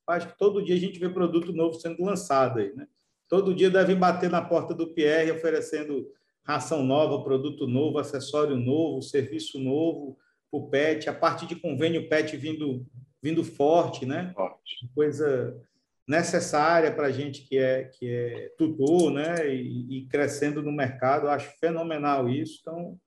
acho 0.06 0.28
que 0.28 0.38
todo 0.38 0.64
dia 0.64 0.76
a 0.76 0.78
gente 0.78 0.98
vê 0.98 1.08
produto 1.08 1.52
novo 1.52 1.80
sendo 1.80 2.04
lançado 2.04 2.60
aí, 2.60 2.72
né? 2.74 2.86
Todo 3.28 3.54
dia 3.54 3.70
devem 3.70 3.96
bater 3.96 4.30
na 4.30 4.42
porta 4.42 4.74
do 4.74 4.94
PR 4.94 5.32
oferecendo 5.34 6.12
ração 6.44 6.82
nova, 6.82 7.24
produto 7.24 7.66
novo, 7.66 7.98
acessório 7.98 8.56
novo, 8.56 9.02
serviço 9.02 9.58
novo 9.58 10.18
para 10.50 10.60
o 10.60 10.68
PET, 10.68 11.08
a 11.08 11.14
parte 11.14 11.46
de 11.46 11.56
convênio 11.56 12.08
PET 12.08 12.36
vindo, 12.36 12.86
vindo 13.22 13.42
forte, 13.42 14.04
né? 14.04 14.32
Forte. 14.34 14.88
Coisa 14.94 15.60
necessária 16.06 16.94
para 16.94 17.06
a 17.06 17.10
gente 17.10 17.42
que 17.42 17.56
é, 17.56 17.84
que 17.84 18.08
é 18.08 18.52
tutor 18.58 19.10
né? 19.10 19.48
E, 19.48 19.98
e, 19.98 20.06
crescendo 20.06 20.62
no 20.62 20.70
mercado. 20.70 21.26
Eu 21.26 21.30
acho 21.30 21.50
fenomenal 21.58 22.28
isso. 22.28 22.58
Então, 22.60 23.00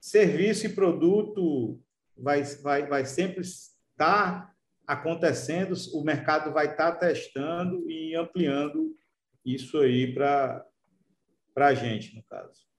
serviço 0.00 0.66
e 0.66 0.70
produto 0.70 1.78
vai, 2.16 2.42
vai, 2.42 2.86
vai 2.86 3.04
sempre 3.04 3.42
estar 3.42 4.50
acontecendo, 4.86 5.74
o 5.92 6.02
mercado 6.02 6.52
vai 6.52 6.72
estar 6.72 6.92
testando 6.92 7.88
e 7.88 8.16
ampliando 8.16 8.96
isso 9.44 9.78
aí 9.78 10.12
para 10.12 10.66
a 11.56 11.74
gente, 11.74 12.16
no 12.16 12.22
caso. 12.24 12.69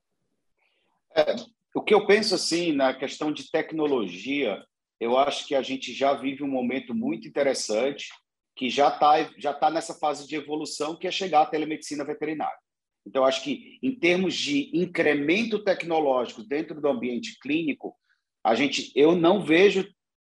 É, 1.16 1.36
o 1.76 1.82
que 1.82 1.94
eu 1.94 2.06
penso 2.06 2.36
assim 2.36 2.72
na 2.72 2.94
questão 2.94 3.32
de 3.32 3.50
tecnologia, 3.50 4.64
eu 5.00 5.18
acho 5.18 5.48
que 5.48 5.56
a 5.56 5.62
gente 5.62 5.94
já 5.94 6.14
vive 6.14 6.44
um 6.44 6.48
momento 6.48 6.94
muito 6.94 7.28
interessante 7.28 8.10
que 8.56 8.70
já 8.70 8.90
está 8.90 9.32
já 9.38 9.54
tá 9.54 9.70
nessa 9.70 9.94
fase 9.96 10.28
de 10.28 10.36
evolução, 10.36 10.96
que 10.96 11.08
é 11.08 11.12
chegar 11.12 11.42
à 11.42 11.46
telemedicina 11.46 12.04
veterinária. 12.04 12.58
Então, 13.06 13.26
acho 13.26 13.44
que, 13.44 13.80
em 13.82 13.98
termos 13.98 14.36
de 14.36 14.70
incremento 14.74 15.64
tecnológico 15.64 16.44
dentro 16.44 16.80
do 16.80 16.88
ambiente 16.88 17.40
clínico, 17.40 17.96
a 18.44 18.54
gente, 18.54 18.92
eu 18.96 19.16
não 19.16 19.44
vejo 19.44 19.88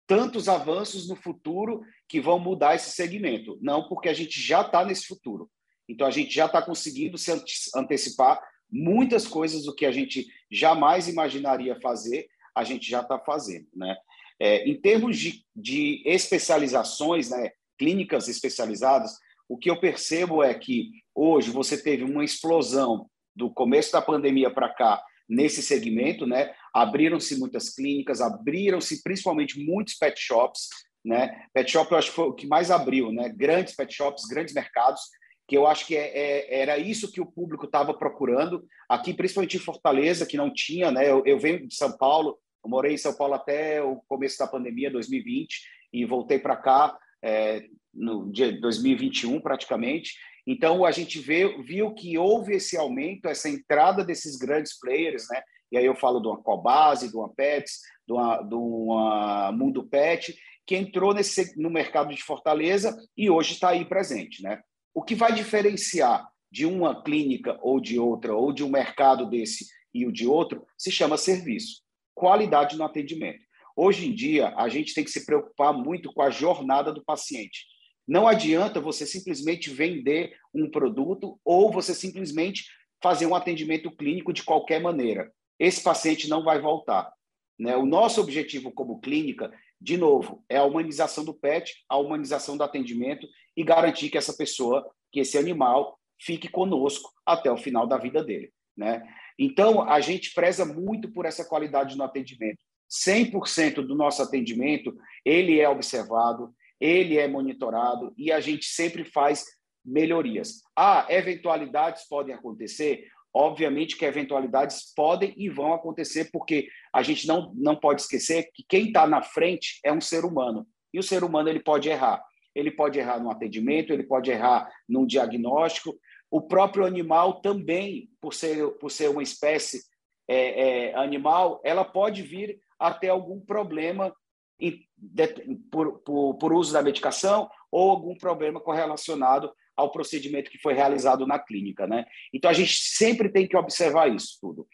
tantos 0.06 0.48
avanços 0.48 1.08
no 1.08 1.15
futuro 1.15 1.82
que 2.08 2.20
vão 2.20 2.39
mudar 2.39 2.76
esse 2.76 2.92
segmento. 2.92 3.58
Não, 3.62 3.88
porque 3.88 4.10
a 4.10 4.13
gente 4.13 4.39
já 4.39 4.62
está 4.62 4.86
nesse 4.86 5.08
futuro. 5.08 5.50
Então, 5.88 6.06
a 6.06 6.12
gente 6.12 6.34
já 6.34 6.46
está 6.46 6.62
conseguindo 6.62 7.18
se 7.18 7.32
antecipar 7.76 8.39
muitas 8.71 9.27
coisas 9.27 9.63
do 9.63 9.75
que 9.75 9.86
a 9.86 9.91
gente 9.91 10.27
jamais 10.51 11.08
imaginaria 11.08 11.79
fazer, 11.82 12.27
a 12.55 12.63
gente 12.63 12.89
já 12.89 13.01
está 13.01 13.17
fazendo. 13.19 13.67
Né? 13.75 13.95
É, 14.39 14.67
em 14.67 14.79
termos 14.79 15.17
de, 15.17 15.43
de 15.55 16.01
especializações, 16.05 17.29
né, 17.29 17.51
clínicas 17.77 18.27
especializadas, 18.27 19.17
o 19.47 19.58
que 19.58 19.69
eu 19.69 19.79
percebo 19.79 20.43
é 20.43 20.53
que 20.53 20.91
hoje 21.15 21.49
você 21.49 21.82
teve 21.82 22.03
uma 22.03 22.23
explosão 22.23 23.10
do 23.36 23.49
começo 23.49 23.91
da 23.91 24.01
pandemia 24.01 24.51
para 24.51 24.69
cá 24.69 25.03
nesse 25.27 25.62
segmento, 25.62 26.25
né? 26.25 26.51
Abriram-se 26.73 27.39
muitas 27.39 27.69
clínicas, 27.69 28.19
abriram-se 28.19 29.01
principalmente 29.03 29.60
muitos 29.60 29.95
pet 29.95 30.19
shops, 30.19 30.67
né? 31.05 31.45
Pet 31.53 31.71
shop 31.71 31.91
eu 31.91 31.97
acho 31.97 32.10
que 32.10 32.15
foi 32.15 32.25
o 32.25 32.34
que 32.34 32.47
mais 32.47 32.71
abriu, 32.71 33.12
né? 33.12 33.29
Grandes 33.29 33.75
pet 33.75 33.93
shops, 33.93 34.25
grandes 34.25 34.53
mercados. 34.53 35.01
Que 35.49 35.57
eu 35.57 35.65
acho 35.65 35.88
que 35.88 35.97
é, 35.97 36.12
é, 36.15 36.62
era 36.62 36.77
isso 36.77 37.12
que 37.12 37.19
o 37.19 37.25
público 37.25 37.65
estava 37.65 37.91
procurando. 37.91 38.63
Aqui, 38.88 39.15
principalmente 39.15 39.57
em 39.57 39.59
Fortaleza, 39.59 40.25
que 40.25 40.38
não 40.38 40.53
tinha, 40.53 40.91
né? 40.91 41.09
Eu, 41.09 41.23
eu, 41.25 41.39
venho 41.39 41.67
de 41.67 41.73
São 41.73 41.97
Paulo, 41.97 42.38
morei 42.63 42.93
em 42.93 42.97
São 42.97 43.15
Paulo 43.15 43.33
até 43.33 43.81
o 43.81 43.95
começo 44.07 44.38
da 44.38 44.45
pandemia, 44.45 44.91
2020, 44.91 45.63
e 45.91 46.05
voltei 46.05 46.38
para 46.38 46.55
cá 46.55 46.95
é, 47.23 47.65
no 47.91 48.31
dia 48.31 48.51
2021, 48.62 49.41
praticamente. 49.41 50.13
Então, 50.45 50.85
a 50.85 50.91
gente 50.91 51.19
vê, 51.19 51.47
viu 51.63 51.95
que 51.95 52.15
houve 52.15 52.53
esse 52.53 52.77
aumento, 52.77 53.27
essa 53.27 53.49
entrada 53.49 54.05
desses 54.05 54.38
grandes 54.38 54.79
players, 54.79 55.27
né? 55.31 55.41
E 55.71 55.77
aí 55.79 55.85
eu 55.85 55.95
falo 55.95 56.19
de 56.19 56.27
uma 56.27 56.41
Cobase, 56.41 57.09
de 57.09 57.17
uma 57.17 57.33
Pets, 57.33 57.79
de 58.07 58.13
uma, 58.13 58.38
de 58.38 58.55
uma 58.55 59.51
Mundo 59.51 59.83
Pet, 59.83 60.35
que 60.67 60.75
entrou 60.75 61.12
nesse, 61.12 61.59
no 61.59 61.71
mercado 61.71 62.13
de 62.13 62.21
Fortaleza 62.21 62.95
e 63.17 63.31
hoje 63.31 63.53
está 63.53 63.69
aí 63.69 63.83
presente, 63.85 64.43
né? 64.43 64.62
O 64.93 65.04
que 65.04 65.15
vai 65.15 65.34
diferenciar 65.34 66.28
de 66.52 66.65
uma 66.65 67.04
clínica 67.04 67.58
ou 67.62 67.80
de 67.80 67.99
outra, 67.99 68.34
ou 68.34 68.52
de 68.52 68.63
um 68.63 68.69
mercado 68.69 69.30
desse 69.30 69.67
e 69.93 70.06
o 70.06 70.12
de 70.12 70.28
outro, 70.28 70.65
se 70.78 70.91
chama 70.91 71.17
serviço, 71.17 71.82
qualidade 72.13 72.78
no 72.78 72.84
atendimento. 72.84 73.39
Hoje 73.75 74.08
em 74.08 74.13
dia, 74.13 74.54
a 74.58 74.67
gente 74.67 74.93
tem 74.93 75.04
que 75.04 75.12
se 75.12 75.25
preocupar 75.25 75.73
muito 75.73 76.12
com 76.12 76.21
a 76.21 76.30
jornada 76.30 76.91
do 76.91 77.04
paciente. 77.04 77.65
Não 78.08 78.28
adianta 78.28 78.82
você 78.82 79.06
simplesmente 79.06 79.69
vender 79.69 80.36
um 80.54 80.69
produto 80.69 81.39
ou 81.45 81.71
você 81.71 81.93
simplesmente 81.93 82.65
fazer 83.02 83.25
um 83.25 83.36
atendimento 83.36 83.91
clínico 83.91 84.34
de 84.34 84.43
qualquer 84.43 84.82
maneira. 84.82 85.32
Esse 85.58 85.82
paciente 85.84 86.28
não 86.28 86.43
vai 86.43 86.60
voltar. 86.60 87.12
Né? 87.58 87.75
O 87.75 87.86
nosso 87.86 88.19
objetivo 88.19 88.71
como 88.71 88.99
clínica, 88.99 89.52
de 89.82 89.98
novo, 89.98 90.44
é 90.50 90.58
a 90.58 90.63
humanização 90.63 91.24
do 91.24 91.34
PET, 91.34 91.74
a 91.88 91.98
humanização 91.98 92.58
do 92.58 92.63
atendimento 92.63 93.28
e 93.56 93.63
garantir 93.63 94.10
que 94.10 94.18
essa 94.18 94.34
pessoa, 94.34 94.89
que 95.12 95.22
esse 95.22 95.38
animal, 95.38 95.98
fique 96.22 96.50
conosco 96.50 97.12
até 97.26 97.52
o 97.52 97.58
final 97.58 97.88
da 97.88 97.98
vida 97.98 98.24
dele. 98.24 98.52
Né? 98.76 99.02
Então, 99.38 99.89
a 99.89 100.02
gente 100.02 100.34
preza 100.34 100.65
muito 100.65 101.12
por 101.12 101.26
essa 101.26 101.46
qualidade 101.46 101.98
no 101.98 102.04
atendimento. 102.04 102.60
100% 102.89 103.76
do 103.86 103.96
nosso 103.96 104.22
atendimento, 104.22 104.96
ele 105.24 105.60
é 105.60 105.70
observado, 105.70 106.54
ele 106.80 107.18
é 107.18 107.28
monitorado 107.28 108.13
e 108.18 108.32
a 108.32 108.39
gente 108.39 108.65
sempre 108.65 109.06
faz 109.06 109.46
melhorias. 109.86 110.62
Ah, 110.76 111.06
eventualidades 111.10 112.08
podem 112.08 112.34
acontecer? 112.34 113.08
Obviamente 113.34 113.96
que 113.96 114.06
eventualidades 114.06 114.94
podem 114.96 115.34
e 115.38 115.50
vão 115.50 115.74
acontecer, 115.74 116.30
porque 116.32 116.68
a 116.94 117.04
gente 117.04 117.28
não, 117.28 117.54
não 117.56 117.76
pode 117.76 118.02
esquecer 118.02 118.50
que 118.54 118.63
quem 118.68 118.88
está 118.88 119.06
na 119.06 119.22
frente 119.22 119.80
é 119.84 119.94
um 119.94 120.02
ser 120.02 120.26
humano. 120.26 120.68
E 120.94 121.00
o 121.00 121.04
ser 121.04 121.24
humano 121.24 121.50
ele 121.50 121.60
pode 121.60 121.89
errar 121.89 122.24
ele 122.56 122.72
pode 122.72 123.00
errar 123.00 123.20
no 123.20 123.32
atendimento, 123.32 123.94
ele 123.94 124.04
pode 124.04 124.32
errar 124.32 124.70
num 124.88 125.06
diagnóstico. 125.06 125.98
O 126.30 126.42
próprio 126.42 126.86
animal 126.86 127.42
também, 127.42 128.10
por 128.22 128.34
ser, 128.34 128.68
por 128.78 128.92
ser 128.92 129.10
uma 129.10 129.24
espécie 129.24 129.84
é, 130.28 130.89
é, 130.89 130.96
animal, 130.96 131.62
ela 131.63 131.84
pode 131.84 132.22
vir 132.22 132.60
até 132.78 133.10
algum 133.10 133.39
problema 133.39 134.13
em, 134.60 134.86
de, 134.98 135.28
por, 135.72 136.00
por, 136.00 136.36
por 136.36 136.54
uso 136.54 136.74
da 136.74 136.82
medicação 136.82 137.50
ou 137.72 137.89
algum 137.89 138.15
problema 138.15 138.60
correlacionado 138.60 139.52
ao 139.80 139.92
procedimento 139.92 140.52
que 140.52 140.58
foi 140.58 140.74
realizado 140.74 141.26
na 141.26 141.39
clínica. 141.39 141.88
Né? 141.88 142.06
Então, 142.34 142.52
a 142.52 142.54
gente 142.54 142.74
sempre 142.74 143.30
tem 143.30 143.48
que 143.48 143.56
observar 143.56 144.13
isso 144.13 144.38
tudo. 144.42 144.68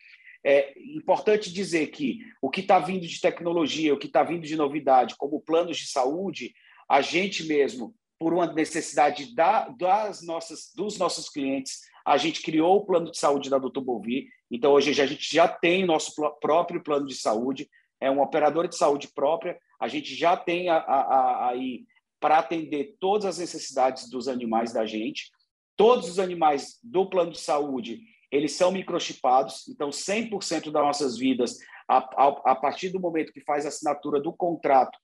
É 0.44 0.74
importante 0.96 1.54
dizer 1.54 1.88
que 1.88 2.20
o 2.41 2.50
que 2.50 2.62
está 2.62 2.80
vindo 2.80 3.06
de 3.08 3.22
tecnologia, 3.22 3.94
o 3.94 3.98
que 3.98 4.08
está 4.08 4.24
vindo 4.24 4.46
de 4.46 4.56
novidade, 4.56 5.15
como 5.15 5.41
planos 5.41 5.78
de 5.78 5.88
saúde, 5.88 6.54
a 6.89 7.02
gente 7.02 7.46
mesmo, 7.46 7.96
por 8.20 8.34
uma 8.34 8.52
necessidade 8.52 9.36
da, 9.36 9.68
das 9.70 10.24
nossas, 10.24 10.72
dos 10.76 10.98
nossos 10.98 11.30
clientes, 11.30 11.82
a 12.06 12.18
gente 12.18 12.41
criou 12.41 12.78
o 12.78 12.86
plano 12.86 13.12
de 13.12 13.18
saúde 13.18 13.50
da 13.50 13.58
Doutor 13.58 13.82
Bovi. 13.82 14.28
Então, 14.50 14.72
hoje 14.72 15.00
a 15.02 15.06
gente 15.06 15.34
já 15.34 15.48
tem 15.48 15.84
o 15.84 15.88
nosso 15.88 16.13
próprio 16.39 16.84
plano 16.84 17.06
de 17.06 17.15
saúde, 17.15 17.68
é 18.00 18.10
uma 18.10 18.24
operadora 18.24 18.68
de 18.68 18.78
saúde 18.78 19.08
própria, 19.08 19.58
a 19.80 19.88
gente 19.88 20.15
já 20.15 20.38
tem 20.38 20.68
aí 20.70 21.86
para 22.25 22.39
atender 22.39 22.95
todas 22.99 23.25
as 23.25 23.38
necessidades 23.38 24.09
dos 24.09 24.27
animais 24.27 24.73
da 24.73 24.83
gente. 24.83 25.29
Todos 25.77 26.09
os 26.09 26.17
animais 26.17 26.79
do 26.83 27.07
plano 27.07 27.31
de 27.31 27.38
saúde, 27.38 28.01
eles 28.31 28.53
são 28.53 28.71
microchipados, 28.71 29.67
então 29.67 29.91
100% 29.91 30.71
das 30.71 30.83
nossas 30.83 31.19
vidas, 31.19 31.59
a, 31.88 31.97
a, 31.97 32.27
a 32.45 32.55
partir 32.55 32.89
do 32.89 32.99
momento 32.99 33.31
que 33.31 33.41
faz 33.41 33.63
a 33.63 33.67
assinatura 33.67 34.19
do 34.19 34.33
contrato 34.33 34.97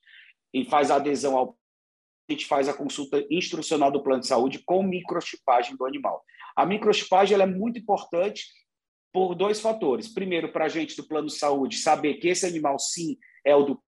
e 0.51 0.65
faz 0.65 0.89
a 0.89 0.95
adesão 0.95 1.38
ao 1.38 1.55
a 2.27 2.34
gente 2.34 2.47
faz 2.47 2.67
a 2.67 2.73
consulta 2.73 3.23
instrucional 3.29 3.91
do 3.91 4.01
plano 4.01 4.21
de 4.21 4.27
saúde 4.27 4.63
com 4.65 4.81
microchipagem 4.81 5.75
do 5.75 5.86
animal. 5.86 6.23
A 6.55 6.65
microchipagem 6.65 7.39
é 7.39 7.45
muito 7.45 7.77
importante 7.77 8.45
por 9.13 9.36
dois 9.36 9.62
fatores. 9.62 10.12
Primeiro, 10.12 10.51
para 10.51 10.65
a 10.65 10.69
gente 10.69 10.95
do 10.95 11.07
plano 11.07 11.27
de 11.27 11.36
saúde 11.36 11.77
saber 11.77 12.15
que 12.15 12.29
esse 12.29 12.47
animal, 12.47 12.79
sim, 12.79 13.15
é 13.45 13.55
o 13.55 13.63
do 13.63 13.84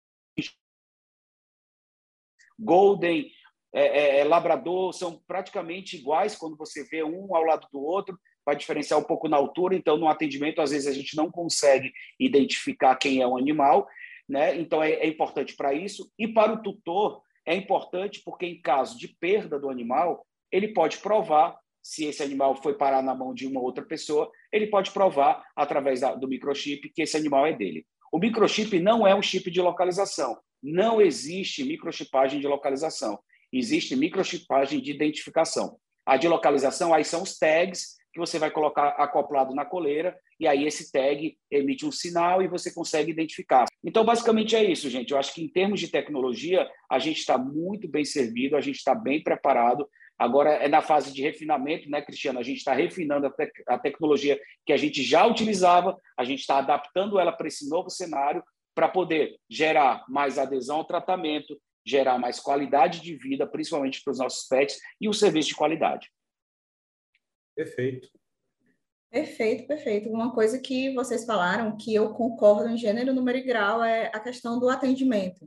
Golden, 2.61 3.31
é, 3.73 3.83
é, 3.83 4.21
é, 4.21 4.25
Labrador, 4.25 4.93
são 4.93 5.21
praticamente 5.27 5.97
iguais 5.97 6.37
quando 6.37 6.57
você 6.57 6.85
vê 6.85 7.03
um 7.03 7.35
ao 7.35 7.45
lado 7.45 7.67
do 7.73 7.81
outro, 7.81 8.19
vai 8.45 8.57
diferenciar 8.57 8.99
um 8.99 9.05
pouco 9.05 9.29
na 9.29 9.37
altura, 9.37 9.75
então 9.75 9.97
no 9.97 10.09
atendimento 10.09 10.61
às 10.61 10.71
vezes 10.71 10.87
a 10.87 10.93
gente 10.93 11.17
não 11.17 11.31
consegue 11.31 11.93
identificar 12.19 12.97
quem 12.97 13.23
é 13.23 13.27
o 13.27 13.37
animal, 13.37 13.89
né? 14.29 14.59
Então 14.59 14.83
é, 14.83 14.93
é 14.93 15.07
importante 15.07 15.57
para 15.57 15.73
isso. 15.73 16.11
E 16.19 16.29
para 16.29 16.53
o 16.53 16.63
tutor, 16.63 17.23
é 17.47 17.55
importante 17.55 18.23
porque, 18.25 18.47
em 18.47 18.61
caso 18.61 18.99
de 18.99 19.09
perda 19.09 19.59
do 19.59 19.71
animal, 19.71 20.27
ele 20.53 20.69
pode 20.69 20.99
provar 20.99 21.59
se 21.83 22.05
esse 22.05 22.23
animal 22.23 22.55
foi 22.55 22.75
parar 22.75 23.03
na 23.03 23.15
mão 23.15 23.33
de 23.33 23.47
uma 23.47 23.61
outra 23.61 23.85
pessoa, 23.85 24.31
ele 24.53 24.67
pode 24.67 24.91
provar 24.91 25.45
através 25.57 26.01
da, 26.01 26.15
do 26.15 26.29
microchip 26.29 26.91
que 26.91 27.03
esse 27.03 27.17
animal 27.17 27.47
é 27.47 27.53
dele. 27.53 27.87
O 28.13 28.19
microchip 28.19 28.79
não 28.81 29.07
é 29.07 29.15
um 29.15 29.23
chip 29.23 29.51
de 29.51 29.61
localização. 29.61 30.37
Não 30.63 31.01
existe 31.01 31.65
microchipagem 31.65 32.41
de 32.41 32.47
localização. 32.47 33.19
Existe 33.53 33.97
microchipagem 33.97 34.81
de 34.81 34.91
identificação. 34.91 35.79
A 36.07 36.17
de 36.17 36.29
localização, 36.29 36.93
aí 36.95 37.05
são 37.05 37.23
os 37.23 37.39
tags 37.39 37.99
que 38.13 38.19
você 38.19 38.39
vai 38.39 38.51
colocar 38.51 38.89
acoplado 38.91 39.55
na 39.55 39.65
coleira 39.65 40.19
e 40.39 40.47
aí 40.47 40.67
esse 40.67 40.91
tag 40.91 41.37
emite 41.51 41.87
um 41.87 41.93
sinal 41.93 42.43
e 42.43 42.49
você 42.49 42.73
consegue 42.73 43.11
identificar. 43.11 43.67
Então, 43.85 44.05
basicamente 44.05 44.57
é 44.57 44.65
isso, 44.65 44.91
gente. 44.91 45.13
Eu 45.13 45.19
acho 45.19 45.35
que 45.35 45.43
em 45.43 45.49
termos 45.49 45.81
de 45.81 45.89
tecnologia, 45.89 46.69
a 46.91 46.99
gente 46.99 47.19
está 47.19 47.39
muito 47.39 47.89
bem 47.89 48.05
servido, 48.05 48.57
a 48.57 48.61
gente 48.61 48.77
está 48.77 48.95
bem 48.95 49.23
preparado. 49.23 49.89
Agora 50.19 50.51
é 50.51 50.69
na 50.69 50.83
fase 50.83 51.13
de 51.13 51.23
refinamento, 51.23 51.89
né, 51.89 52.03
Cristiano? 52.03 52.39
A 52.39 52.43
gente 52.43 52.59
está 52.59 52.75
refinando 52.75 53.27
a, 53.27 53.33
a 53.75 53.79
tecnologia 53.79 54.41
que 54.67 54.73
a 54.73 54.77
gente 54.77 55.03
já 55.03 55.25
utilizava, 55.25 55.97
a 56.17 56.25
gente 56.25 56.41
está 56.41 56.59
adaptando 56.59 57.19
ela 57.19 57.33
para 57.33 57.49
esse 57.49 57.69
novo 57.69 57.89
cenário 57.89 58.43
para 58.81 58.89
poder 58.89 59.39
gerar 59.47 60.07
mais 60.09 60.39
adesão 60.39 60.79
ao 60.79 60.87
tratamento, 60.87 61.61
gerar 61.85 62.19
mais 62.19 62.41
qualidade 62.41 63.03
de 63.03 63.15
vida, 63.15 63.47
principalmente 63.47 64.03
para 64.03 64.13
os 64.13 64.19
nossos 64.19 64.49
pets, 64.49 64.81
e 64.99 65.07
o 65.07 65.11
um 65.11 65.13
serviço 65.13 65.51
de 65.51 65.55
qualidade. 65.55 66.11
Perfeito. 67.55 68.09
Perfeito, 69.11 69.67
perfeito. 69.67 70.09
Uma 70.09 70.33
coisa 70.33 70.59
que 70.59 70.95
vocês 70.95 71.27
falaram, 71.27 71.77
que 71.77 71.95
eu 71.95 72.15
concordo 72.15 72.71
em 72.71 72.79
gênero, 72.79 73.13
número 73.13 73.37
e 73.37 73.43
grau, 73.43 73.85
é 73.85 74.07
a 74.15 74.21
questão 74.21 74.59
do 74.59 74.71
atendimento. 74.71 75.47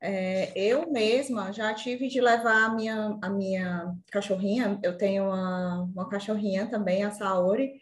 É, 0.00 0.52
eu 0.56 0.88
mesma 0.88 1.52
já 1.52 1.74
tive 1.74 2.06
de 2.06 2.20
levar 2.20 2.66
a 2.66 2.74
minha, 2.76 3.18
a 3.20 3.28
minha 3.28 3.92
cachorrinha, 4.12 4.78
eu 4.84 4.96
tenho 4.96 5.24
uma, 5.24 5.82
uma 5.82 6.08
cachorrinha 6.08 6.70
também, 6.70 7.02
a 7.02 7.10
Saori, 7.10 7.72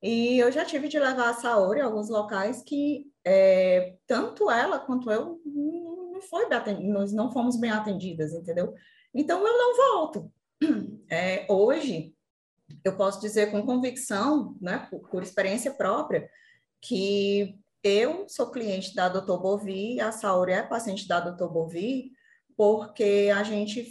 e 0.00 0.38
eu 0.38 0.52
já 0.52 0.64
tive 0.64 0.86
de 0.86 1.00
levar 1.00 1.30
a 1.30 1.34
Saori 1.34 1.80
a 1.80 1.86
alguns 1.86 2.08
locais 2.08 2.62
que 2.62 3.12
é, 3.24 3.96
tanto 4.06 4.50
ela 4.50 4.78
quanto 4.78 5.10
eu 5.10 5.40
não 5.44 6.20
foi 6.20 6.46
nós 6.82 7.12
não 7.12 7.32
fomos 7.32 7.56
bem 7.56 7.70
atendidas, 7.70 8.32
entendeu? 8.32 8.74
Então 9.14 9.46
eu 9.46 9.58
não 9.58 9.76
volto. 9.76 10.32
É, 11.10 11.46
hoje 11.50 12.14
eu 12.82 12.96
posso 12.96 13.20
dizer 13.20 13.50
com 13.50 13.64
convicção, 13.64 14.56
né, 14.60 14.86
por, 14.90 15.08
por 15.08 15.22
experiência 15.22 15.72
própria, 15.72 16.28
que 16.80 17.58
eu 17.82 18.26
sou 18.28 18.50
cliente 18.50 18.94
da 18.94 19.08
Dr. 19.08 19.36
Bovi, 19.36 20.00
a 20.00 20.10
Saori 20.10 20.52
é 20.52 20.62
paciente 20.62 21.06
da 21.06 21.20
Dr. 21.20 21.46
Bovi, 21.46 22.12
porque 22.56 23.30
a 23.34 23.42
gente 23.42 23.86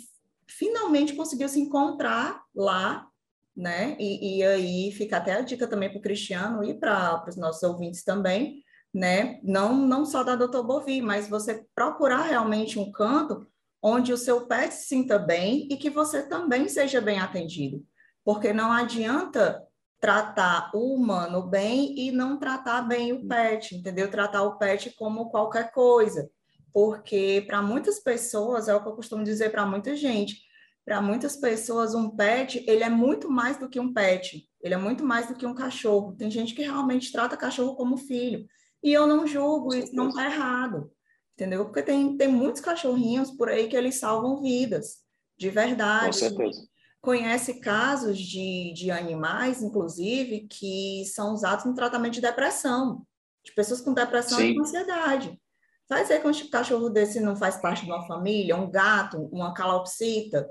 finalmente 0.48 1.16
conseguiu 1.16 1.48
se 1.48 1.60
encontrar 1.60 2.44
lá, 2.56 3.08
né? 3.56 3.96
E, 4.00 4.40
e 4.40 4.44
aí 4.44 4.92
fica 4.92 5.18
até 5.18 5.34
a 5.34 5.42
dica 5.42 5.68
também 5.68 5.90
para 5.90 6.00
o 6.00 6.02
Cristiano 6.02 6.64
e 6.64 6.74
para 6.74 7.24
os 7.28 7.38
nossos 7.38 7.62
ouvintes 7.62 8.04
também, 8.04 8.63
né? 8.94 9.40
Não, 9.44 9.76
não 9.76 10.06
só 10.06 10.24
da 10.24 10.36
Dr. 10.36 10.62
Bovi, 10.62 11.02
mas 11.02 11.28
você 11.28 11.66
procurar 11.74 12.24
realmente 12.24 12.78
um 12.78 12.92
canto 12.92 13.48
onde 13.82 14.14
o 14.14 14.18
seu 14.18 14.46
pet 14.46 14.74
se 14.74 14.88
sinta 14.88 15.18
bem 15.18 15.68
e 15.70 15.78
que 15.78 15.90
você 15.90 16.24
também 16.24 16.70
seja 16.70 17.02
bem 17.02 17.20
atendido 17.20 17.84
porque 18.24 18.54
não 18.54 18.72
adianta 18.72 19.62
tratar 20.00 20.72
o 20.74 20.96
humano 20.96 21.44
bem 21.44 21.98
e 21.98 22.12
não 22.12 22.38
tratar 22.38 22.82
bem 22.82 23.14
o 23.14 23.28
pet, 23.28 23.76
entendeu? 23.76 24.10
Tratar 24.10 24.44
o 24.44 24.58
pet 24.58 24.92
como 24.98 25.30
qualquer 25.30 25.72
coisa, 25.72 26.30
porque 26.74 27.44
para 27.48 27.62
muitas 27.62 28.00
pessoas, 28.00 28.68
é 28.68 28.76
o 28.76 28.82
que 28.82 28.90
eu 28.90 28.96
costumo 28.96 29.24
dizer 29.24 29.52
para 29.52 29.66
muita 29.66 29.96
gente, 29.96 30.42
para 30.86 31.02
muitas 31.02 31.38
pessoas 31.38 31.96
um 31.96 32.10
pet, 32.10 32.64
ele 32.68 32.84
é 32.84 32.90
muito 32.90 33.32
mais 33.32 33.58
do 33.58 33.70
que 33.70 33.80
um 33.80 33.94
pet, 33.94 34.46
ele 34.62 34.74
é 34.74 34.78
muito 34.78 35.06
mais 35.06 35.28
do 35.28 35.36
que 35.36 35.46
um 35.46 35.56
cachorro. 35.56 36.14
Tem 36.18 36.30
gente 36.30 36.54
que 36.54 36.64
realmente 36.64 37.12
trata 37.12 37.38
cachorro 37.38 37.76
como 37.76 37.96
filho. 37.96 38.46
E 38.84 38.92
eu 38.92 39.08
não 39.08 39.26
julgo, 39.26 39.74
isso 39.74 39.96
não 39.96 40.10
está 40.10 40.26
errado, 40.26 40.92
entendeu? 41.34 41.66
Porque 41.66 41.82
tem, 41.82 42.18
tem 42.18 42.28
muitos 42.28 42.62
cachorrinhos 42.62 43.32
por 43.32 43.48
aí 43.48 43.70
que 43.70 43.78
eles 43.78 43.96
salvam 43.96 44.42
vidas, 44.42 44.98
de 45.38 45.50
verdade. 45.50 46.20
Com 46.20 46.28
certeza. 46.28 46.68
Conhece 47.02 47.60
casos 47.60 48.18
de, 48.20 48.74
de 48.74 48.92
animais, 48.92 49.62
inclusive, 49.62 50.48
que 50.48 51.04
são 51.06 51.34
usados 51.34 51.66
no 51.66 51.74
tratamento 51.74 52.14
de 52.14 52.22
depressão, 52.22 53.06
de 53.44 53.54
pessoas 53.54 53.82
com 53.82 53.94
depressão 53.94 54.38
Sim. 54.38 54.54
e 54.54 54.60
ansiedade. 54.60 55.42
Vai 55.90 56.02
dizer 56.02 56.22
que 56.22 56.28
um 56.28 56.50
cachorro 56.50 56.90
desse 56.90 57.20
não 57.20 57.36
faz 57.36 57.58
parte 57.58 57.84
de 57.84 57.92
uma 57.92 58.08
família, 58.08 58.56
um 58.56 58.72
gato, 58.72 59.30
uma 59.32 59.54
calopsita, 59.54 60.50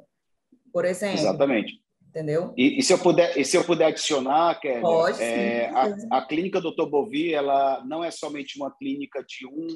por 0.72 0.84
exemplo. 0.84 1.20
Exatamente. 1.20 1.81
Entendeu? 2.12 2.52
E, 2.58 2.78
e 2.78 2.82
se 2.82 2.92
eu 2.92 2.98
puder, 2.98 3.38
e 3.38 3.42
se 3.42 3.56
eu 3.56 3.64
puder 3.64 3.86
adicionar, 3.86 4.60
Kelly, 4.60 4.82
Pode, 4.82 5.22
é, 5.22 5.70
a, 5.70 6.18
a, 6.18 6.26
clínica 6.26 6.60
Dr. 6.60 6.84
Bovi, 6.84 7.32
ela 7.32 7.82
não 7.86 8.04
é 8.04 8.10
somente 8.10 8.58
uma 8.58 8.70
clínica 8.70 9.24
de 9.26 9.46
um, 9.46 9.66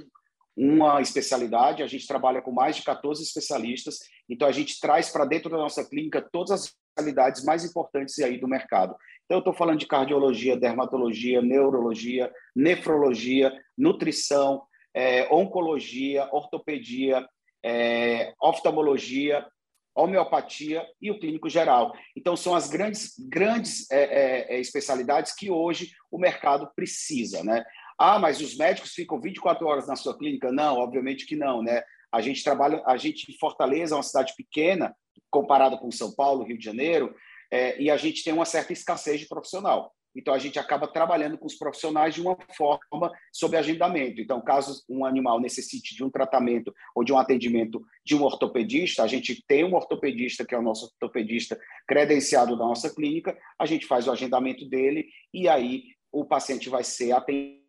uma 0.54 1.00
especialidade, 1.00 1.82
a 1.82 1.86
gente 1.86 2.06
trabalha 2.06 2.42
com 2.42 2.52
mais 2.52 2.76
de 2.76 2.82
14 2.82 3.22
especialistas, 3.22 4.00
então 4.28 4.46
a 4.46 4.52
gente 4.52 4.78
traz 4.78 5.08
para 5.08 5.24
dentro 5.24 5.48
da 5.48 5.56
nossa 5.56 5.82
clínica 5.82 6.20
todas 6.30 6.50
as 6.50 6.64
especialidades 6.64 7.42
mais 7.42 7.64
importantes 7.64 8.18
aí 8.18 8.38
do 8.38 8.46
mercado. 8.46 8.94
Então, 9.24 9.38
eu 9.38 9.40
estou 9.40 9.54
falando 9.54 9.78
de 9.78 9.86
cardiologia, 9.86 10.58
dermatologia, 10.58 11.40
neurologia, 11.40 12.30
nefrologia, 12.54 13.50
nutrição, 13.78 14.62
é, 14.94 15.26
oncologia, 15.32 16.28
ortopedia, 16.32 17.26
é, 17.64 18.34
oftalmologia, 18.40 19.46
homeopatia 19.96 20.86
e 21.00 21.10
o 21.10 21.18
clínico 21.18 21.48
geral. 21.48 21.94
Então, 22.14 22.36
são 22.36 22.54
as 22.54 22.68
grandes, 22.68 23.14
grandes 23.18 23.90
é, 23.90 24.02
é, 24.02 24.56
é, 24.56 24.60
especialidades 24.60 25.34
que 25.34 25.50
hoje 25.50 25.92
o 26.10 26.18
mercado 26.18 26.70
precisa, 26.76 27.42
né? 27.42 27.64
Ah, 27.98 28.18
mas 28.18 28.40
os 28.40 28.56
médicos 28.56 28.92
ficam 28.92 29.18
24 29.18 29.66
horas 29.66 29.88
na 29.88 29.96
sua 29.96 30.16
clínica? 30.16 30.52
Não, 30.52 30.76
obviamente 30.76 31.24
que 31.24 31.34
não, 31.34 31.62
né? 31.62 31.82
A 32.12 32.20
gente 32.20 32.44
trabalha, 32.44 32.82
a 32.86 32.96
gente 32.98 33.30
em 33.32 33.38
Fortaleza 33.38 33.94
é 33.94 33.96
uma 33.96 34.02
cidade 34.02 34.34
pequena, 34.36 34.94
comparada 35.30 35.78
com 35.78 35.90
São 35.90 36.14
Paulo, 36.14 36.44
Rio 36.44 36.58
de 36.58 36.64
Janeiro, 36.64 37.14
é, 37.50 37.80
e 37.80 37.90
a 37.90 37.96
gente 37.96 38.22
tem 38.22 38.34
uma 38.34 38.44
certa 38.44 38.72
escassez 38.72 39.20
de 39.20 39.26
profissional. 39.26 39.94
Então, 40.16 40.32
a 40.32 40.38
gente 40.38 40.58
acaba 40.58 40.88
trabalhando 40.88 41.36
com 41.36 41.46
os 41.46 41.54
profissionais 41.54 42.14
de 42.14 42.22
uma 42.22 42.36
forma 42.56 43.12
sob 43.32 43.56
agendamento. 43.56 44.20
Então, 44.20 44.40
caso 44.40 44.82
um 44.88 45.04
animal 45.04 45.38
necessite 45.38 45.94
de 45.94 46.02
um 46.02 46.10
tratamento 46.10 46.74
ou 46.94 47.04
de 47.04 47.12
um 47.12 47.18
atendimento 47.18 47.84
de 48.04 48.16
um 48.16 48.22
ortopedista, 48.22 49.02
a 49.02 49.06
gente 49.06 49.44
tem 49.46 49.64
um 49.64 49.74
ortopedista, 49.74 50.44
que 50.44 50.54
é 50.54 50.58
o 50.58 50.62
nosso 50.62 50.86
ortopedista 50.86 51.58
credenciado 51.86 52.56
da 52.56 52.64
nossa 52.64 52.92
clínica, 52.94 53.36
a 53.58 53.66
gente 53.66 53.86
faz 53.86 54.08
o 54.08 54.10
agendamento 54.10 54.68
dele 54.68 55.06
e 55.32 55.48
aí 55.48 55.84
o 56.10 56.24
paciente 56.24 56.68
vai 56.68 56.82
ser 56.82 57.12
atendido. 57.12 57.64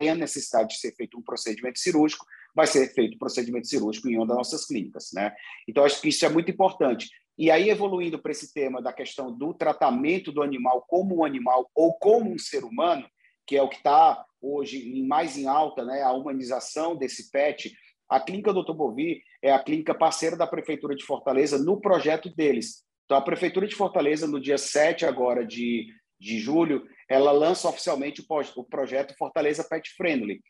Tem 0.00 0.10
a 0.10 0.14
necessidade 0.16 0.70
de 0.70 0.80
ser 0.80 0.92
feito 0.96 1.16
um 1.16 1.22
procedimento 1.22 1.78
cirúrgico, 1.78 2.26
vai 2.54 2.66
ser 2.66 2.92
feito 2.92 3.14
um 3.14 3.18
procedimento 3.18 3.68
cirúrgico 3.68 4.08
em 4.08 4.16
uma 4.16 4.26
das 4.26 4.36
nossas 4.36 4.66
clínicas. 4.66 5.10
Né? 5.12 5.32
Então, 5.68 5.84
acho 5.84 6.00
que 6.00 6.08
isso 6.08 6.26
é 6.26 6.28
muito 6.28 6.50
importante. 6.50 7.08
E 7.38 7.50
aí, 7.50 7.70
evoluindo 7.70 8.20
para 8.20 8.32
esse 8.32 8.52
tema 8.52 8.82
da 8.82 8.92
questão 8.92 9.32
do 9.32 9.54
tratamento 9.54 10.30
do 10.30 10.42
animal 10.42 10.84
como 10.86 11.18
um 11.18 11.24
animal 11.24 11.70
ou 11.74 11.94
como 11.94 12.30
um 12.30 12.38
ser 12.38 12.64
humano, 12.64 13.08
que 13.46 13.56
é 13.56 13.62
o 13.62 13.68
que 13.68 13.76
está 13.76 14.24
hoje 14.40 15.02
mais 15.04 15.36
em 15.36 15.46
alta, 15.46 15.84
né, 15.84 16.02
a 16.02 16.12
humanização 16.12 16.96
desse 16.96 17.30
pet, 17.30 17.72
a 18.08 18.20
Clínica 18.20 18.52
Doutor 18.52 18.74
Bovi 18.74 19.22
é 19.40 19.52
a 19.52 19.62
clínica 19.62 19.94
parceira 19.94 20.36
da 20.36 20.46
Prefeitura 20.46 20.94
de 20.94 21.04
Fortaleza 21.04 21.58
no 21.58 21.80
projeto 21.80 22.28
deles. 22.28 22.84
Então, 23.06 23.16
a 23.16 23.22
Prefeitura 23.22 23.66
de 23.66 23.74
Fortaleza, 23.74 24.26
no 24.26 24.40
dia 24.40 24.58
7 24.58 25.06
agora 25.06 25.46
de, 25.46 25.86
de 26.20 26.38
julho, 26.38 26.86
ela 27.08 27.32
lança 27.32 27.68
oficialmente 27.68 28.20
o, 28.20 28.60
o 28.60 28.64
projeto 28.64 29.16
Fortaleza 29.16 29.64
Pet 29.64 29.88
Friendly. 29.96 30.42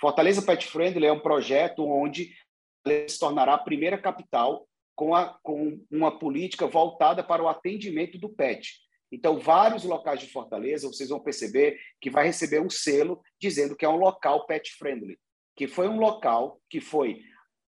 Fortaleza 0.00 0.40
Pet 0.40 0.66
Friendly 0.66 1.06
é 1.06 1.12
um 1.12 1.20
projeto 1.20 1.84
onde 1.84 2.30
se 3.06 3.18
tornará 3.18 3.54
a 3.54 3.58
primeira 3.58 3.98
capital 3.98 4.66
com, 5.00 5.14
a, 5.14 5.32
com 5.42 5.82
uma 5.90 6.18
política 6.18 6.66
voltada 6.66 7.24
para 7.24 7.42
o 7.42 7.48
atendimento 7.48 8.18
do 8.18 8.28
PET. 8.28 8.74
Então, 9.10 9.40
vários 9.40 9.82
locais 9.82 10.20
de 10.20 10.30
Fortaleza, 10.30 10.86
vocês 10.86 11.08
vão 11.08 11.18
perceber 11.18 11.80
que 11.98 12.10
vai 12.10 12.26
receber 12.26 12.60
um 12.60 12.68
selo 12.68 13.18
dizendo 13.40 13.74
que 13.74 13.86
é 13.86 13.88
um 13.88 13.96
local 13.96 14.44
pet 14.44 14.70
friendly, 14.76 15.18
que 15.56 15.66
foi 15.66 15.88
um 15.88 15.98
local 15.98 16.60
que 16.68 16.82
foi 16.82 17.22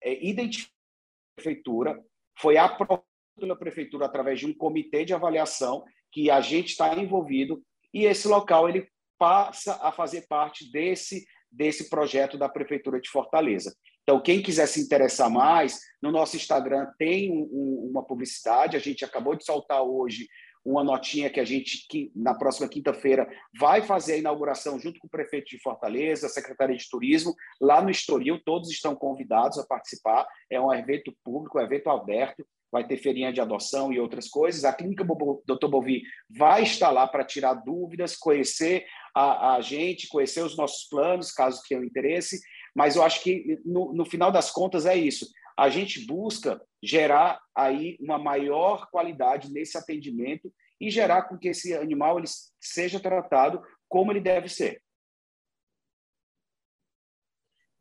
é, 0.01 0.25
identificado 0.25 0.73
pela 0.73 1.35
prefeitura, 1.35 2.03
foi 2.35 2.57
aprovado 2.57 3.05
pela 3.39 3.55
prefeitura 3.55 4.07
através 4.07 4.39
de 4.39 4.47
um 4.47 4.53
comitê 4.53 5.05
de 5.05 5.13
avaliação 5.13 5.85
que 6.11 6.31
a 6.31 6.41
gente 6.41 6.69
está 6.69 6.95
envolvido 6.95 7.61
e 7.93 8.05
esse 8.05 8.27
local 8.27 8.67
ele 8.67 8.89
passa 9.19 9.75
a 9.83 9.91
fazer 9.91 10.25
parte 10.27 10.69
desse 10.71 11.27
desse 11.51 11.89
projeto 11.89 12.37
da 12.37 12.47
prefeitura 12.47 12.99
de 13.01 13.09
Fortaleza. 13.09 13.75
Então, 14.09 14.19
quem 14.19 14.41
quiser 14.41 14.65
se 14.65 14.81
interessar 14.81 15.29
mais, 15.29 15.81
no 16.01 16.11
nosso 16.11 16.35
Instagram 16.35 16.87
tem 16.97 17.31
um, 17.31 17.43
um, 17.43 17.89
uma 17.91 18.03
publicidade. 18.03 18.75
A 18.75 18.79
gente 18.79 19.05
acabou 19.05 19.35
de 19.35 19.45
soltar 19.45 19.83
hoje 19.83 20.27
uma 20.65 20.83
notinha 20.83 21.29
que 21.29 21.39
a 21.39 21.45
gente, 21.45 21.85
que, 21.87 22.11
na 22.15 22.33
próxima 22.33 22.67
quinta-feira, 22.67 23.29
vai 23.59 23.83
fazer 23.83 24.13
a 24.13 24.17
inauguração 24.17 24.79
junto 24.79 24.99
com 24.99 25.05
o 25.05 25.11
prefeito 25.11 25.49
de 25.49 25.61
Fortaleza, 25.61 26.25
a 26.25 26.29
Secretaria 26.29 26.75
de 26.75 26.89
Turismo, 26.89 27.35
lá 27.61 27.83
no 27.83 27.91
Estoril. 27.91 28.41
Todos 28.43 28.71
estão 28.71 28.95
convidados 28.95 29.59
a 29.59 29.67
participar. 29.67 30.25
É 30.49 30.59
um 30.59 30.73
evento 30.73 31.13
público, 31.23 31.59
um 31.59 31.61
evento 31.61 31.91
aberto. 31.91 32.43
Vai 32.71 32.87
ter 32.87 32.97
feirinha 32.97 33.31
de 33.31 33.39
adoção 33.39 33.93
e 33.93 33.99
outras 33.99 34.27
coisas. 34.27 34.65
A 34.65 34.73
Clínica 34.73 35.05
Dr. 35.05 35.67
Bovi 35.67 36.01
vai 36.35 36.63
estar 36.63 36.89
lá 36.89 37.07
para 37.07 37.23
tirar 37.23 37.53
dúvidas, 37.53 38.15
conhecer 38.15 38.87
a, 39.15 39.53
a 39.53 39.61
gente, 39.61 40.07
conhecer 40.07 40.41
os 40.41 40.57
nossos 40.57 40.87
planos, 40.89 41.31
caso 41.31 41.61
tenham 41.69 41.83
interesse 41.83 42.39
mas 42.75 42.95
eu 42.95 43.03
acho 43.03 43.23
que, 43.23 43.59
no, 43.65 43.93
no 43.93 44.05
final 44.05 44.31
das 44.31 44.51
contas, 44.51 44.85
é 44.85 44.95
isso. 44.95 45.27
A 45.57 45.69
gente 45.69 46.05
busca 46.05 46.61
gerar 46.81 47.39
aí 47.55 47.97
uma 47.99 48.17
maior 48.17 48.89
qualidade 48.89 49.51
nesse 49.51 49.77
atendimento 49.77 50.53
e 50.79 50.89
gerar 50.89 51.23
com 51.23 51.37
que 51.37 51.49
esse 51.49 51.75
animal 51.75 52.17
ele 52.17 52.27
seja 52.59 52.99
tratado 52.99 53.61
como 53.87 54.11
ele 54.11 54.21
deve 54.21 54.47
ser. 54.47 54.81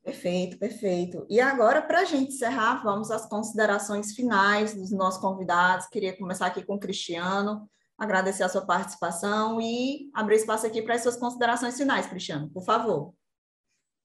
Perfeito, 0.03 0.59
perfeito. 0.59 1.27
E 1.29 1.38
agora, 1.38 1.83
para 1.83 2.01
a 2.01 2.05
gente 2.05 2.33
encerrar, 2.33 2.83
vamos 2.83 3.11
às 3.11 3.29
considerações 3.29 4.14
finais 4.14 4.74
dos 4.74 4.90
nossos 4.90 5.20
convidados. 5.20 5.87
Queria 5.87 6.16
começar 6.16 6.46
aqui 6.46 6.64
com 6.64 6.77
o 6.77 6.81
Cristiano, 6.81 7.68
agradecer 7.98 8.42
a 8.42 8.48
sua 8.48 8.64
participação 8.64 9.61
e 9.61 10.11
abrir 10.14 10.37
espaço 10.37 10.66
aqui 10.66 10.81
para 10.81 10.94
as 10.94 11.03
suas 11.03 11.16
considerações 11.16 11.77
finais, 11.77 12.07
Cristiano, 12.07 12.48
por 12.51 12.64
favor. 12.64 13.12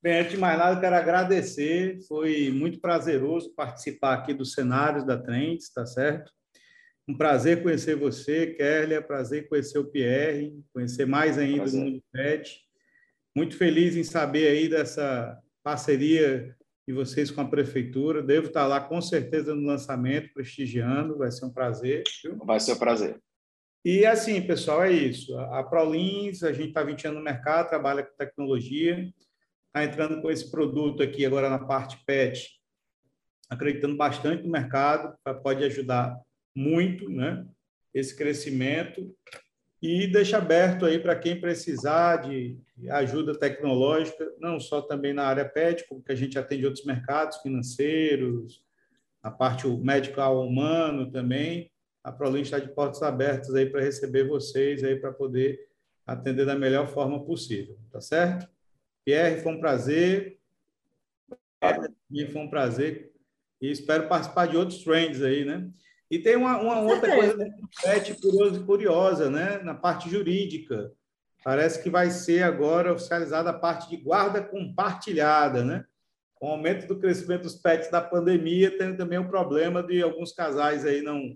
Bem, 0.04 0.20
antes 0.20 0.34
de 0.34 0.38
mais 0.38 0.60
nada, 0.60 0.82
quero 0.82 0.98
agradecer. 0.98 1.98
Foi 2.10 2.52
muito 2.52 2.82
prazeroso 2.82 3.54
participar 3.56 4.16
aqui 4.16 4.34
dos 4.34 4.52
cenários 4.52 5.06
da 5.06 5.18
Trends, 5.18 5.72
tá 5.72 5.86
certo? 5.86 6.30
Um 7.08 7.16
prazer 7.16 7.63
conhecer 7.63 7.96
você, 7.96 8.48
Kerlia, 8.48 9.02
prazer 9.02 9.48
conhecer 9.48 9.80
o 9.80 9.86
Pierre, 9.86 10.62
conhecer 10.74 11.06
mais 11.06 11.38
ainda 11.38 11.60
prazer. 11.60 11.80
o 11.80 11.84
Mundo 11.86 12.04
Pet. 12.12 12.60
Muito 13.34 13.56
feliz 13.56 13.96
em 13.96 14.04
saber 14.04 14.50
aí 14.50 14.68
dessa 14.68 15.39
parceria 15.63 16.54
de 16.86 16.94
vocês 16.94 17.32
com 17.32 17.39
a 17.39 17.48
prefeitura. 17.48 18.22
Devo 18.22 18.48
estar 18.48 18.68
lá 18.68 18.82
com 18.82 19.02
certeza 19.02 19.56
no 19.56 19.66
lançamento, 19.66 20.34
prestigiando, 20.34 21.18
vai 21.18 21.32
ser 21.32 21.46
um 21.46 21.54
prazer. 21.54 22.04
Viu? 22.22 22.38
Vai 22.44 22.60
ser 22.60 22.74
um 22.74 22.78
prazer. 22.78 23.22
E 23.86 24.06
assim, 24.06 24.42
pessoal, 24.42 24.84
é 24.84 24.92
isso. 24.92 25.38
A 25.38 25.63
Prolins, 25.63 26.44
a 26.44 26.52
gente 26.52 26.68
está 26.68 26.84
20 26.84 27.08
anos 27.08 27.20
no 27.20 27.24
mercado, 27.24 27.70
trabalha 27.70 28.04
com 28.04 28.18
tecnologia 28.18 29.10
está 29.74 29.84
entrando 29.84 30.22
com 30.22 30.30
esse 30.30 30.52
produto 30.52 31.02
aqui 31.02 31.26
agora 31.26 31.50
na 31.50 31.58
parte 31.58 31.98
PET, 32.06 32.48
acreditando 33.50 33.98
bastante 33.98 34.44
no 34.44 34.52
mercado, 34.52 35.18
pode 35.42 35.64
ajudar 35.64 36.16
muito, 36.56 37.10
né? 37.10 37.44
Esse 37.92 38.16
crescimento 38.16 39.12
e 39.82 40.08
deixa 40.08 40.38
aberto 40.38 40.86
aí 40.86 41.00
para 41.00 41.16
quem 41.16 41.42
precisar 41.42 42.18
de 42.18 42.58
ajuda 42.90 43.38
tecnológica, 43.38 44.32
não 44.40 44.60
só 44.60 44.80
também 44.80 45.12
na 45.12 45.26
área 45.26 45.44
PET, 45.44 45.88
como 45.90 46.04
que 46.04 46.12
a 46.12 46.16
gente 46.16 46.38
atende 46.38 46.66
outros 46.66 46.86
mercados 46.86 47.38
financeiros, 47.38 48.64
a 49.24 49.32
parte 49.32 49.68
medical 49.68 50.46
humano 50.46 51.12
também. 51.12 51.72
A 52.04 52.12
ProLink 52.12 52.46
está 52.46 52.60
de 52.60 52.74
portas 52.74 53.02
abertas 53.02 53.54
aí 53.56 53.66
para 53.66 53.82
receber 53.82 54.28
vocês 54.28 54.84
aí 54.84 54.98
para 54.98 55.12
poder 55.12 55.60
atender 56.06 56.46
da 56.46 56.56
melhor 56.56 56.88
forma 56.88 57.26
possível, 57.26 57.78
tá 57.92 58.00
certo? 58.00 58.48
Pierre, 59.06 59.41
foi 59.41 59.54
um 59.54 59.60
prazer. 59.60 60.37
E 62.12 62.25
foi 62.27 62.41
um 62.41 62.49
prazer. 62.49 63.12
E 63.62 63.71
espero 63.71 64.08
participar 64.08 64.47
de 64.47 64.58
outros 64.58 64.83
trends 64.83 65.21
aí, 65.21 65.45
né? 65.45 65.69
E 66.12 66.19
tem 66.19 66.35
uma, 66.35 66.60
uma 66.62 66.81
outra 66.81 67.15
coisa 67.15 67.37
curiosa, 68.21 68.63
curiosa, 68.63 69.29
né? 69.29 69.60
Na 69.63 69.73
parte 69.73 70.10
jurídica. 70.10 70.91
Parece 71.43 71.81
que 71.81 71.89
vai 71.89 72.10
ser 72.10 72.43
agora 72.43 72.93
oficializada 72.93 73.49
a 73.49 73.60
parte 73.60 73.89
de 73.89 73.97
guarda 73.97 74.41
compartilhada, 74.41 75.63
né? 75.63 75.85
com 76.43 76.49
o 76.49 76.51
aumento 76.51 76.85
do 76.85 76.99
crescimento 76.99 77.43
dos 77.43 77.56
pets 77.56 77.89
da 77.89 78.01
pandemia, 78.01 78.77
tem 78.77 78.97
também 78.97 79.17
o 79.17 79.29
problema 79.29 79.81
de 79.81 80.01
alguns 80.01 80.33
casais 80.33 80.85
aí 80.85 81.01
não, 81.01 81.33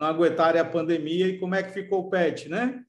não 0.00 0.06
aguentarem 0.06 0.58
a 0.58 0.64
pandemia 0.64 1.28
e 1.28 1.38
como 1.38 1.54
é 1.54 1.62
que 1.62 1.74
ficou 1.74 2.06
o 2.06 2.08
pet, 2.08 2.48
né? 2.48 2.82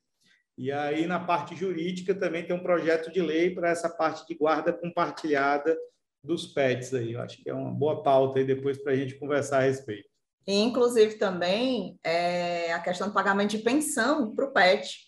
E 0.57 0.71
aí, 0.71 1.05
na 1.05 1.19
parte 1.19 1.55
jurídica, 1.55 2.15
também 2.15 2.43
tem 2.43 2.55
um 2.55 2.63
projeto 2.63 3.11
de 3.11 3.21
lei 3.21 3.53
para 3.53 3.69
essa 3.69 3.87
parte 3.89 4.25
de 4.27 4.33
guarda 4.33 4.73
compartilhada 4.73 5.77
dos 6.23 6.47
pets 6.47 6.93
aí. 6.95 7.13
Eu 7.13 7.21
acho 7.21 7.43
que 7.43 7.49
é 7.49 7.53
uma 7.53 7.71
boa 7.71 8.01
pauta 8.01 8.39
aí 8.39 8.45
depois 8.45 8.77
para 8.77 8.93
a 8.93 8.95
gente 8.95 9.19
conversar 9.19 9.59
a 9.59 9.65
respeito. 9.65 10.09
E, 10.47 10.55
inclusive, 10.55 11.15
também 11.15 11.99
é 12.03 12.73
a 12.73 12.79
questão 12.79 13.07
do 13.07 13.13
pagamento 13.13 13.51
de 13.51 13.59
pensão 13.59 14.33
para 14.33 14.45
o 14.45 14.51
pet. 14.51 15.05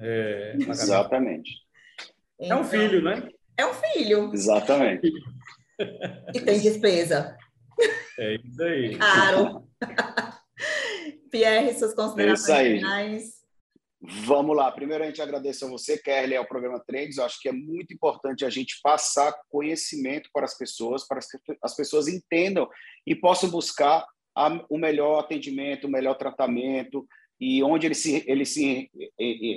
É, 0.00 0.56
Exatamente. 0.58 1.50
Então, 2.40 2.58
é 2.58 2.60
um 2.60 2.64
filho, 2.64 3.02
né? 3.02 3.28
É 3.56 3.66
um 3.66 3.74
filho. 3.74 4.32
Exatamente. 4.32 5.10
E 6.34 6.40
tem 6.40 6.58
despesa. 6.58 7.36
É 8.18 8.34
isso 8.34 8.62
aí. 8.64 8.96
Claro. 8.96 9.68
Pierre, 11.30 11.72
suas 11.78 11.94
considerações 11.94 12.50
é 12.50 12.74
finais. 12.74 13.37
Vamos 14.00 14.56
lá. 14.56 14.70
Primeiro, 14.70 15.02
a 15.02 15.06
gente 15.06 15.20
agradece 15.20 15.64
a 15.64 15.68
você, 15.68 15.98
Kelly, 15.98 16.36
ao 16.36 16.46
programa 16.46 16.82
Trends. 16.86 17.18
Eu 17.18 17.24
acho 17.24 17.40
que 17.40 17.48
é 17.48 17.52
muito 17.52 17.92
importante 17.92 18.44
a 18.44 18.50
gente 18.50 18.78
passar 18.80 19.34
conhecimento 19.50 20.30
para 20.32 20.44
as 20.44 20.56
pessoas, 20.56 21.06
para 21.06 21.18
que 21.18 21.58
as 21.62 21.74
pessoas 21.74 22.06
entendam 22.06 22.68
e 23.04 23.14
possam 23.14 23.50
buscar 23.50 24.06
a, 24.36 24.64
o 24.70 24.78
melhor 24.78 25.18
atendimento, 25.18 25.88
o 25.88 25.90
melhor 25.90 26.14
tratamento 26.14 27.06
e 27.40 27.62
onde 27.62 27.86
eles 27.86 27.98
se, 27.98 28.24
se, 28.44 28.90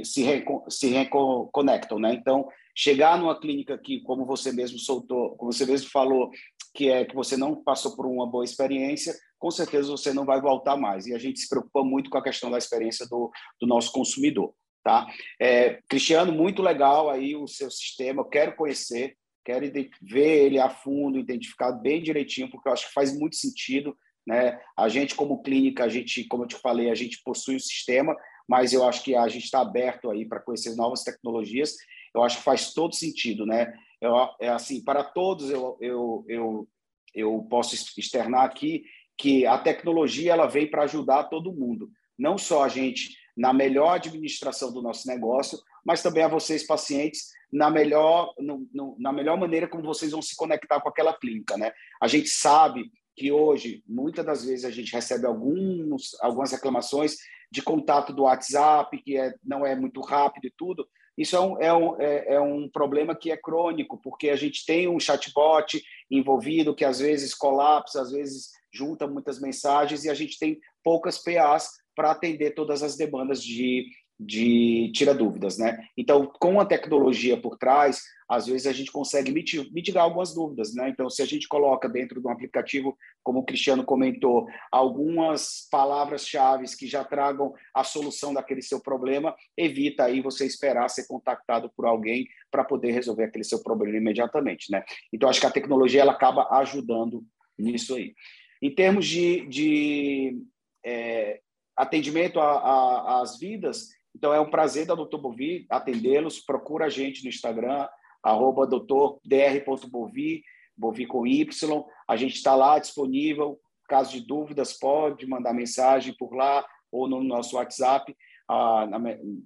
se, 0.04 0.44
se 0.70 0.88
reconectam. 0.89 2.00
Né? 2.00 2.14
Então, 2.14 2.48
chegar 2.76 3.17
numa 3.17 3.39
clínica 3.39 3.78
que, 3.78 4.01
como 4.01 4.26
você 4.26 4.51
mesmo 4.51 4.80
soltou, 4.80 5.36
como 5.36 5.51
você 5.51 5.65
mesmo 5.65 5.89
falou, 5.89 6.30
que 6.74 6.89
é 6.89 7.05
que 7.05 7.15
você 7.15 7.36
não 7.36 7.61
passou 7.61 7.95
por 7.95 8.05
uma 8.05 8.26
boa 8.26 8.45
experiência, 8.45 9.13
com 9.38 9.51
certeza 9.51 9.89
você 9.89 10.13
não 10.13 10.26
vai 10.26 10.39
voltar 10.39 10.78
mais. 10.78 11.05
E 11.05 11.13
a 11.13 11.17
gente 11.17 11.39
se 11.39 11.49
preocupa 11.49 11.84
muito 11.84 12.09
com 12.09 12.17
a 12.17 12.24
questão 12.24 12.49
da 12.49 12.57
experiência 12.57 13.07
do, 13.07 13.32
do 13.59 13.67
nosso 13.67 13.91
consumidor. 13.91 14.53
Tá? 14.84 15.07
É, 15.39 15.80
Cristiano, 15.88 16.32
muito 16.32 16.61
legal 16.61 17.09
aí 17.09 17.36
o 17.36 17.47
seu 17.47 17.69
sistema, 17.69 18.28
quero 18.28 18.55
conhecer, 18.55 19.15
quero 19.45 19.72
ver 20.01 20.45
ele 20.45 20.59
a 20.59 20.69
fundo, 20.69 21.19
identificar 21.19 21.72
bem 21.72 22.01
direitinho, 22.01 22.49
porque 22.49 22.67
eu 22.67 22.74
acho 22.74 22.88
que 22.88 22.93
faz 22.93 23.17
muito 23.17 23.36
sentido. 23.36 23.95
Né? 24.26 24.59
A 24.78 24.88
gente, 24.89 25.15
como 25.15 25.41
clínica, 25.41 25.84
a 25.84 25.89
gente, 25.89 26.24
como 26.28 26.43
eu 26.43 26.47
te 26.47 26.55
falei, 26.55 26.89
a 26.89 26.95
gente 26.95 27.22
possui 27.24 27.55
o 27.55 27.59
sistema, 27.59 28.15
mas 28.47 28.74
eu 28.74 28.84
acho 28.84 29.03
que 29.03 29.15
a 29.15 29.28
gente 29.28 29.45
está 29.45 29.61
aberto 29.61 30.09
aí 30.09 30.26
para 30.28 30.39
conhecer 30.39 30.76
novas 30.76 31.03
tecnologias. 31.03 31.76
Eu 32.14 32.24
acho 32.24 32.38
que 32.38 32.43
faz 32.43 32.74
todo 32.74 32.95
sentido, 32.95 33.45
né? 33.45 33.74
Eu, 33.99 34.16
é 34.39 34.49
assim, 34.49 34.84
para 34.84 35.03
todos 35.03 35.49
eu, 35.49 35.78
eu, 35.80 36.26
eu, 36.28 36.68
eu 37.14 37.47
posso 37.49 37.76
externar 37.97 38.45
aqui 38.45 38.84
que 39.18 39.45
a 39.45 39.57
tecnologia 39.57 40.32
ela 40.34 40.47
vem 40.47 40.70
para 40.70 40.84
ajudar 40.84 41.26
todo 41.26 41.53
mundo, 41.53 41.89
não 42.18 42.38
só 42.38 42.64
a 42.64 42.68
gente 42.68 43.16
na 43.38 43.53
melhor 43.53 43.95
administração 43.95 44.74
do 44.74 44.82
nosso 44.82 45.07
negócio, 45.07 45.59
mas 45.86 46.01
também 46.01 46.24
a 46.24 46.28
vocês 46.28 46.66
pacientes 46.66 47.30
na 47.51 47.70
melhor 47.70 48.34
no, 48.39 48.68
no, 48.74 48.95
na 48.99 49.12
melhor 49.12 49.38
maneira 49.38 49.68
como 49.68 49.84
vocês 49.84 50.12
vão 50.12 50.22
se 50.22 50.36
conectar 50.36 50.80
com 50.80 50.89
aquela 50.89 51.14
clínica, 51.14 51.57
né? 51.57 51.72
A 52.01 52.07
gente 52.07 52.30
sabe 52.30 52.91
que 53.16 53.32
hoje 53.32 53.84
muitas 53.88 54.26
das 54.26 54.45
vezes 54.45 54.66
a 54.66 54.72
gente 54.72 54.93
recebe 54.93 55.26
alguns 55.26 56.16
algumas 56.22 56.51
reclamações 56.51 57.18
de 57.51 57.62
contato 57.62 58.14
do 58.14 58.24
WhatsApp 58.24 58.97
que 59.03 59.18
é, 59.18 59.34
não 59.43 59.66
é 59.66 59.76
muito 59.76 59.99
rápido 60.01 60.45
e 60.45 60.53
tudo, 60.57 60.88
isso 61.22 61.36
é 61.36 61.39
um, 61.39 61.61
é, 61.61 61.74
um, 61.74 62.01
é, 62.01 62.34
é 62.36 62.41
um 62.41 62.69
problema 62.69 63.15
que 63.15 63.32
é 63.32 63.38
crônico, 63.38 63.99
porque 64.01 64.30
a 64.30 64.36
gente 64.36 64.65
tem 64.65 64.88
um 64.88 64.99
chatbot 64.99 65.82
envolvido 66.09 66.76
que 66.76 66.86
às 66.86 66.99
vezes 66.99 67.34
colapsa, 67.34 68.01
às 68.01 68.11
vezes 68.11 68.49
junta 68.74 69.07
muitas 69.07 69.39
mensagens 69.39 70.03
e 70.03 70.09
a 70.09 70.13
gente 70.13 70.39
tem 70.39 70.59
poucas 70.84 71.17
PAs 71.17 71.69
para 71.95 72.11
atender 72.11 72.51
todas 72.51 72.82
as 72.82 72.95
demandas 72.95 73.43
de, 73.43 73.86
de 74.24 74.91
tira 74.93 75.15
dúvidas, 75.15 75.57
né? 75.57 75.84
Então, 75.97 76.28
com 76.39 76.59
a 76.59 76.65
tecnologia 76.65 77.36
por 77.36 77.57
trás, 77.57 78.03
às 78.30 78.45
vezes 78.45 78.67
a 78.67 78.72
gente 78.72 78.91
consegue 78.91 79.32
mitigar 79.32 80.03
algumas 80.03 80.32
dúvidas, 80.32 80.76
né? 80.76 80.89
Então, 80.89 81.09
se 81.09 81.24
a 81.24 81.26
gente 81.26 81.47
coloca 81.47 81.89
dentro 81.89 82.22
de 82.22 82.28
um 82.28 82.30
aplicativo, 82.30 82.95
como 83.24 83.39
o 83.39 83.43
Cristiano 83.43 83.84
comentou, 83.84 84.45
algumas 84.72 85.67
palavras-chave 85.72 86.65
que 86.78 86.86
já 86.86 87.03
tragam 87.03 87.51
a 87.74 87.84
solução 87.84 88.32
daquele 88.32 88.61
seu 88.61 88.80
problema, 88.80 89.36
evita 89.57 90.03
aí 90.03 90.22
você 90.22 90.45
esperar 90.45 90.88
ser 90.88 91.07
contactado 91.07 91.72
por 91.76 91.88
alguém 91.88 92.28
para 92.51 92.63
poder 92.63 92.91
resolver 92.91 93.24
aquele 93.24 93.43
seu 93.43 93.63
problema 93.63 93.97
imediatamente, 93.97 94.72
né? 94.72 94.84
Então, 95.11 95.28
acho 95.28 95.41
que 95.41 95.47
a 95.47 95.51
tecnologia 95.51 96.01
ela 96.01 96.11
acaba 96.11 96.47
ajudando 96.59 97.26
nisso 97.57 97.95
aí. 97.95 98.13
Em 98.61 98.69
termos 98.69 99.07
de, 99.07 99.47
de 99.47 100.38
é, 100.86 101.41
atendimento 101.76 102.39
às 102.39 103.39
vidas, 103.39 103.89
então, 104.16 104.34
é 104.34 104.39
um 104.39 104.49
prazer 104.49 104.86
da 104.86 104.95
Doutor 104.95 105.20
Bovi 105.20 105.66
atendê-los. 105.70 106.39
Procura 106.39 106.86
a 106.86 106.89
gente 106.89 107.24
no 107.24 107.30
Instagram, 107.30 107.88
arroba 108.24 108.68
doutordr.bovi, 108.68 110.43
Bovi 110.76 111.05
com 111.05 111.26
Y. 111.26 111.84
A 112.07 112.16
gente 112.16 112.36
está 112.36 112.55
lá 112.55 112.78
disponível. 112.80 113.59
Caso 113.88 114.12
de 114.12 114.22
dúvidas, 114.22 114.74
pode 114.74 115.28
mandar 115.28 115.53
mensagem 115.53 116.16
por 116.18 116.34
lá 116.34 116.66
ou 116.91 117.07
no 117.07 117.24
nosso 117.24 117.55
WhatsApp. 117.55 118.16
Ah, 118.47 118.86
na, 118.86 118.99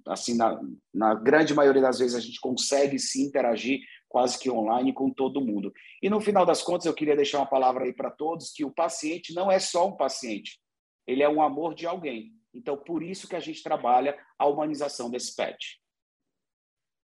assim, 0.08 0.36
na, 0.36 0.60
na 0.92 1.14
grande 1.14 1.54
maioria 1.54 1.82
das 1.82 1.98
vezes, 1.98 2.14
a 2.14 2.20
gente 2.20 2.40
consegue 2.40 2.98
se 2.98 3.22
interagir 3.24 3.80
quase 4.08 4.38
que 4.38 4.50
online 4.50 4.92
com 4.92 5.10
todo 5.10 5.44
mundo. 5.44 5.72
E 6.02 6.08
no 6.08 6.20
final 6.20 6.46
das 6.46 6.62
contas, 6.62 6.86
eu 6.86 6.94
queria 6.94 7.16
deixar 7.16 7.38
uma 7.38 7.46
palavra 7.46 7.84
aí 7.84 7.92
para 7.92 8.10
todos 8.10 8.52
que 8.52 8.64
o 8.64 8.70
paciente 8.70 9.34
não 9.34 9.50
é 9.50 9.58
só 9.58 9.88
um 9.88 9.96
paciente, 9.96 10.58
ele 11.06 11.22
é 11.22 11.28
um 11.28 11.42
amor 11.42 11.74
de 11.74 11.86
alguém. 11.86 12.35
Então, 12.56 12.76
por 12.76 13.02
isso 13.02 13.28
que 13.28 13.36
a 13.36 13.40
gente 13.40 13.62
trabalha 13.62 14.18
a 14.38 14.46
humanização 14.46 15.10
desse 15.10 15.34
pet. 15.34 15.80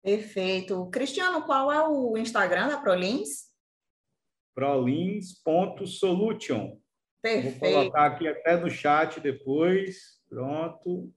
Perfeito. 0.02 0.88
Cristiano, 0.90 1.42
qual 1.42 1.70
é 1.70 1.86
o 1.86 2.16
Instagram 2.16 2.68
da 2.68 2.78
Prolins? 2.78 3.50
prolins.solution. 4.54 6.78
Perfeito. 7.22 7.60
Vou 7.60 7.72
colocar 7.72 8.06
aqui 8.06 8.26
até 8.28 8.56
no 8.56 8.70
chat 8.70 9.20
depois. 9.20 10.18
Pronto. 10.28 11.12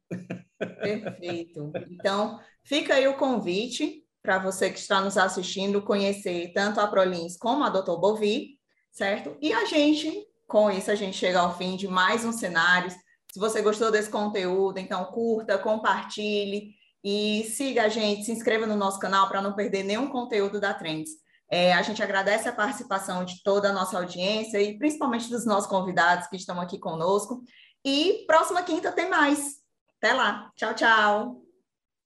Perfeito. 0.57 1.71
Então, 1.89 2.39
fica 2.63 2.95
aí 2.95 3.07
o 3.07 3.17
convite 3.17 4.03
para 4.21 4.39
você 4.39 4.71
que 4.71 4.79
está 4.79 5.01
nos 5.01 5.17
assistindo 5.17 5.81
conhecer 5.81 6.51
tanto 6.53 6.79
a 6.79 6.87
Prolins 6.87 7.37
como 7.37 7.63
a 7.63 7.69
Dr. 7.69 7.99
Bovi, 7.99 8.57
certo? 8.91 9.35
E 9.41 9.51
a 9.51 9.65
gente, 9.65 10.25
com 10.47 10.71
isso, 10.71 10.89
a 10.89 10.95
gente 10.95 11.17
chega 11.17 11.39
ao 11.39 11.57
fim 11.57 11.75
de 11.75 11.87
mais 11.87 12.23
um 12.23 12.31
cenários 12.31 12.93
se 13.33 13.39
você 13.39 13.63
gostou 13.63 13.91
desse 13.91 14.11
conteúdo, 14.11 14.77
então 14.77 15.03
curta, 15.05 15.57
compartilhe 15.57 16.75
e 17.03 17.43
siga 17.45 17.85
a 17.85 17.89
gente, 17.89 18.25
se 18.25 18.31
inscreva 18.31 18.67
no 18.67 18.75
nosso 18.75 18.99
canal 18.99 19.27
para 19.27 19.41
não 19.41 19.55
perder 19.55 19.81
nenhum 19.81 20.07
conteúdo 20.07 20.61
da 20.61 20.71
Trends. 20.71 21.09
É, 21.49 21.73
a 21.73 21.81
gente 21.81 22.03
agradece 22.03 22.47
a 22.47 22.53
participação 22.53 23.25
de 23.25 23.41
toda 23.41 23.69
a 23.69 23.73
nossa 23.73 23.97
audiência 23.97 24.61
e 24.61 24.77
principalmente 24.77 25.31
dos 25.31 25.47
nossos 25.47 25.67
convidados 25.67 26.27
que 26.27 26.35
estão 26.35 26.61
aqui 26.61 26.77
conosco. 26.77 27.41
E 27.83 28.23
próxima 28.27 28.61
quinta 28.61 28.91
tem 28.91 29.09
mais. 29.09 29.55
Até 29.97 30.13
lá. 30.13 30.51
Tchau, 30.55 30.75
tchau. 30.75 31.41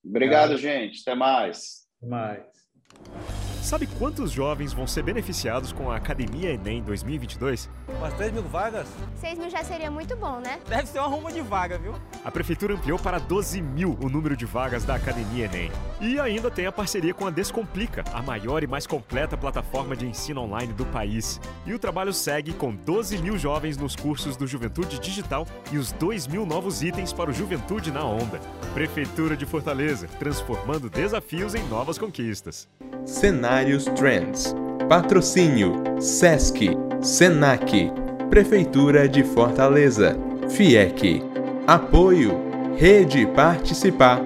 Obrigado, 0.06 0.52
tchau. 0.52 0.60
gente. 0.60 1.02
Até 1.02 1.14
mais. 1.14 1.90
Até 1.98 2.08
mais. 2.08 3.47
Sabe 3.68 3.86
quantos 3.86 4.32
jovens 4.32 4.72
vão 4.72 4.88
ser 4.88 5.04
beneficiados 5.04 5.74
com 5.74 5.92
a 5.92 5.98
Academia 5.98 6.54
Enem 6.54 6.82
2022? 6.82 7.70
Umas 7.98 8.14
3 8.14 8.32
mil 8.32 8.44
vagas? 8.44 8.88
6 9.18 9.38
mil 9.38 9.50
já 9.50 9.62
seria 9.62 9.92
muito 9.92 10.16
bom, 10.16 10.40
né? 10.40 10.62
Deve 10.70 10.88
ser 10.88 11.00
uma 11.00 11.10
ruma 11.10 11.34
de 11.34 11.42
vaga, 11.42 11.78
viu? 11.78 11.94
A 12.24 12.32
Prefeitura 12.32 12.76
ampliou 12.76 12.98
para 12.98 13.20
12 13.20 13.62
mil 13.62 13.98
o 14.02 14.08
número 14.08 14.38
de 14.38 14.46
vagas 14.46 14.86
da 14.86 14.96
Academia 14.96 15.48
Enem. 15.48 15.70
E 16.00 16.18
ainda 16.18 16.50
tem 16.50 16.66
a 16.66 16.72
parceria 16.72 17.14
com 17.14 17.28
a 17.28 17.30
Descomplica, 17.30 18.06
a 18.14 18.22
maior 18.22 18.64
e 18.64 18.68
mais 18.68 18.88
completa 18.88 19.36
plataforma 19.36 19.98
de 19.98 20.06
ensino 20.06 20.44
online 20.44 20.72
do 20.72 20.86
país. 20.86 21.38
E 21.66 21.74
o 21.74 21.80
trabalho 21.80 22.14
segue 22.14 22.54
com 22.54 22.74
12 22.74 23.18
mil 23.18 23.38
jovens 23.38 23.76
nos 23.76 23.98
cursos 23.98 24.38
do 24.38 24.48
Juventude 24.48 24.98
Digital 24.98 25.46
e 25.74 25.78
os 25.78 25.92
2 25.92 26.26
mil 26.28 26.46
novos 26.46 26.82
itens 26.82 27.12
para 27.12 27.30
o 27.30 27.34
Juventude 27.34 27.92
na 27.92 28.06
Onda. 28.06 28.40
Prefeitura 28.74 29.36
de 29.36 29.46
Fortaleza, 29.46 30.08
transformando 30.18 30.90
desafios 30.90 31.54
em 31.54 31.68
novas 31.68 31.98
conquistas. 31.98 32.70
Cenários 33.58 33.86
Trends. 33.96 34.56
Patrocínio: 34.88 35.82
SESC, 36.00 36.78
SENAC, 37.02 37.92
Prefeitura 38.30 39.10
de 39.10 39.24
Fortaleza, 39.24 40.16
FIEC. 40.48 41.24
Apoio: 41.66 42.40
Rede 42.78 43.26
Participar. 43.26 44.22